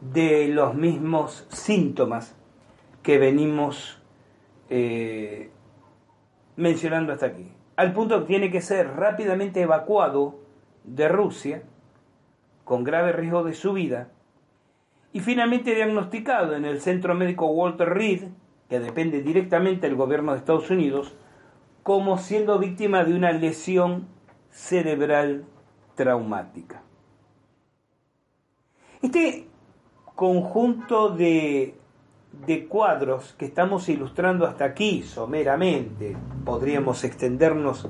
de 0.00 0.48
los 0.48 0.74
mismos 0.74 1.46
síntomas 1.50 2.34
que 3.02 3.18
venimos 3.18 4.00
eh, 4.68 5.50
mencionando 6.56 7.12
hasta 7.12 7.26
aquí. 7.26 7.52
Al 7.76 7.92
punto 7.92 8.20
que 8.20 8.26
tiene 8.26 8.50
que 8.50 8.60
ser 8.60 8.96
rápidamente 8.96 9.60
evacuado 9.60 10.45
de 10.86 11.08
Rusia, 11.08 11.62
con 12.64 12.84
grave 12.84 13.12
riesgo 13.12 13.44
de 13.44 13.54
su 13.54 13.72
vida, 13.72 14.08
y 15.12 15.20
finalmente 15.20 15.74
diagnosticado 15.74 16.56
en 16.56 16.64
el 16.64 16.80
Centro 16.80 17.14
Médico 17.14 17.46
Walter 17.46 17.88
Reed, 17.88 18.24
que 18.68 18.80
depende 18.80 19.22
directamente 19.22 19.86
del 19.86 19.96
gobierno 19.96 20.32
de 20.32 20.38
Estados 20.38 20.70
Unidos, 20.70 21.14
como 21.82 22.18
siendo 22.18 22.58
víctima 22.58 23.04
de 23.04 23.14
una 23.14 23.32
lesión 23.32 24.08
cerebral 24.50 25.44
traumática. 25.94 26.82
Este 29.02 29.46
conjunto 30.14 31.10
de 31.10 31.76
de 32.44 32.66
cuadros 32.66 33.34
que 33.38 33.46
estamos 33.46 33.88
ilustrando 33.88 34.46
hasta 34.46 34.64
aquí, 34.64 35.02
someramente, 35.02 36.16
podríamos 36.44 37.04
extendernos 37.04 37.88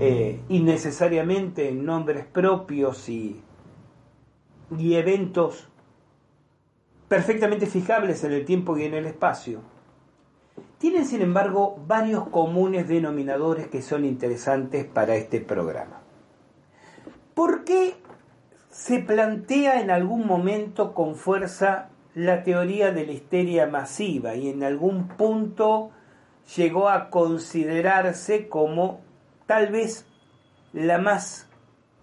eh, 0.00 0.40
innecesariamente 0.48 1.68
en 1.68 1.84
nombres 1.84 2.24
propios 2.24 3.08
y, 3.08 3.42
y 4.76 4.94
eventos 4.94 5.68
perfectamente 7.08 7.66
fijables 7.66 8.22
en 8.24 8.32
el 8.32 8.44
tiempo 8.44 8.76
y 8.76 8.84
en 8.84 8.94
el 8.94 9.06
espacio, 9.06 9.60
tienen 10.78 11.06
sin 11.06 11.22
embargo 11.22 11.82
varios 11.86 12.28
comunes 12.28 12.86
denominadores 12.86 13.66
que 13.66 13.82
son 13.82 14.04
interesantes 14.04 14.84
para 14.84 15.16
este 15.16 15.40
programa. 15.40 16.00
¿Por 17.34 17.64
qué 17.64 17.94
se 18.70 19.00
plantea 19.00 19.80
en 19.80 19.90
algún 19.90 20.26
momento 20.26 20.94
con 20.94 21.16
fuerza 21.16 21.90
la 22.14 22.42
teoría 22.42 22.92
de 22.92 23.06
la 23.06 23.12
histeria 23.12 23.66
masiva 23.66 24.34
y 24.34 24.48
en 24.48 24.62
algún 24.62 25.08
punto 25.08 25.90
llegó 26.56 26.88
a 26.88 27.10
considerarse 27.10 28.48
como 28.48 29.00
tal 29.48 29.68
vez 29.68 30.06
la 30.74 30.98
más 30.98 31.48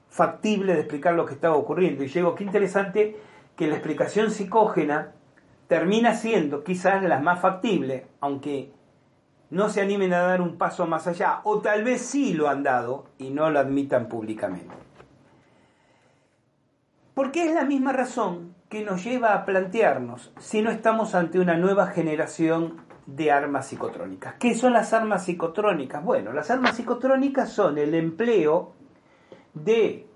factible 0.10 0.74
de 0.74 0.80
explicar 0.80 1.14
lo 1.14 1.28
que 1.28 1.36
estaba 1.36 1.56
ocurriendo. 1.56 2.04
Y 2.04 2.08
llegó, 2.08 2.34
qué 2.34 2.44
interesante 2.44 3.18
que 3.56 3.68
la 3.68 3.76
explicación 3.76 4.32
psicógena 4.32 5.12
termina 5.68 6.16
siendo 6.16 6.64
quizás 6.64 7.04
la 7.04 7.20
más 7.20 7.40
factible, 7.40 8.08
aunque 8.20 8.72
no 9.52 9.70
se 9.70 9.82
animen 9.82 10.12
a 10.14 10.24
dar 10.24 10.42
un 10.42 10.58
paso 10.58 10.88
más 10.88 11.06
allá, 11.06 11.42
o 11.44 11.60
tal 11.60 11.84
vez 11.84 12.02
sí 12.02 12.34
lo 12.34 12.50
han 12.50 12.64
dado 12.64 13.06
y 13.20 13.30
no 13.30 13.52
lo 13.52 13.60
admitan 13.60 14.10
públicamente. 14.10 14.74
Porque 17.14 17.46
es 17.46 17.54
la 17.54 17.64
misma 17.64 17.94
razón 17.94 18.56
que 18.70 18.84
nos 18.84 19.04
lleva 19.04 19.36
a 19.36 19.46
plantearnos 19.46 20.34
si 20.40 20.64
no 20.64 20.72
estamos 20.72 21.14
ante 21.14 21.40
una 21.40 21.58
nueva 21.58 21.88
generación 21.88 22.85
de 23.06 23.32
armas 23.32 23.68
psicotrónicas. 23.68 24.36
¿Qué 24.36 24.56
son 24.56 24.74
las 24.74 24.94
armas 24.94 25.26
psicotrónicas? 25.26 26.04
Bueno, 26.04 26.34
las 26.34 26.50
armas 26.50 26.76
psicotrónicas 26.76 27.52
son 27.52 27.78
el 27.78 27.94
empleo 27.94 28.74
de 29.54 30.08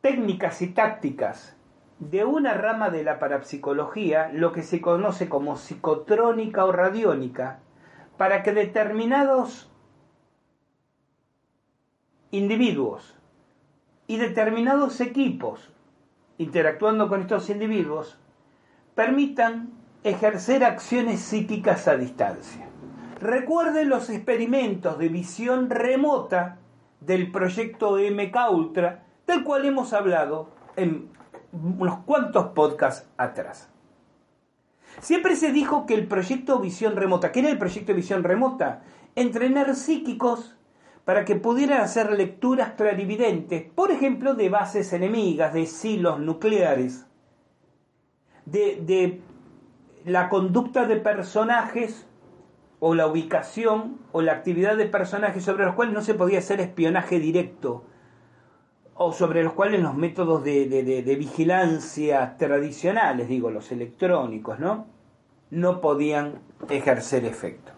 técnicas 0.00 0.62
y 0.62 0.68
tácticas 0.68 1.56
de 1.98 2.24
una 2.24 2.54
rama 2.54 2.90
de 2.90 3.02
la 3.02 3.18
parapsicología, 3.18 4.30
lo 4.32 4.52
que 4.52 4.62
se 4.62 4.80
conoce 4.80 5.28
como 5.28 5.56
psicotrónica 5.56 6.64
o 6.64 6.72
radiónica, 6.72 7.60
para 8.16 8.42
que 8.42 8.52
determinados 8.52 9.70
individuos 12.30 13.16
y 14.06 14.18
determinados 14.18 15.00
equipos 15.00 15.72
interactuando 16.38 17.08
con 17.08 17.22
estos 17.22 17.48
individuos 17.50 18.18
permitan 18.94 19.70
ejercer 20.08 20.62
acciones 20.62 21.20
psíquicas 21.20 21.88
a 21.88 21.96
distancia. 21.96 22.68
Recuerden 23.20 23.88
los 23.88 24.08
experimentos 24.08 24.98
de 24.98 25.08
visión 25.08 25.68
remota 25.68 26.58
del 27.00 27.32
proyecto 27.32 27.96
MK 27.96 28.36
Ultra, 28.52 29.04
del 29.26 29.42
cual 29.42 29.64
hemos 29.64 29.92
hablado 29.92 30.50
en 30.76 31.08
unos 31.52 31.98
cuantos 32.04 32.46
podcasts 32.48 33.08
atrás. 33.16 33.68
Siempre 35.00 35.34
se 35.34 35.50
dijo 35.50 35.86
que 35.86 35.94
el 35.94 36.06
proyecto 36.06 36.60
Visión 36.60 36.94
Remota, 36.94 37.32
¿qué 37.32 37.40
era 37.40 37.50
el 37.50 37.58
proyecto 37.58 37.92
Visión 37.92 38.22
Remota? 38.22 38.82
Entrenar 39.16 39.74
psíquicos 39.74 40.56
para 41.04 41.24
que 41.24 41.34
pudieran 41.34 41.80
hacer 41.80 42.12
lecturas 42.12 42.74
clarividentes, 42.76 43.64
por 43.74 43.90
ejemplo, 43.90 44.34
de 44.34 44.50
bases 44.50 44.92
enemigas, 44.92 45.52
de 45.52 45.66
silos 45.66 46.20
nucleares, 46.20 47.06
de, 48.44 49.20
la 50.06 50.28
conducta 50.28 50.86
de 50.86 50.96
personajes 50.96 52.06
o 52.78 52.94
la 52.94 53.08
ubicación 53.08 53.98
o 54.12 54.22
la 54.22 54.32
actividad 54.32 54.76
de 54.76 54.86
personajes 54.86 55.42
sobre 55.42 55.64
los 55.64 55.74
cuales 55.74 55.94
no 55.94 56.00
se 56.00 56.14
podía 56.14 56.38
hacer 56.38 56.60
espionaje 56.60 57.18
directo 57.18 57.84
o 58.94 59.12
sobre 59.12 59.42
los 59.42 59.52
cuales 59.52 59.82
los 59.82 59.96
métodos 59.96 60.44
de, 60.44 60.68
de, 60.68 61.16
vigilancia 61.16 62.36
tradicionales, 62.38 63.28
digo, 63.28 63.50
los 63.50 63.72
electrónicos, 63.72 64.58
¿no? 64.60 64.86
No 65.50 65.80
podían 65.80 66.40
ejercer 66.70 67.24
efecto. 67.24 67.72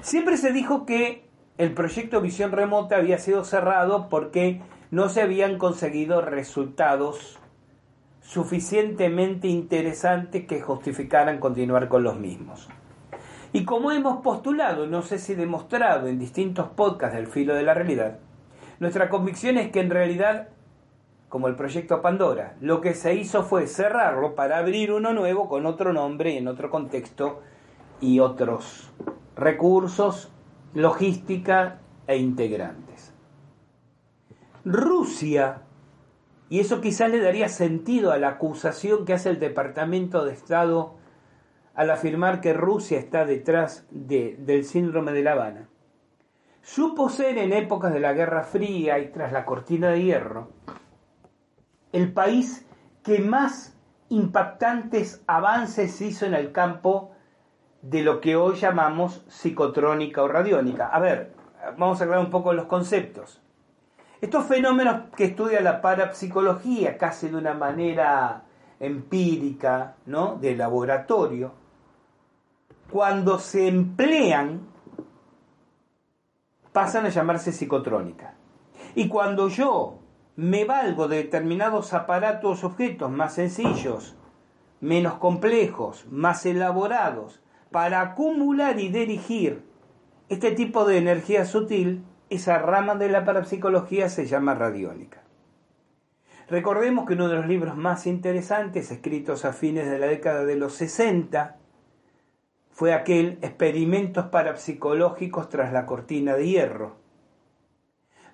Siempre 0.00 0.36
se 0.36 0.52
dijo 0.52 0.86
que 0.86 1.28
el 1.58 1.74
proyecto 1.74 2.20
Visión 2.20 2.52
Remota 2.52 2.96
había 2.96 3.18
sido 3.18 3.44
cerrado 3.44 4.08
porque 4.08 4.62
no 4.90 5.08
se 5.08 5.20
habían 5.20 5.58
conseguido 5.58 6.22
resultados 6.22 7.41
suficientemente 8.22 9.48
interesantes 9.48 10.46
que 10.46 10.62
justificaran 10.62 11.38
continuar 11.38 11.88
con 11.88 12.02
los 12.02 12.18
mismos. 12.18 12.68
Y 13.52 13.64
como 13.66 13.92
hemos 13.92 14.22
postulado, 14.22 14.86
no 14.86 15.02
sé 15.02 15.18
si 15.18 15.34
demostrado 15.34 16.06
en 16.06 16.18
distintos 16.18 16.68
podcasts 16.68 17.16
del 17.16 17.26
filo 17.26 17.54
de 17.54 17.62
la 17.62 17.74
realidad, 17.74 18.18
nuestra 18.80 19.10
convicción 19.10 19.58
es 19.58 19.70
que 19.70 19.80
en 19.80 19.90
realidad, 19.90 20.48
como 21.28 21.48
el 21.48 21.56
proyecto 21.56 22.00
Pandora, 22.00 22.56
lo 22.60 22.80
que 22.80 22.94
se 22.94 23.14
hizo 23.14 23.42
fue 23.42 23.66
cerrarlo 23.66 24.34
para 24.34 24.56
abrir 24.56 24.92
uno 24.92 25.12
nuevo 25.12 25.48
con 25.48 25.66
otro 25.66 25.92
nombre, 25.92 26.38
en 26.38 26.48
otro 26.48 26.70
contexto 26.70 27.42
y 28.00 28.20
otros 28.20 28.90
recursos 29.36 30.30
logística 30.74 31.80
e 32.06 32.16
integrantes. 32.16 33.12
Rusia, 34.64 35.62
y 36.52 36.60
eso 36.60 36.82
quizás 36.82 37.10
le 37.10 37.18
daría 37.18 37.48
sentido 37.48 38.12
a 38.12 38.18
la 38.18 38.28
acusación 38.28 39.06
que 39.06 39.14
hace 39.14 39.30
el 39.30 39.38
Departamento 39.38 40.22
de 40.22 40.34
Estado 40.34 40.96
al 41.74 41.90
afirmar 41.90 42.42
que 42.42 42.52
Rusia 42.52 42.98
está 42.98 43.24
detrás 43.24 43.86
del 43.90 44.64
síndrome 44.66 45.12
de 45.12 45.22
La 45.22 45.32
Habana, 45.32 45.70
supo 46.60 47.08
ser 47.08 47.38
en 47.38 47.54
épocas 47.54 47.94
de 47.94 48.00
la 48.00 48.12
Guerra 48.12 48.42
Fría 48.42 48.98
y 48.98 49.10
tras 49.12 49.32
la 49.32 49.46
cortina 49.46 49.88
de 49.88 50.02
hierro 50.02 50.50
el 51.90 52.12
país 52.12 52.68
que 53.02 53.20
más 53.20 53.74
impactantes 54.10 55.24
avances 55.26 56.02
hizo 56.02 56.26
en 56.26 56.34
el 56.34 56.52
campo 56.52 57.12
de 57.80 58.02
lo 58.02 58.20
que 58.20 58.36
hoy 58.36 58.56
llamamos 58.56 59.24
psicotrónica 59.26 60.22
o 60.22 60.28
radiónica. 60.28 60.88
A 60.88 61.00
ver, 61.00 61.32
vamos 61.78 61.98
a 61.98 62.04
aclarar 62.04 62.26
un 62.26 62.30
poco 62.30 62.52
los 62.52 62.66
conceptos. 62.66 63.41
Estos 64.22 64.46
fenómenos 64.46 65.10
que 65.16 65.24
estudia 65.24 65.60
la 65.60 65.80
parapsicología 65.80 66.96
casi 66.96 67.28
de 67.28 67.34
una 67.34 67.54
manera 67.54 68.44
empírica, 68.78 69.96
¿no? 70.06 70.36
de 70.36 70.54
laboratorio, 70.54 71.50
cuando 72.88 73.40
se 73.40 73.66
emplean 73.66 74.60
pasan 76.70 77.06
a 77.06 77.08
llamarse 77.08 77.50
psicotrónica. 77.50 78.34
Y 78.94 79.08
cuando 79.08 79.48
yo 79.48 79.98
me 80.36 80.64
valgo 80.64 81.08
de 81.08 81.16
determinados 81.16 81.92
aparatos 81.92 82.62
objetos 82.62 83.10
más 83.10 83.34
sencillos, 83.34 84.14
menos 84.80 85.14
complejos, 85.14 86.06
más 86.12 86.46
elaborados, 86.46 87.42
para 87.72 88.00
acumular 88.00 88.78
y 88.78 88.88
dirigir 88.88 89.64
este 90.28 90.52
tipo 90.52 90.84
de 90.84 90.98
energía 90.98 91.44
sutil, 91.44 92.04
esa 92.34 92.58
rama 92.58 92.94
de 92.94 93.08
la 93.08 93.24
parapsicología 93.24 94.08
se 94.08 94.26
llama 94.26 94.54
radiónica. 94.54 95.22
Recordemos 96.48 97.06
que 97.06 97.14
uno 97.14 97.28
de 97.28 97.36
los 97.36 97.46
libros 97.46 97.76
más 97.76 98.06
interesantes, 98.06 98.90
escritos 98.90 99.44
a 99.44 99.52
fines 99.52 99.90
de 99.90 99.98
la 99.98 100.06
década 100.06 100.44
de 100.44 100.56
los 100.56 100.74
60, 100.74 101.56
fue 102.70 102.92
aquel 102.94 103.38
Experimentos 103.42 104.26
parapsicológicos 104.26 105.48
tras 105.48 105.72
la 105.72 105.86
cortina 105.86 106.34
de 106.34 106.48
hierro. 106.48 106.96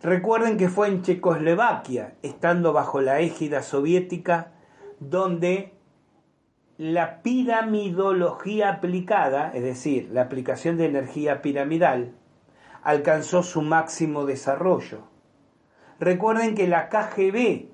Recuerden 0.01 0.57
que 0.57 0.69
fue 0.69 0.89
en 0.89 1.03
Checoslovaquia, 1.03 2.15
estando 2.23 2.73
bajo 2.73 3.01
la 3.01 3.21
égida 3.21 3.63
soviética, 3.63 4.53
donde 5.01 5.73
la 6.77 7.23
piramidología 7.23 8.71
aplicada, 8.71 9.51
es 9.53 9.63
decir, 9.63 10.09
la 10.13 10.23
aplicación 10.23 10.77
de 10.77 10.87
energía 10.87 11.43
piramidal, 11.43 12.15
alcanzó 12.89 13.43
su 13.43 13.61
máximo 13.61 14.25
desarrollo. 14.25 15.03
Recuerden 16.01 16.55
que 16.55 16.67
la 16.67 16.89
KGB 16.89 17.69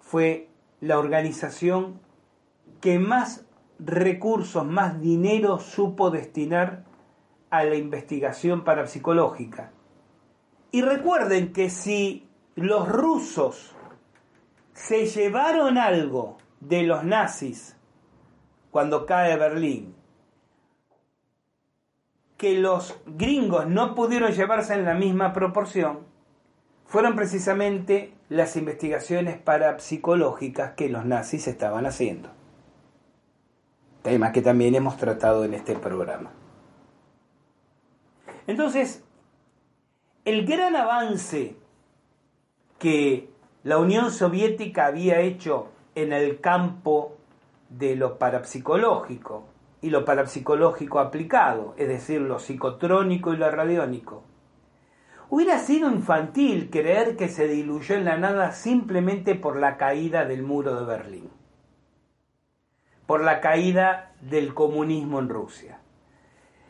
fue 0.00 0.50
la 0.82 0.98
organización 0.98 1.98
que 2.82 2.98
más 2.98 3.46
recursos, 3.78 4.66
más 4.66 5.00
dinero 5.00 5.58
supo 5.58 6.10
destinar 6.10 6.84
a 7.48 7.64
la 7.64 7.76
investigación 7.76 8.64
parapsicológica. 8.64 9.72
Y 10.72 10.82
recuerden 10.82 11.54
que 11.54 11.70
si 11.70 12.28
los 12.54 12.86
rusos 12.86 13.74
se 14.74 15.06
llevaron 15.06 15.78
algo 15.78 16.36
de 16.60 16.82
los 16.82 17.02
nazis 17.02 17.78
cuando 18.70 19.06
cae 19.06 19.38
Berlín, 19.38 19.94
que 22.38 22.54
los 22.54 22.96
gringos 23.04 23.66
no 23.66 23.96
pudieron 23.96 24.32
llevarse 24.32 24.72
en 24.72 24.84
la 24.84 24.94
misma 24.94 25.32
proporción, 25.32 26.06
fueron 26.86 27.16
precisamente 27.16 28.14
las 28.28 28.56
investigaciones 28.56 29.36
parapsicológicas 29.36 30.72
que 30.72 30.88
los 30.88 31.04
nazis 31.04 31.48
estaban 31.48 31.84
haciendo. 31.84 32.30
Tema 34.02 34.32
que 34.32 34.40
también 34.40 34.76
hemos 34.76 34.96
tratado 34.96 35.44
en 35.44 35.52
este 35.52 35.74
programa. 35.74 36.30
Entonces, 38.46 39.02
el 40.24 40.46
gran 40.46 40.76
avance 40.76 41.56
que 42.78 43.30
la 43.64 43.78
Unión 43.78 44.12
Soviética 44.12 44.86
había 44.86 45.20
hecho 45.20 45.68
en 45.96 46.12
el 46.12 46.40
campo 46.40 47.16
de 47.68 47.96
lo 47.96 48.16
parapsicológico 48.16 49.57
y 49.80 49.90
lo 49.90 50.04
parapsicológico 50.04 50.98
aplicado, 50.98 51.74
es 51.76 51.88
decir, 51.88 52.20
lo 52.20 52.38
psicotrónico 52.38 53.32
y 53.32 53.36
lo 53.36 53.50
radiónico. 53.50 54.24
Hubiera 55.30 55.58
sido 55.58 55.90
infantil 55.90 56.70
creer 56.70 57.16
que 57.16 57.28
se 57.28 57.46
diluyó 57.48 57.94
en 57.94 58.04
la 58.06 58.16
nada 58.16 58.52
simplemente 58.52 59.34
por 59.34 59.56
la 59.56 59.76
caída 59.76 60.24
del 60.24 60.42
muro 60.42 60.74
de 60.80 60.86
Berlín, 60.86 61.30
por 63.06 63.22
la 63.22 63.40
caída 63.40 64.12
del 64.20 64.54
comunismo 64.54 65.18
en 65.18 65.28
Rusia. 65.28 65.80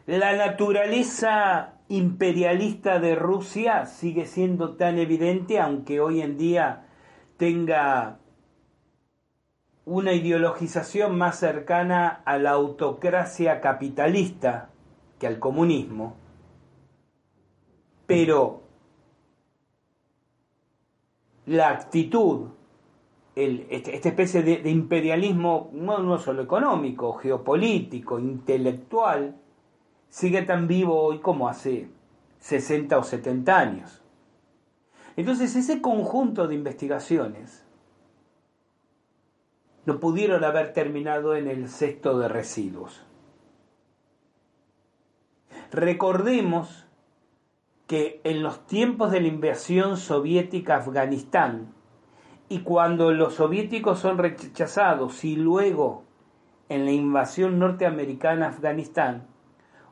La 0.07 0.35
naturaleza 0.35 1.75
imperialista 1.89 2.99
de 2.99 3.15
Rusia 3.15 3.87
sigue 3.87 4.27
siendo 4.27 4.77
tan 4.77 4.99
evidente, 4.99 5.61
aunque 5.61 6.01
hoy 6.01 6.21
en 6.21 6.37
día 6.37 6.87
tenga 7.37 8.19
una 9.89 10.13
ideologización 10.13 11.17
más 11.17 11.39
cercana 11.39 12.21
a 12.27 12.37
la 12.37 12.51
autocracia 12.51 13.63
capitalista 13.63 14.69
que 15.19 15.27
al 15.27 15.39
comunismo, 15.39 16.15
pero 18.07 18.65
la 21.47 21.71
actitud, 21.71 22.49
este, 23.35 23.97
esta 23.97 24.11
especie 24.11 24.43
de, 24.43 24.71
imperialismo 24.71 25.71
no, 25.73 26.01
no 26.01 26.19
solo 26.19 26.43
económico, 26.43 27.15
geopolítico, 27.15 28.19
intelectual, 28.19 29.37
sigue 30.11 30.43
tan 30.43 30.69
vivo 30.69 31.01
hoy 31.01 31.21
como 31.21 31.49
hace 31.49 31.89
60 32.41 32.99
o 32.99 33.03
70 33.03 33.59
años. 33.59 34.03
Entonces 35.17 35.57
ese 35.57 35.81
conjunto 35.81 36.47
de 36.47 36.57
investigaciones 36.57 37.65
no 39.89 40.01
pudieron 40.01 40.45
haber 40.45 40.75
terminado 40.75 41.35
en 41.35 41.49
el 41.49 41.67
cesto 41.67 42.19
de 42.19 42.29
residuos. 42.29 43.07
Recordemos 45.73 46.87
que 47.87 48.21
en 48.23 48.43
los 48.43 48.67
tiempos 48.67 49.11
de 49.11 49.23
la 49.23 49.29
invasión 49.29 49.97
soviética 49.97 50.75
a 50.75 50.81
Afganistán 50.81 51.73
y 52.51 52.59
cuando 52.61 53.13
los 53.13 53.37
soviéticos 53.37 53.99
son 53.99 54.19
rechazados 54.19 55.25
y 55.25 55.37
luego 55.37 56.05
en 56.69 56.85
la 56.85 56.93
invasión 56.93 57.59
norteamericana 57.59 58.45
a 58.45 58.51
Afganistán, 58.51 59.27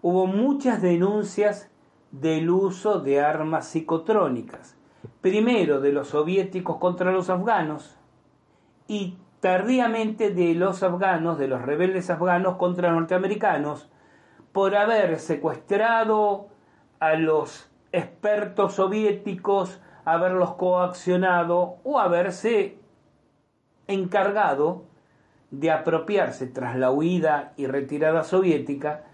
hubo 0.02 0.26
muchas 0.26 0.82
denuncias 0.82 1.70
del 2.10 2.50
uso 2.50 3.00
de 3.00 3.22
armas 3.22 3.68
psicotrónicas, 3.68 4.76
primero 5.22 5.80
de 5.80 5.92
los 5.92 6.08
soviéticos 6.08 6.76
contra 6.76 7.12
los 7.12 7.30
afganos 7.30 7.96
y 8.88 9.16
tardíamente 9.46 10.30
de 10.30 10.54
los 10.54 10.82
afganos, 10.82 11.38
de 11.38 11.46
los 11.46 11.62
rebeldes 11.62 12.10
afganos 12.10 12.56
contra 12.56 12.90
norteamericanos, 12.90 13.88
por 14.50 14.74
haber 14.74 15.20
secuestrado 15.20 16.48
a 16.98 17.14
los 17.14 17.70
expertos 17.92 18.74
soviéticos, 18.74 19.80
haberlos 20.04 20.54
coaccionado 20.54 21.76
o 21.84 22.00
haberse 22.00 22.78
encargado 23.86 24.82
de 25.52 25.70
apropiarse 25.70 26.48
tras 26.48 26.74
la 26.74 26.90
huida 26.90 27.52
y 27.56 27.68
retirada 27.68 28.24
soviética 28.24 29.04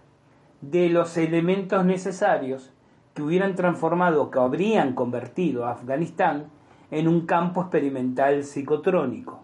de 0.62 0.88
los 0.88 1.18
elementos 1.18 1.84
necesarios 1.84 2.72
que 3.12 3.20
hubieran 3.20 3.54
transformado, 3.54 4.30
que 4.30 4.38
habrían 4.38 4.94
convertido 4.94 5.66
a 5.66 5.72
Afganistán 5.72 6.46
en 6.90 7.06
un 7.06 7.26
campo 7.26 7.60
experimental 7.60 8.44
psicotrónico. 8.44 9.41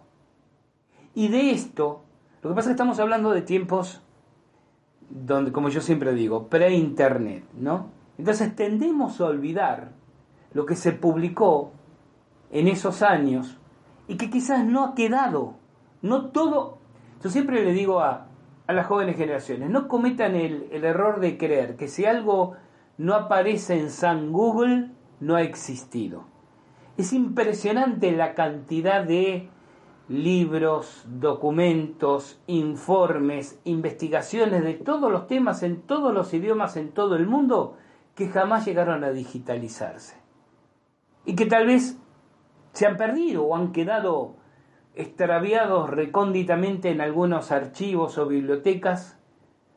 Y 1.19 1.27
de 1.27 1.51
esto, 1.51 2.05
lo 2.43 2.51
que 2.51 2.55
pasa 2.55 2.61
es 2.61 2.67
que 2.67 2.75
estamos 2.75 3.01
hablando 3.01 3.33
de 3.33 3.43
tiempos 3.43 4.01
donde, 5.11 5.51
como 5.51 5.69
yo 5.69 5.81
siempre 5.81 6.15
digo, 6.15 6.47
pre-internet, 6.47 7.43
¿no? 7.55 7.89
Entonces 8.19 8.55
tendemos 8.55 9.21
a 9.21 9.25
olvidar 9.25 9.91
lo 10.53 10.65
que 10.65 10.77
se 10.77 10.93
publicó 10.93 11.73
en 12.53 12.69
esos 12.69 13.03
años 13.03 13.59
y 14.07 14.17
que 14.17 14.31
quizás 14.31 14.65
no 14.65 14.85
ha 14.85 14.95
quedado, 14.95 15.57
no 16.03 16.27
todo. 16.27 16.79
Yo 17.21 17.31
siempre 17.31 17.65
le 17.65 17.73
digo 17.73 17.99
a, 17.99 18.29
a 18.69 18.73
las 18.73 18.87
jóvenes 18.87 19.17
generaciones, 19.17 19.71
no 19.71 19.89
cometan 19.89 20.37
el, 20.37 20.69
el 20.71 20.85
error 20.85 21.19
de 21.19 21.37
creer 21.37 21.75
que 21.75 21.89
si 21.89 22.05
algo 22.05 22.55
no 22.97 23.15
aparece 23.15 23.77
en 23.77 23.91
San 23.91 24.31
Google, 24.31 24.93
no 25.19 25.35
ha 25.35 25.43
existido. 25.43 26.27
Es 26.97 27.13
impresionante 27.13 28.13
la 28.13 28.37
cantidad 28.37 29.03
de 29.03 29.51
libros, 30.09 31.05
documentos, 31.07 32.41
informes, 32.47 33.61
investigaciones 33.65 34.65
de 34.65 34.75
todos 34.75 35.13
los 35.13 35.27
temas 35.27 35.63
en 35.63 35.83
todos 35.83 36.15
los 36.15 36.33
idiomas 36.33 36.77
en 36.77 36.91
todo 36.93 37.17
el 37.17 37.27
mundo 37.27 37.77
que 38.15 38.29
jamás 38.29 38.65
llegaron 38.65 39.05
a 39.05 39.11
digitalizarse. 39.11 40.17
Y 41.25 41.37
que 41.37 41.47
tal 41.47 41.67
vez 41.67 41.99
se 42.73 42.87
han 42.87 42.97
perdido 42.97 43.45
o 43.45 43.55
han 43.55 43.73
quedado 43.73 44.37
extraviados 44.95 45.91
recónditamente 45.91 46.91
en 46.91 47.01
algunos 47.01 47.53
archivos 47.53 48.19
o 48.19 48.27
bibliotecas 48.27 49.19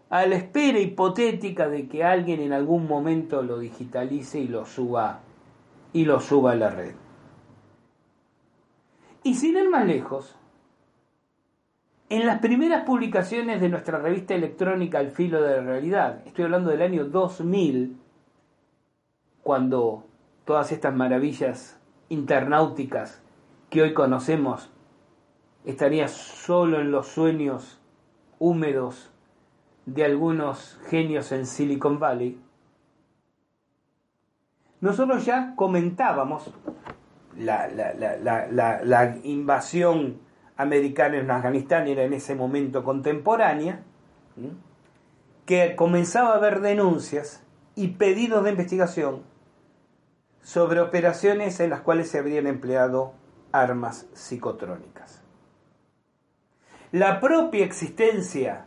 a 0.10 0.26
la 0.26 0.36
espera 0.36 0.80
hipotética 0.80 1.70
de 1.70 1.88
que 1.88 2.04
alguien 2.04 2.42
en 2.42 2.54
algún 2.54 2.88
momento 2.88 3.44
lo 3.44 3.60
digitalice 3.60 4.40
y 4.40 4.48
lo 4.48 4.66
suba 4.66 5.20
y 5.94 6.06
lo 6.06 6.20
suba 6.20 6.54
a 6.54 6.56
la 6.56 6.70
red. 6.70 6.96
Y 9.24 9.36
sin 9.36 9.58
ir 9.58 9.70
más 9.70 9.86
lejos, 9.86 10.36
en 12.10 12.26
las 12.26 12.40
primeras 12.40 12.84
publicaciones 12.84 13.62
de 13.62 13.70
nuestra 13.70 13.98
revista 14.00 14.34
electrónica 14.34 15.00
Al 15.00 15.12
filo 15.12 15.42
de 15.42 15.58
la 15.58 15.64
realidad, 15.64 16.22
estoy 16.26 16.46
hablando 16.46 16.70
del 16.70 16.82
año 16.82 17.06
2000, 17.06 17.98
cuando 19.44 20.06
todas 20.46 20.72
estas 20.72 20.94
maravillas 20.94 21.80
internáuticas 22.10 23.22
que 23.70 23.82
hoy 23.82 23.94
conocemos 23.94 24.70
estaría 25.64 26.08
solo 26.08 26.80
en 26.82 26.92
los 26.92 27.08
sueños 27.08 27.80
húmedos 28.40 29.12
de 29.86 30.04
algunos 30.04 30.80
genios 30.90 31.32
en 31.32 31.46
Silicon 31.46 32.00
Valley, 32.00 32.40
nosotros 34.82 35.26
ya 35.26 35.54
comentábamos 35.56 36.52
la, 37.38 39.18
invasión 39.24 40.20
americana 40.58 41.18
en 41.18 41.32
Afganistán, 41.32 41.88
era 41.88 42.04
en 42.04 42.14
ese 42.14 42.36
momento 42.36 42.84
contemporánea, 42.84 43.84
que 45.46 45.76
comenzaba 45.76 46.34
a 46.34 46.38
haber 46.38 46.62
denuncias 46.62 47.44
y 47.76 47.90
pedidos 47.90 48.44
de 48.44 48.52
investigación 48.52 49.24
sobre 50.42 50.80
operaciones 50.80 51.60
en 51.60 51.70
las 51.70 51.82
cuales 51.82 52.10
se 52.10 52.20
habrían 52.20 52.48
empleado 52.48 53.14
armas 53.52 54.08
psicotrónicas. 54.14 55.22
La 56.92 57.20
propia 57.20 57.64
existencia 57.64 58.66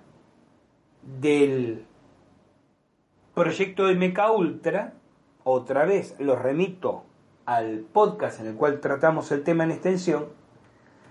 del 1.20 1.84
proyecto 3.34 3.84
MK 3.84 4.18
Ultra, 4.34 4.94
otra 5.42 5.84
vez 5.84 6.14
lo 6.18 6.36
remito 6.36 7.04
al 7.46 7.80
podcast 7.80 8.40
en 8.40 8.46
el 8.46 8.54
cual 8.54 8.80
tratamos 8.80 9.30
el 9.32 9.42
tema 9.42 9.64
en 9.64 9.72
extensión, 9.72 10.26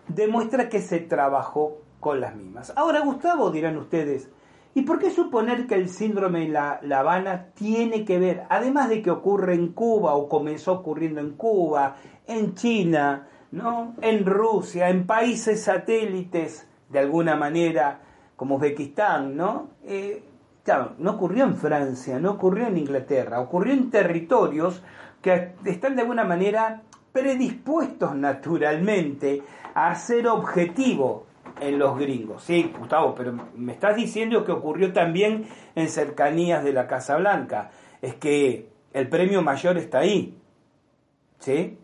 demuestra 0.07 0.69
que 0.69 0.81
se 0.81 0.99
trabajó 0.99 1.77
con 1.99 2.19
las 2.19 2.35
mismas. 2.35 2.73
Ahora, 2.75 2.99
Gustavo, 3.01 3.51
dirán 3.51 3.77
ustedes, 3.77 4.29
¿y 4.73 4.81
por 4.81 4.99
qué 4.99 5.09
suponer 5.09 5.67
que 5.67 5.75
el 5.75 5.89
síndrome 5.89 6.41
de 6.41 6.49
la, 6.49 6.79
Habana 6.99 7.47
tiene 7.53 8.03
que 8.03 8.19
ver, 8.19 8.43
además 8.49 8.89
de 8.89 9.01
que 9.01 9.11
ocurre 9.11 9.53
en 9.53 9.69
Cuba 9.69 10.15
o 10.15 10.27
comenzó 10.27 10.73
ocurriendo 10.73 11.21
en 11.21 11.31
Cuba, 11.31 11.95
en 12.27 12.55
China, 12.55 13.27
¿no? 13.51 13.95
en 14.01 14.25
Rusia, 14.25 14.89
en 14.89 15.05
países 15.05 15.63
satélites, 15.63 16.67
de 16.89 16.99
alguna 16.99 17.35
manera, 17.35 18.01
como 18.35 18.55
Uzbekistán, 18.55 19.35
¿no? 19.35 19.69
Eh, 19.83 20.23
claro, 20.63 20.93
no 20.97 21.11
ocurrió 21.11 21.45
en 21.45 21.55
Francia, 21.55 22.19
no 22.19 22.31
ocurrió 22.31 22.67
en 22.67 22.77
Inglaterra, 22.77 23.39
ocurrió 23.39 23.73
en 23.73 23.89
territorios 23.89 24.83
que 25.23 25.53
están 25.65 25.95
de 25.95 26.01
alguna 26.01 26.25
manera 26.25 26.83
predispuestos 27.13 28.13
naturalmente 28.13 29.41
a 29.73 29.95
ser 29.95 30.27
objetivo 30.27 31.25
en 31.61 31.79
los 31.79 31.97
gringos. 31.97 32.43
Sí, 32.43 32.71
Gustavo, 32.77 33.15
pero 33.15 33.33
me 33.55 33.71
estás 33.71 33.95
diciendo 33.95 34.43
que 34.43 34.51
ocurrió 34.51 34.91
también 34.91 35.45
en 35.75 35.87
cercanías 35.87 36.63
de 36.63 36.73
la 36.73 36.87
Casa 36.87 37.15
Blanca. 37.15 37.71
Es 38.01 38.15
que 38.15 38.67
el 38.91 39.07
premio 39.07 39.41
mayor 39.41 39.77
está 39.77 39.99
ahí, 39.99 40.37
¿sí? 41.39 41.79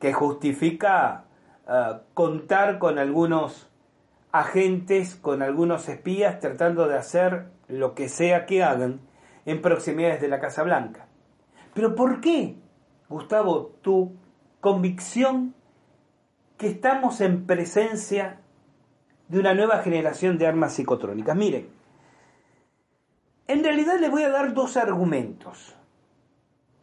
Que 0.00 0.12
justifica 0.12 1.26
ah, 1.68 2.00
contar 2.12 2.80
con 2.80 2.98
algunos 2.98 3.70
agentes, 4.32 5.14
con 5.14 5.42
algunos 5.42 5.88
espías 5.88 6.40
tratando 6.40 6.88
de 6.88 6.96
hacer 6.96 7.46
lo 7.68 7.94
que 7.94 8.08
sea 8.08 8.46
que 8.46 8.64
hagan 8.64 9.00
en 9.46 9.62
proximidades 9.62 10.20
de 10.20 10.28
la 10.28 10.40
Casa 10.40 10.64
Blanca. 10.64 11.01
Pero 11.74 11.94
¿por 11.94 12.20
qué, 12.20 12.56
Gustavo, 13.08 13.74
tu 13.82 14.16
convicción 14.60 15.54
que 16.58 16.68
estamos 16.68 17.20
en 17.20 17.46
presencia 17.46 18.40
de 19.28 19.40
una 19.40 19.54
nueva 19.54 19.78
generación 19.78 20.38
de 20.38 20.46
armas 20.46 20.74
psicotrónicas? 20.74 21.36
Miren, 21.36 21.68
en 23.48 23.64
realidad 23.64 23.98
les 23.98 24.10
voy 24.10 24.22
a 24.22 24.30
dar 24.30 24.54
dos 24.54 24.76
argumentos. 24.76 25.76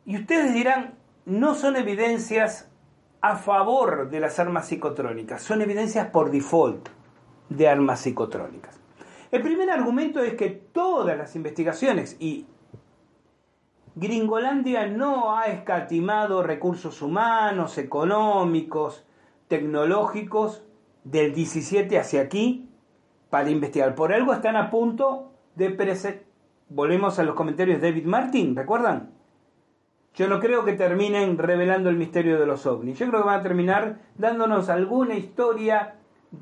Y 0.06 0.18
ustedes 0.18 0.54
dirán, 0.54 0.96
no 1.26 1.54
son 1.54 1.76
evidencias 1.76 2.70
a 3.22 3.36
favor 3.36 4.10
de 4.10 4.20
las 4.20 4.40
armas 4.40 4.68
psicotrónicas, 4.68 5.42
son 5.42 5.62
evidencias 5.62 6.08
por 6.08 6.32
default 6.32 6.90
de 7.50 7.68
armas 7.68 8.02
psicotrónicas. 8.02 8.80
El 9.32 9.42
primer 9.44 9.70
argumento 9.70 10.22
es 10.22 10.34
que 10.34 10.50
todas 10.50 11.18
las 11.18 11.36
investigaciones, 11.36 12.18
y 12.20 12.48
Gringolandia 13.96 14.88
no 14.88 15.36
ha 15.36 15.46
escatimado 15.46 16.44
recursos 16.44 17.02
humanos, 17.02 17.78
económicos, 17.78 19.06
tecnológicos 19.48 20.64
del 21.04 21.34
17 21.34 21.98
hacia 21.98 22.22
aquí 22.22 22.70
para 23.30 23.50
investigar. 23.50 23.96
Por 23.96 24.14
algo 24.14 24.34
están 24.34 24.56
a 24.56 24.70
punto 24.70 25.32
de 25.56 25.70
presentar. 25.72 26.30
Volvemos 26.72 27.18
a 27.18 27.24
los 27.24 27.34
comentarios 27.34 27.82
de 27.82 27.90
David 27.90 28.06
Martin, 28.06 28.56
¿recuerdan? 28.56 29.10
Yo 30.14 30.28
no 30.28 30.40
creo 30.40 30.66
que 30.66 30.74
terminen 30.74 31.38
revelando 31.40 31.90
el 31.90 31.96
misterio 31.96 32.40
de 32.40 32.46
los 32.46 32.68
ovnis. 32.68 33.00
Yo 33.00 33.08
creo 33.08 33.22
que 33.22 33.28
van 33.28 33.40
a 33.40 33.44
terminar 33.44 33.98
dándonos 34.20 34.70
alguna 34.70 35.16
historia 35.16 35.96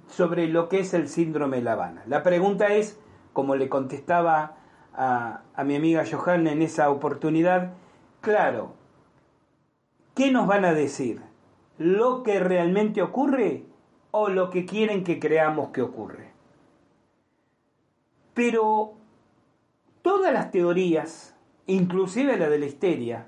sobre 0.08 0.48
lo 0.50 0.68
que 0.68 0.80
es 0.80 0.94
el 0.94 1.08
síndrome 1.08 1.58
de 1.58 1.64
La 1.64 1.74
Habana. 1.74 2.04
La 2.08 2.24
pregunta 2.24 2.68
es, 2.68 3.00
como 3.32 3.56
le 3.56 3.70
contestaba 3.70 4.57
a, 4.98 5.44
a 5.54 5.64
mi 5.64 5.76
amiga 5.76 6.04
Johanna 6.10 6.52
en 6.52 6.62
esa 6.62 6.90
oportunidad, 6.90 7.74
claro, 8.20 8.74
¿qué 10.16 10.32
nos 10.32 10.48
van 10.48 10.66
a 10.66 10.74
decir? 10.74 11.22
¿Lo 11.78 12.24
que 12.24 12.40
realmente 12.40 13.02
ocurre 13.04 13.64
o 14.12 14.30
lo 14.30 14.50
que 14.50 14.66
quieren 14.66 15.04
que 15.04 15.20
creamos 15.20 15.70
que 15.70 15.84
ocurre? 15.84 16.32
Pero 18.34 18.96
todas 20.02 20.34
las 20.34 20.52
teorías, 20.52 21.36
inclusive 21.68 22.38
la 22.38 22.50
de 22.50 22.60
la 22.60 22.66
histeria, 22.66 23.28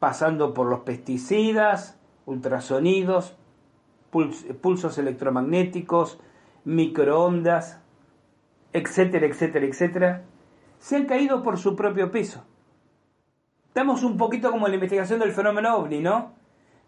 pasando 0.00 0.54
por 0.54 0.66
los 0.66 0.80
pesticidas, 0.80 1.98
ultrasonidos, 2.26 3.36
pulsos 4.10 4.98
electromagnéticos, 4.98 6.18
microondas, 6.64 7.80
etcétera, 8.72 9.26
etcétera, 9.26 9.66
etcétera, 9.66 10.24
se 10.78 10.96
han 10.96 11.06
caído 11.06 11.42
por 11.42 11.58
su 11.58 11.76
propio 11.76 12.10
peso. 12.10 12.44
Estamos 13.68 14.02
un 14.02 14.16
poquito 14.16 14.50
como 14.50 14.68
la 14.68 14.74
investigación 14.74 15.20
del 15.20 15.32
fenómeno 15.32 15.76
ovni, 15.76 16.00
¿no? 16.00 16.32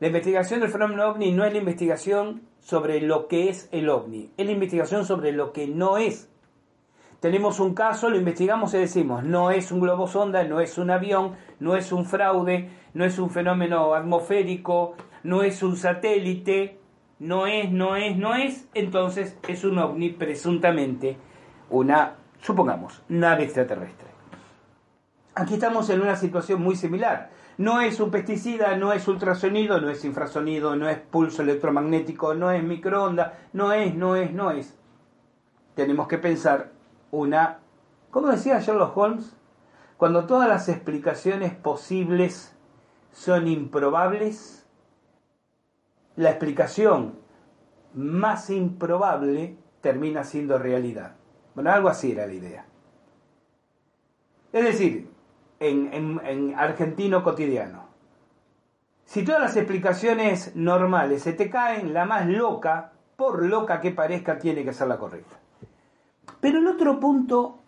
La 0.01 0.07
investigación 0.07 0.61
del 0.61 0.71
fenómeno 0.71 1.09
ovni 1.09 1.33
no 1.33 1.45
es 1.45 1.53
la 1.53 1.59
investigación 1.59 2.43
sobre 2.61 3.01
lo 3.01 3.29
que 3.29 3.49
es 3.49 3.69
el 3.73 3.89
ovni, 3.89 4.31
es 4.37 4.47
la 4.47 4.53
investigación 4.53 5.05
sobre 5.05 5.33
lo 5.33 5.53
que 5.53 5.67
no 5.67 5.99
es. 5.99 6.31
Tenemos 7.21 7.59
un 7.59 7.75
caso, 7.75 8.09
lo 8.09 8.17
investigamos 8.17 8.73
y 8.75 8.79
decimos, 8.79 9.25
no 9.25 9.51
es 9.51 9.73
un 9.73 9.81
globo 9.81 10.07
sonda, 10.07 10.45
no 10.45 10.61
es 10.61 10.79
un 10.79 10.91
avión, 10.91 11.33
no 11.59 11.75
es 11.75 11.91
un 11.91 12.05
fraude, 12.05 12.71
no 12.95 13.05
es 13.05 13.19
un 13.19 13.29
fenómeno 13.29 13.93
atmosférico, 13.95 14.95
no 15.25 15.43
es 15.43 15.63
un 15.65 15.77
satélite, 15.77 16.79
no 17.19 17.49
es, 17.49 17.73
no 17.73 17.97
es, 17.97 18.17
no 18.17 18.37
es, 18.37 18.69
entonces 18.73 19.37
es 19.49 19.65
un 19.65 19.79
ovni 19.79 20.11
presuntamente 20.11 21.17
una, 21.71 22.18
supongamos, 22.41 23.03
nave 23.09 23.45
extraterrestre. 23.45 24.09
Aquí 25.35 25.55
estamos 25.55 25.89
en 25.91 26.01
una 26.01 26.17
situación 26.17 26.61
muy 26.63 26.75
similar. 26.75 27.31
No 27.59 27.81
es 27.81 28.01
un 28.01 28.11
pesticida, 28.11 28.77
no 28.77 28.93
es 28.93 29.07
ultrasonido, 29.09 29.81
no 29.81 29.89
es 29.91 30.05
infrasonido, 30.05 30.77
no 30.77 30.89
es 30.89 30.99
pulso 30.99 31.43
electromagnético, 31.43 32.35
no 32.35 32.51
es 32.51 32.63
microondas, 32.63 33.33
no 33.53 33.73
es, 33.73 33.95
no 33.95 34.17
es, 34.17 34.33
no 34.33 34.51
es. 34.51 34.77
Tenemos 35.75 36.09
que 36.09 36.19
pensar 36.19 36.73
una, 37.11 37.59
¿cómo 38.11 38.29
decía 38.29 38.61
Sherlock 38.61 38.97
Holmes? 38.97 39.37
Cuando 39.97 40.27
todas 40.27 40.49
las 40.49 40.69
explicaciones 40.69 41.55
posibles 41.55 42.57
son 43.13 43.49
improbables, 43.49 44.67
la 46.15 46.31
explicación 46.31 47.15
más 47.95 48.51
improbable 48.51 49.57
termina 49.81 50.25
siendo 50.25 50.59
realidad. 50.59 51.18
Bueno, 51.59 51.73
algo 51.73 51.89
así 51.89 52.13
era 52.13 52.25
la 52.25 52.35
idea. 52.35 52.67
Es 54.53 54.63
decir, 54.63 55.11
en, 55.59 56.55
argentino 56.57 57.25
cotidiano, 57.25 57.87
si 59.05 59.25
todas 59.25 59.41
las 59.41 59.57
explicaciones 59.57 60.55
normales 60.55 61.25
se 61.25 61.33
te 61.33 61.51
caen, 61.51 61.93
la 61.93 62.05
más 62.05 62.29
loca, 62.29 62.93
por 63.17 63.45
loca 63.45 63.81
que 63.81 63.91
parezca, 63.91 64.39
tiene 64.39 64.65
que 64.65 64.73
ser 64.73 64.87
la 64.87 64.99
correcta. 64.99 65.35
Pero 66.39 66.61
el 66.61 66.69
otro 66.69 67.01
punto, 67.01 67.59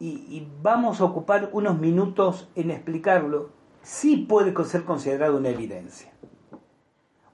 y 0.00 0.48
vamos 0.62 1.02
a 1.02 1.04
ocupar 1.04 1.50
unos 1.52 1.78
minutos 1.78 2.48
en 2.54 2.70
explicarlo, 2.70 3.50
sí 3.82 4.24
puede 4.26 4.54
ser 4.64 4.84
considerado 4.84 5.36
una 5.36 5.50
evidencia. 5.50 6.10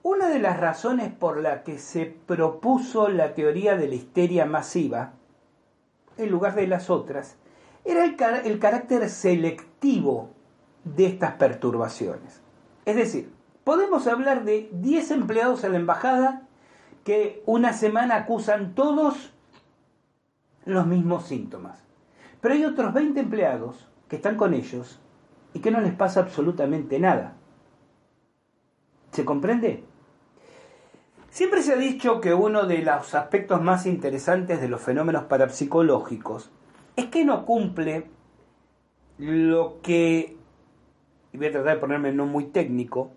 Una 0.05 0.29
de 0.29 0.39
las 0.39 0.61
razones 0.61 1.11
por 1.11 1.41
la 1.41 1.63
que 1.63 1.79
se 1.79 2.05
propuso 2.05 3.09
la 3.09 3.33
teoría 3.33 3.75
de 3.75 3.89
la 3.89 3.95
histeria 3.95 4.45
masiva, 4.45 5.15
en 6.19 6.31
lugar 6.31 6.55
de 6.55 6.67
las 6.67 6.91
otras, 6.91 7.39
era 7.87 8.05
el, 8.05 8.59
carácter 8.59 9.09
selectivo 9.09 10.29
de 10.85 11.07
estas 11.07 11.37
perturbaciones. 11.37 12.43
Es 12.85 12.97
decir, 12.97 13.33
podemos 13.65 14.07
hablar 14.07 14.45
de 14.45 14.69
10 14.73 15.11
empleados 15.11 15.65
en 15.65 15.73
la 15.73 15.79
embajada 15.79 16.49
que 17.03 17.43
una 17.47 17.73
semana 17.73 18.17
acusan 18.17 18.75
todos 18.75 19.33
los 20.67 20.87
mismos 20.87 21.25
síntomas. 21.25 21.83
Pero 22.43 22.53
hay 22.53 22.67
otros 22.67 22.93
20 22.93 23.21
empleados 23.21 23.89
que 24.09 24.17
están 24.17 24.37
con 24.37 24.53
ellos 24.53 25.01
y 25.55 25.61
que 25.61 25.71
no 25.71 25.81
les 25.81 25.95
pasa 25.95 26.21
absolutamente 26.21 27.01
nada. 27.01 27.37
¿Se 29.11 29.25
comprende? 29.25 29.94
Siempre 31.35 31.63
se 31.63 31.73
ha 31.73 31.77
dicho 31.77 32.21
que 32.21 32.33
uno 32.33 32.65
de 32.65 32.79
los 32.79 33.13
aspectos 33.17 33.61
más 33.61 33.87
interesantes 33.87 34.61
de 34.61 34.69
los 34.69 34.81
fenómenos 34.81 35.25
parapsicológicos 35.25 36.53
es 36.95 37.07
que 37.07 37.25
no 37.25 37.45
cumple 37.45 38.07
lo 39.19 39.81
que, 39.83 40.37
y 41.33 41.37
voy 41.37 41.47
a 41.49 41.51
tratar 41.51 41.75
de 41.75 41.81
ponerme 41.81 42.13
no 42.13 42.27
muy 42.27 42.45
técnico, 42.45 43.11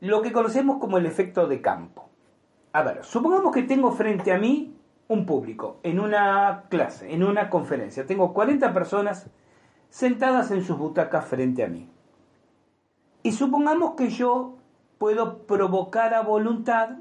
lo 0.00 0.20
que 0.20 0.32
conocemos 0.32 0.78
como 0.78 0.98
el 0.98 1.06
efecto 1.06 1.46
de 1.46 1.60
campo. 1.60 2.08
A 2.72 2.82
ver, 2.82 3.04
supongamos 3.04 3.54
que 3.54 3.62
tengo 3.62 3.92
frente 3.92 4.32
a 4.32 4.38
mí 4.38 4.76
un 5.06 5.26
público 5.26 5.78
en 5.84 6.00
una 6.00 6.64
clase, 6.68 7.14
en 7.14 7.22
una 7.22 7.50
conferencia. 7.50 8.04
Tengo 8.04 8.34
40 8.34 8.74
personas 8.74 9.30
sentadas 9.90 10.50
en 10.50 10.64
sus 10.64 10.76
butacas 10.76 11.24
frente 11.24 11.62
a 11.62 11.68
mí. 11.68 11.88
Y 13.22 13.30
supongamos 13.30 13.94
que 13.94 14.10
yo 14.10 14.57
puedo 14.98 15.38
provocar 15.38 16.14
a 16.14 16.22
voluntad 16.22 16.98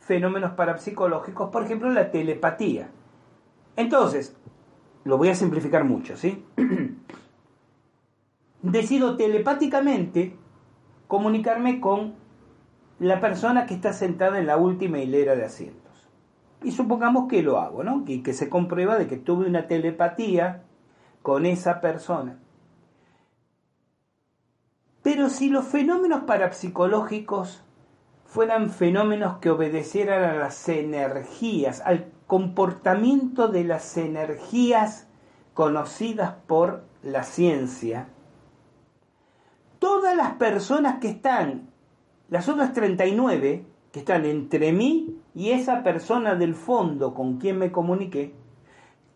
fenómenos 0.00 0.52
parapsicológicos, 0.52 1.50
por 1.50 1.64
ejemplo 1.64 1.90
la 1.90 2.10
telepatía. 2.10 2.90
Entonces, 3.76 4.36
lo 5.04 5.18
voy 5.18 5.28
a 5.28 5.34
simplificar 5.34 5.84
mucho, 5.84 6.16
¿sí? 6.16 6.44
Decido 8.62 9.16
telepáticamente 9.16 10.36
comunicarme 11.06 11.80
con 11.80 12.14
la 12.98 13.20
persona 13.20 13.66
que 13.66 13.74
está 13.74 13.92
sentada 13.92 14.38
en 14.38 14.46
la 14.46 14.56
última 14.56 14.98
hilera 14.98 15.36
de 15.36 15.44
asientos. 15.44 16.08
Y 16.62 16.72
supongamos 16.72 17.28
que 17.28 17.42
lo 17.42 17.60
hago, 17.60 17.84
¿no? 17.84 18.02
Y 18.06 18.22
que 18.22 18.32
se 18.32 18.48
comprueba 18.48 18.96
de 18.96 19.06
que 19.06 19.16
tuve 19.16 19.46
una 19.46 19.68
telepatía 19.68 20.64
con 21.22 21.46
esa 21.46 21.80
persona. 21.80 22.38
Pero 25.06 25.30
si 25.30 25.50
los 25.50 25.64
fenómenos 25.64 26.24
parapsicológicos 26.24 27.62
fueran 28.24 28.70
fenómenos 28.70 29.38
que 29.38 29.50
obedecieran 29.50 30.24
a 30.24 30.34
las 30.34 30.68
energías, 30.68 31.80
al 31.84 32.10
comportamiento 32.26 33.46
de 33.46 33.62
las 33.62 33.96
energías 33.96 35.06
conocidas 35.54 36.34
por 36.48 36.82
la 37.04 37.22
ciencia, 37.22 38.08
todas 39.78 40.16
las 40.16 40.32
personas 40.38 40.98
que 40.98 41.10
están, 41.10 41.70
las 42.28 42.48
otras 42.48 42.72
39, 42.72 43.64
que 43.92 44.00
están 44.00 44.24
entre 44.24 44.72
mí 44.72 45.20
y 45.36 45.50
esa 45.52 45.84
persona 45.84 46.34
del 46.34 46.56
fondo 46.56 47.14
con 47.14 47.38
quien 47.38 47.58
me 47.58 47.70
comuniqué, 47.70 48.34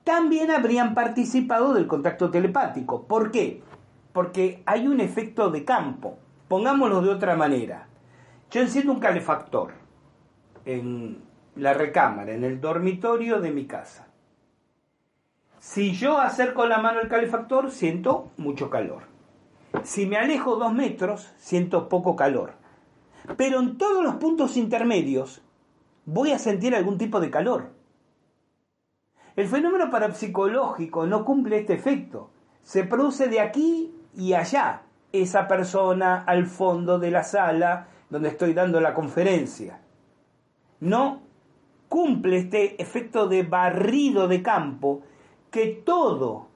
también 0.04 0.52
habrían 0.52 0.94
participado 0.94 1.74
del 1.74 1.88
contacto 1.88 2.30
telepático. 2.30 3.08
¿Por 3.08 3.32
qué? 3.32 3.64
Porque 4.12 4.62
hay 4.66 4.86
un 4.86 5.00
efecto 5.00 5.50
de 5.50 5.64
campo. 5.64 6.18
Pongámoslo 6.48 7.00
de 7.02 7.10
otra 7.10 7.36
manera. 7.36 7.88
Yo 8.50 8.60
enciendo 8.60 8.92
un 8.92 9.00
calefactor 9.00 9.74
en 10.64 11.22
la 11.56 11.74
recámara, 11.74 12.32
en 12.32 12.44
el 12.44 12.60
dormitorio 12.60 13.40
de 13.40 13.52
mi 13.52 13.66
casa. 13.66 14.08
Si 15.58 15.92
yo 15.92 16.18
acerco 16.18 16.66
la 16.66 16.78
mano 16.78 17.00
al 17.00 17.08
calefactor, 17.08 17.70
siento 17.70 18.30
mucho 18.36 18.70
calor. 18.70 19.02
Si 19.84 20.06
me 20.06 20.16
alejo 20.16 20.56
dos 20.56 20.72
metros, 20.72 21.32
siento 21.36 21.88
poco 21.88 22.16
calor. 22.16 22.54
Pero 23.36 23.60
en 23.60 23.78
todos 23.78 24.02
los 24.02 24.16
puntos 24.16 24.56
intermedios 24.56 25.42
voy 26.06 26.32
a 26.32 26.38
sentir 26.38 26.74
algún 26.74 26.98
tipo 26.98 27.20
de 27.20 27.30
calor. 27.30 27.70
El 29.36 29.46
fenómeno 29.46 29.90
parapsicológico 29.90 31.06
no 31.06 31.24
cumple 31.24 31.58
este 31.58 31.74
efecto. 31.74 32.30
Se 32.62 32.84
produce 32.84 33.28
de 33.28 33.40
aquí 33.40 33.94
y 34.16 34.34
allá, 34.34 34.82
esa 35.12 35.48
persona 35.48 36.24
al 36.26 36.46
fondo 36.46 36.98
de 36.98 37.10
la 37.10 37.24
sala 37.24 37.88
donde 38.08 38.28
estoy 38.28 38.54
dando 38.54 38.80
la 38.80 38.94
conferencia. 38.94 39.80
No 40.80 41.22
cumple 41.88 42.38
este 42.38 42.80
efecto 42.80 43.26
de 43.28 43.42
barrido 43.42 44.28
de 44.28 44.42
campo 44.42 45.02
que 45.50 45.66
todo, 45.66 46.48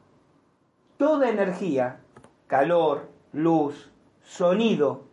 toda 0.97 1.29
energía, 1.29 2.01
calor, 2.47 3.11
luz, 3.33 3.91
sonido, 4.23 5.05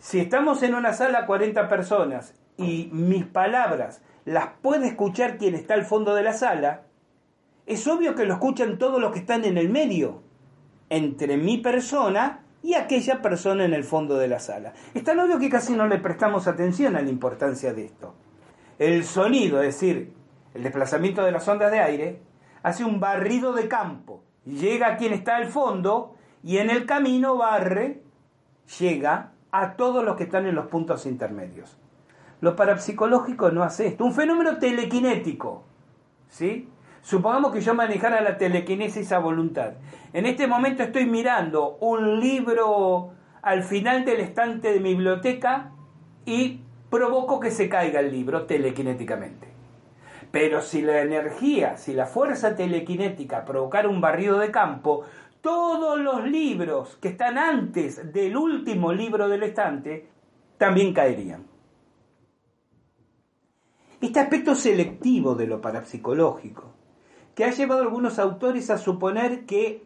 si 0.00 0.20
estamos 0.20 0.62
en 0.62 0.74
una 0.74 0.92
sala 0.92 1.26
40 1.26 1.68
personas 1.68 2.34
y 2.56 2.88
mis 2.92 3.24
palabras 3.24 4.02
las 4.24 4.48
puede 4.62 4.88
escuchar 4.88 5.38
quien 5.38 5.54
está 5.54 5.74
al 5.74 5.84
fondo 5.84 6.14
de 6.14 6.22
la 6.22 6.32
sala, 6.32 6.82
es 7.66 7.86
obvio 7.86 8.14
que 8.14 8.24
lo 8.24 8.34
escuchan 8.34 8.78
todos 8.78 9.00
los 9.00 9.12
que 9.12 9.20
están 9.20 9.44
en 9.44 9.58
el 9.58 9.68
medio 9.68 10.22
entre 10.90 11.36
mi 11.36 11.58
persona 11.58 12.40
y 12.62 12.74
aquella 12.74 13.22
persona 13.22 13.64
en 13.64 13.74
el 13.74 13.84
fondo 13.84 14.16
de 14.16 14.28
la 14.28 14.40
sala. 14.40 14.72
Es 14.94 15.04
tan 15.04 15.18
obvio 15.20 15.38
que 15.38 15.50
casi 15.50 15.74
no 15.74 15.86
le 15.86 15.98
prestamos 15.98 16.46
atención 16.46 16.96
a 16.96 17.02
la 17.02 17.10
importancia 17.10 17.72
de 17.72 17.84
esto. 17.84 18.14
El 18.78 19.04
sonido, 19.04 19.60
es 19.62 19.74
decir, 19.74 20.12
el 20.54 20.62
desplazamiento 20.62 21.24
de 21.24 21.32
las 21.32 21.46
ondas 21.48 21.70
de 21.70 21.80
aire, 21.80 22.22
hace 22.62 22.84
un 22.84 23.00
barrido 23.00 23.52
de 23.52 23.68
campo. 23.68 24.22
Llega 24.44 24.88
a 24.88 24.96
quien 24.96 25.12
está 25.12 25.36
al 25.36 25.46
fondo 25.46 26.14
y 26.42 26.58
en 26.58 26.70
el 26.70 26.86
camino 26.86 27.36
barre, 27.36 28.02
llega 28.78 29.32
a 29.50 29.76
todos 29.76 30.04
los 30.04 30.16
que 30.16 30.24
están 30.24 30.46
en 30.46 30.54
los 30.54 30.66
puntos 30.66 31.06
intermedios. 31.06 31.76
Lo 32.40 32.54
parapsicológico 32.54 33.50
no 33.50 33.62
hace 33.62 33.88
esto. 33.88 34.04
Un 34.04 34.12
fenómeno 34.12 34.58
telequinético. 34.58 35.64
¿Sí? 36.28 36.68
Supongamos 37.08 37.52
que 37.54 37.62
yo 37.62 37.74
manejara 37.74 38.20
la 38.20 38.36
telequinesis 38.36 39.12
a 39.12 39.18
voluntad. 39.18 39.72
En 40.12 40.26
este 40.26 40.46
momento 40.46 40.82
estoy 40.82 41.06
mirando 41.06 41.78
un 41.80 42.20
libro 42.20 43.14
al 43.40 43.62
final 43.62 44.04
del 44.04 44.20
estante 44.20 44.74
de 44.74 44.80
mi 44.80 44.90
biblioteca 44.90 45.72
y 46.26 46.60
provoco 46.90 47.40
que 47.40 47.50
se 47.50 47.70
caiga 47.70 48.00
el 48.00 48.12
libro 48.12 48.44
telequinéticamente. 48.44 49.48
Pero 50.30 50.60
si 50.60 50.82
la 50.82 51.00
energía, 51.00 51.78
si 51.78 51.94
la 51.94 52.04
fuerza 52.04 52.54
telequinética 52.54 53.46
provocara 53.46 53.88
un 53.88 54.02
barrido 54.02 54.38
de 54.38 54.50
campo, 54.50 55.04
todos 55.40 55.98
los 55.98 56.26
libros 56.26 56.98
que 57.00 57.08
están 57.08 57.38
antes 57.38 58.12
del 58.12 58.36
último 58.36 58.92
libro 58.92 59.30
del 59.30 59.44
estante 59.44 60.10
también 60.58 60.92
caerían. 60.92 61.46
Este 63.98 64.20
aspecto 64.20 64.54
selectivo 64.54 65.34
de 65.34 65.46
lo 65.46 65.62
parapsicológico 65.62 66.76
que 67.38 67.44
ha 67.44 67.52
llevado 67.52 67.82
a 67.82 67.84
algunos 67.84 68.18
autores 68.18 68.68
a 68.68 68.78
suponer 68.78 69.46
que 69.46 69.84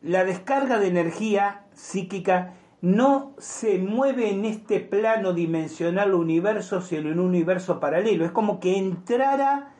la 0.00 0.24
descarga 0.24 0.78
de 0.78 0.86
energía 0.86 1.66
psíquica 1.74 2.54
no 2.80 3.34
se 3.36 3.76
mueve 3.76 4.30
en 4.30 4.46
este 4.46 4.80
plano 4.80 5.34
dimensional 5.34 6.14
universo, 6.14 6.80
sino 6.80 7.10
en 7.10 7.20
un 7.20 7.26
universo 7.26 7.80
paralelo. 7.80 8.24
Es 8.24 8.30
como 8.30 8.60
que 8.60 8.78
entrara 8.78 9.74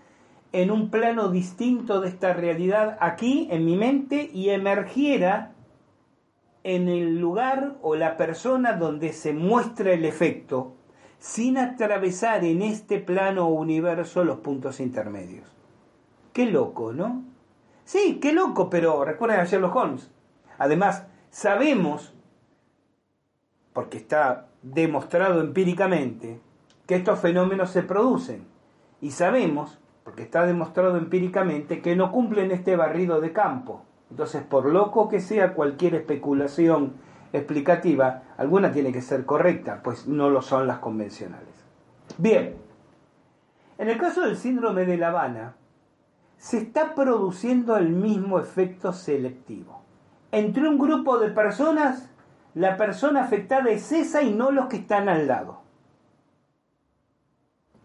en 0.52 0.70
un 0.70 0.90
plano 0.90 1.31
distinto 1.31 2.02
de 2.02 2.09
esta 2.10 2.35
realidad 2.35 2.98
aquí, 3.01 3.48
en 3.51 3.64
mi 3.64 3.78
mente, 3.78 4.28
y 4.35 4.51
emergiera 4.51 5.55
en 6.64 6.86
el 6.90 7.18
lugar 7.18 7.78
o 7.81 7.97
la 7.97 8.18
persona 8.18 8.74
donde 8.74 9.14
se 9.14 9.32
muestra 9.32 9.94
el 9.94 10.05
efecto, 10.05 10.77
sin 11.18 11.56
atravesar 11.56 12.44
en 12.44 12.60
este 12.60 12.98
plano 12.98 13.47
o 13.47 13.55
universo 13.55 14.22
los 14.22 14.40
puntos 14.40 14.81
intermedios. 14.81 15.60
Qué 16.32 16.47
loco, 16.47 16.93
¿no? 16.93 17.24
Sí, 17.85 18.19
qué 18.20 18.32
loco, 18.32 18.70
pero 18.70 19.05
recuerden 19.05 19.40
a 19.40 19.44
Sherlock 19.44 19.74
Holmes. 19.74 20.11
Además, 20.59 21.07
sabemos, 21.31 22.15
porque 23.73 23.97
está 23.97 24.48
demostrado 24.62 25.40
empíricamente, 25.40 26.40
que 26.86 26.97
estos 26.97 27.19
fenómenos 27.19 27.70
se 27.70 27.82
producen. 27.82 28.47
Y 29.01 29.11
sabemos, 29.11 29.78
porque 30.05 30.23
está 30.23 30.47
demostrado 30.47 30.97
empíricamente, 30.98 31.82
que 31.82 31.97
no 31.97 32.12
cumplen 32.12 32.51
este 32.51 32.77
barrido 32.77 33.20
de 33.20 33.32
campo. 33.32 33.85
Entonces, 34.11 34.43
por 34.43 34.66
loco 34.66 35.09
que 35.09 35.20
sea 35.20 35.55
cualquier 35.55 35.94
especulación 35.94 36.94
explicativa, 37.32 38.23
alguna 38.36 38.73
tiene 38.73 38.93
que 38.93 39.02
ser 39.02 39.24
correcta, 39.24 39.81
pues 39.82 40.07
no 40.07 40.31
lo 40.31 40.43
son 40.43 40.66
las 40.66 40.78
convencionales. 40.78 41.48
Bien, 42.19 42.57
en 43.78 43.89
el 43.89 43.98
caso 43.98 44.23
del 44.23 44.36
síndrome 44.36 44.85
de 44.85 44.97
La 44.97 45.09
Habana, 45.09 45.55
se 46.41 46.57
está 46.57 46.95
produciendo 46.95 47.77
el 47.77 47.91
mismo 47.91 48.39
efecto 48.41 48.95
selectivo. 48.95 49.83
Entre 50.33 50.67
un 50.67 50.79
grupo 50.79 51.19
de 51.19 51.29
personas, 51.29 52.11
la 52.55 52.79
persona 52.79 53.25
afectada 53.25 53.71
es 53.71 53.93
esa 53.93 54.23
y 54.23 54.33
no 54.33 54.51
los 54.51 54.67
que 54.67 54.79
están 54.79 55.11
al 55.11 55.27
lado. 55.27 55.61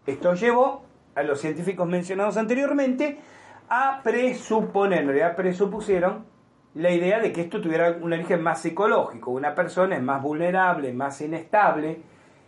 Esto 0.06 0.32
llevó 0.32 0.86
a 1.14 1.22
los 1.22 1.38
científicos 1.38 1.86
mencionados 1.86 2.38
anteriormente 2.38 3.18
a 3.68 4.00
presuponer, 4.02 5.14
ya 5.14 5.36
presupusieron 5.36 6.24
la 6.72 6.90
idea 6.90 7.20
de 7.20 7.32
que 7.32 7.42
esto 7.42 7.60
tuviera 7.60 7.98
un 8.00 8.14
origen 8.14 8.42
más 8.42 8.62
psicológico. 8.62 9.32
Una 9.32 9.54
persona 9.54 9.96
es 9.96 10.02
más 10.02 10.22
vulnerable, 10.22 10.94
más 10.94 11.20
inestable, 11.20 12.00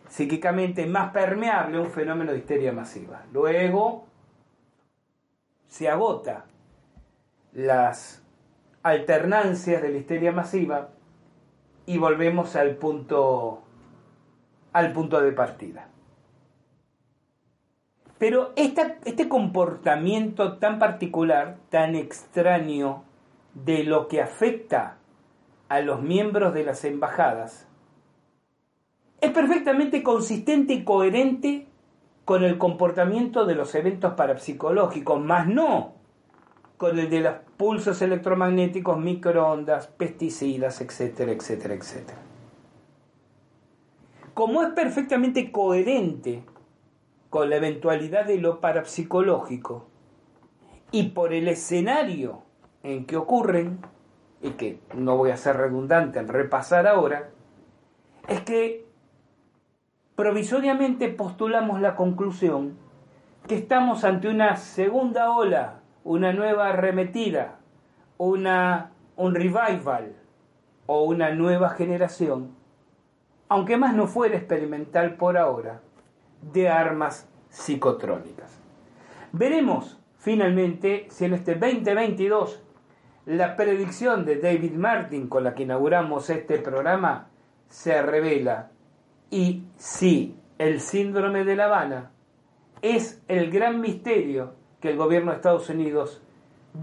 psíquicamente 0.09 0.87
más 0.87 1.13
permeable 1.13 1.77
a 1.77 1.81
un 1.83 1.91
fenómeno 1.91 2.33
de 2.33 2.39
histeria 2.39 2.73
masiva. 2.73 3.25
Luego, 3.31 4.08
se 5.69 5.89
agota 5.89 6.47
las 7.53 8.23
alternancias 8.83 9.83
de 9.83 9.91
la 9.91 9.99
histeria 9.99 10.33
masiva 10.33 10.91
y 11.87 11.99
volvemos 11.99 12.57
al 12.57 12.77
punto 12.77 13.63
al 14.73 14.93
punto 14.93 15.21
de 15.21 15.33
partida. 15.33 15.89
Pero 18.19 18.53
este 18.57 19.29
comportamiento 19.29 20.59
tan 20.59 20.79
particular, 20.79 21.57
tan 21.71 21.95
extraño 21.95 23.05
de 23.55 23.85
lo 23.85 24.09
que 24.09 24.21
afecta 24.21 24.99
a 25.69 25.81
los 25.81 26.03
miembros 26.03 26.53
de 26.53 26.65
las 26.65 26.85
embajadas, 26.85 27.67
es 29.21 29.31
perfectamente 29.31 30.03
consistente 30.03 30.75
y 30.75 30.85
coherente 30.85 31.67
con 32.29 32.45
el 32.45 32.59
comportamiento 32.59 33.47
de 33.47 33.55
los 33.55 33.75
eventos 33.75 34.13
parapsicológicos, 34.13 35.19
más 35.19 35.49
no 35.49 35.95
con 36.77 36.99
el 36.99 37.09
de 37.09 37.21
los 37.21 37.37
pulsos 37.57 38.03
electromagnéticos, 38.03 38.99
microondas, 38.99 39.87
pesticidas, 39.87 40.83
etcétera, 40.83 41.33
etcétera, 41.33 41.73
etcétera. 41.73 42.19
Como 44.35 44.63
es 44.63 44.69
perfectamente 44.75 45.51
coherente 45.51 46.43
con 47.31 47.49
la 47.49 47.57
eventualidad 47.57 48.27
de 48.27 48.37
lo 48.37 48.61
parapsicológico 48.61 49.87
y 50.91 51.05
por 51.05 51.33
el 51.33 51.49
escenario 51.49 52.43
en 52.83 53.07
que 53.07 53.17
ocurren, 53.17 53.79
y 54.43 54.51
que 54.51 54.81
no 54.95 55.17
voy 55.17 55.31
a 55.31 55.39
ser 55.39 55.57
redundante 55.57 56.19
en 56.19 56.29
repasar 56.29 56.87
ahora, 56.87 57.31
es 58.29 58.43
que 58.43 58.88
provisoriamente 60.19 61.09
postulamos 61.11 61.81
la 61.81 61.95
conclusión 61.95 62.77
que 63.47 63.55
estamos 63.55 64.03
ante 64.03 64.27
una 64.27 64.57
segunda 64.57 65.31
ola, 65.31 65.79
una 66.03 66.33
nueva 66.33 66.71
arremetida, 66.71 67.61
una, 68.17 68.91
un 69.15 69.37
revival 69.37 70.17
o 70.87 71.05
una 71.05 71.31
nueva 71.31 71.71
generación, 71.71 72.51
aunque 73.49 73.77
más 73.77 73.95
no 73.95 74.09
fuera 74.09 74.37
experimental 74.37 75.15
por 75.15 75.39
ahora, 75.39 75.83
de 76.53 76.69
armas 76.69 77.31
psicotrónicas. 77.51 78.59
Veremos 79.31 80.01
finalmente 80.19 81.07
si 81.11 81.27
en 81.27 81.35
este 81.35 81.55
2022 81.55 82.61
la 83.25 83.55
predicción 83.55 84.25
de 84.25 84.41
David 84.41 84.73
Martin 84.73 85.29
con 85.29 85.45
la 85.45 85.55
que 85.55 85.63
inauguramos 85.63 86.29
este 86.29 86.59
programa 86.59 87.29
se 87.69 88.03
revela 88.03 88.73
y 89.31 89.65
si 89.77 90.37
el 90.59 90.81
síndrome 90.81 91.45
de 91.45 91.57
La 91.57 91.67
Habana 91.67 92.11
es 92.83 93.23
el 93.29 93.51
gran 93.51 93.81
misterio 93.81 94.55
que 94.81 94.91
el 94.91 94.97
gobierno 94.97 95.31
de 95.31 95.37
Estados 95.37 95.69
Unidos 95.69 96.23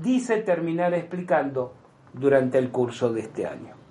dice 0.02 0.42
terminar 0.42 0.94
explicando 0.94 1.74
durante 2.14 2.58
el 2.58 2.72
curso 2.72 3.12
de 3.14 3.22
este 3.22 3.48
año. 3.48 3.85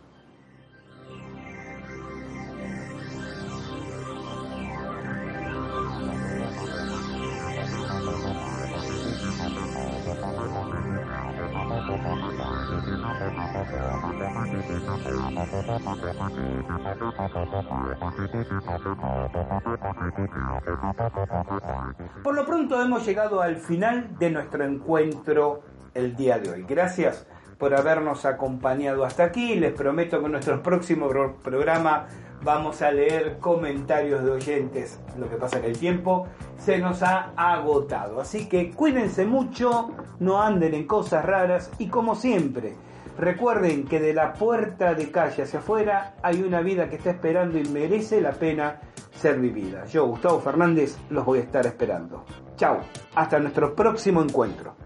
Hemos 22.85 23.07
llegado 23.07 23.41
al 23.41 23.57
final 23.57 24.19
de 24.19 24.31
nuestro 24.31 24.65
encuentro 24.65 25.63
el 25.95 26.15
día 26.15 26.39
de 26.39 26.51
hoy. 26.51 26.65
Gracias 26.69 27.27
por 27.59 27.75
habernos 27.75 28.25
acompañado 28.27 29.05
hasta 29.05 29.25
aquí. 29.25 29.55
Les 29.55 29.73
prometo 29.73 30.21
que 30.21 30.27
en 30.27 30.33
nuestro 30.33 30.63
próximo 30.63 31.09
programa 31.43 32.07
vamos 32.43 32.83
a 32.83 32.91
leer 32.91 33.39
comentarios 33.39 34.23
de 34.23 34.31
oyentes. 34.31 35.01
Lo 35.19 35.31
que 35.31 35.37
pasa 35.37 35.57
es 35.57 35.63
que 35.63 35.71
el 35.71 35.79
tiempo 35.79 36.27
se 36.59 36.79
nos 36.79 37.03
ha 37.03 37.33
agotado. 37.37 38.21
Así 38.21 38.49
que 38.49 38.71
cuídense 38.71 39.25
mucho, 39.25 39.91
no 40.21 40.43
anden 40.43 40.75
en 40.75 40.87
cosas 40.87 41.25
raras 41.25 41.71
y 41.79 41.89
como 41.89 42.15
siempre, 42.15 42.75
recuerden 43.17 43.87
que 43.87 43.99
de 43.99 44.13
la 44.13 44.35
puerta 44.35 44.95
de 44.95 45.11
calle 45.11 45.45
hacia 45.45 45.61
afuera 45.61 46.17
hay 46.23 46.43
una 46.43 46.61
vida 46.61 46.91
que 46.91 46.97
está 46.97 47.11
esperando 47.11 47.59
y 47.59 47.65
merece 47.65 48.21
la 48.21 48.33
pena 48.33 48.81
ser 49.15 49.39
vivida. 49.39 49.87
Yo, 49.87 50.07
Gustavo 50.07 50.39
Fernández, 50.41 50.99
los 51.09 51.25
voy 51.25 51.39
a 51.39 51.43
estar 51.43 51.65
esperando. 51.67 52.25
Chao, 52.57 52.81
hasta 53.15 53.39
nuestro 53.39 53.75
próximo 53.75 54.23
encuentro. 54.23 54.77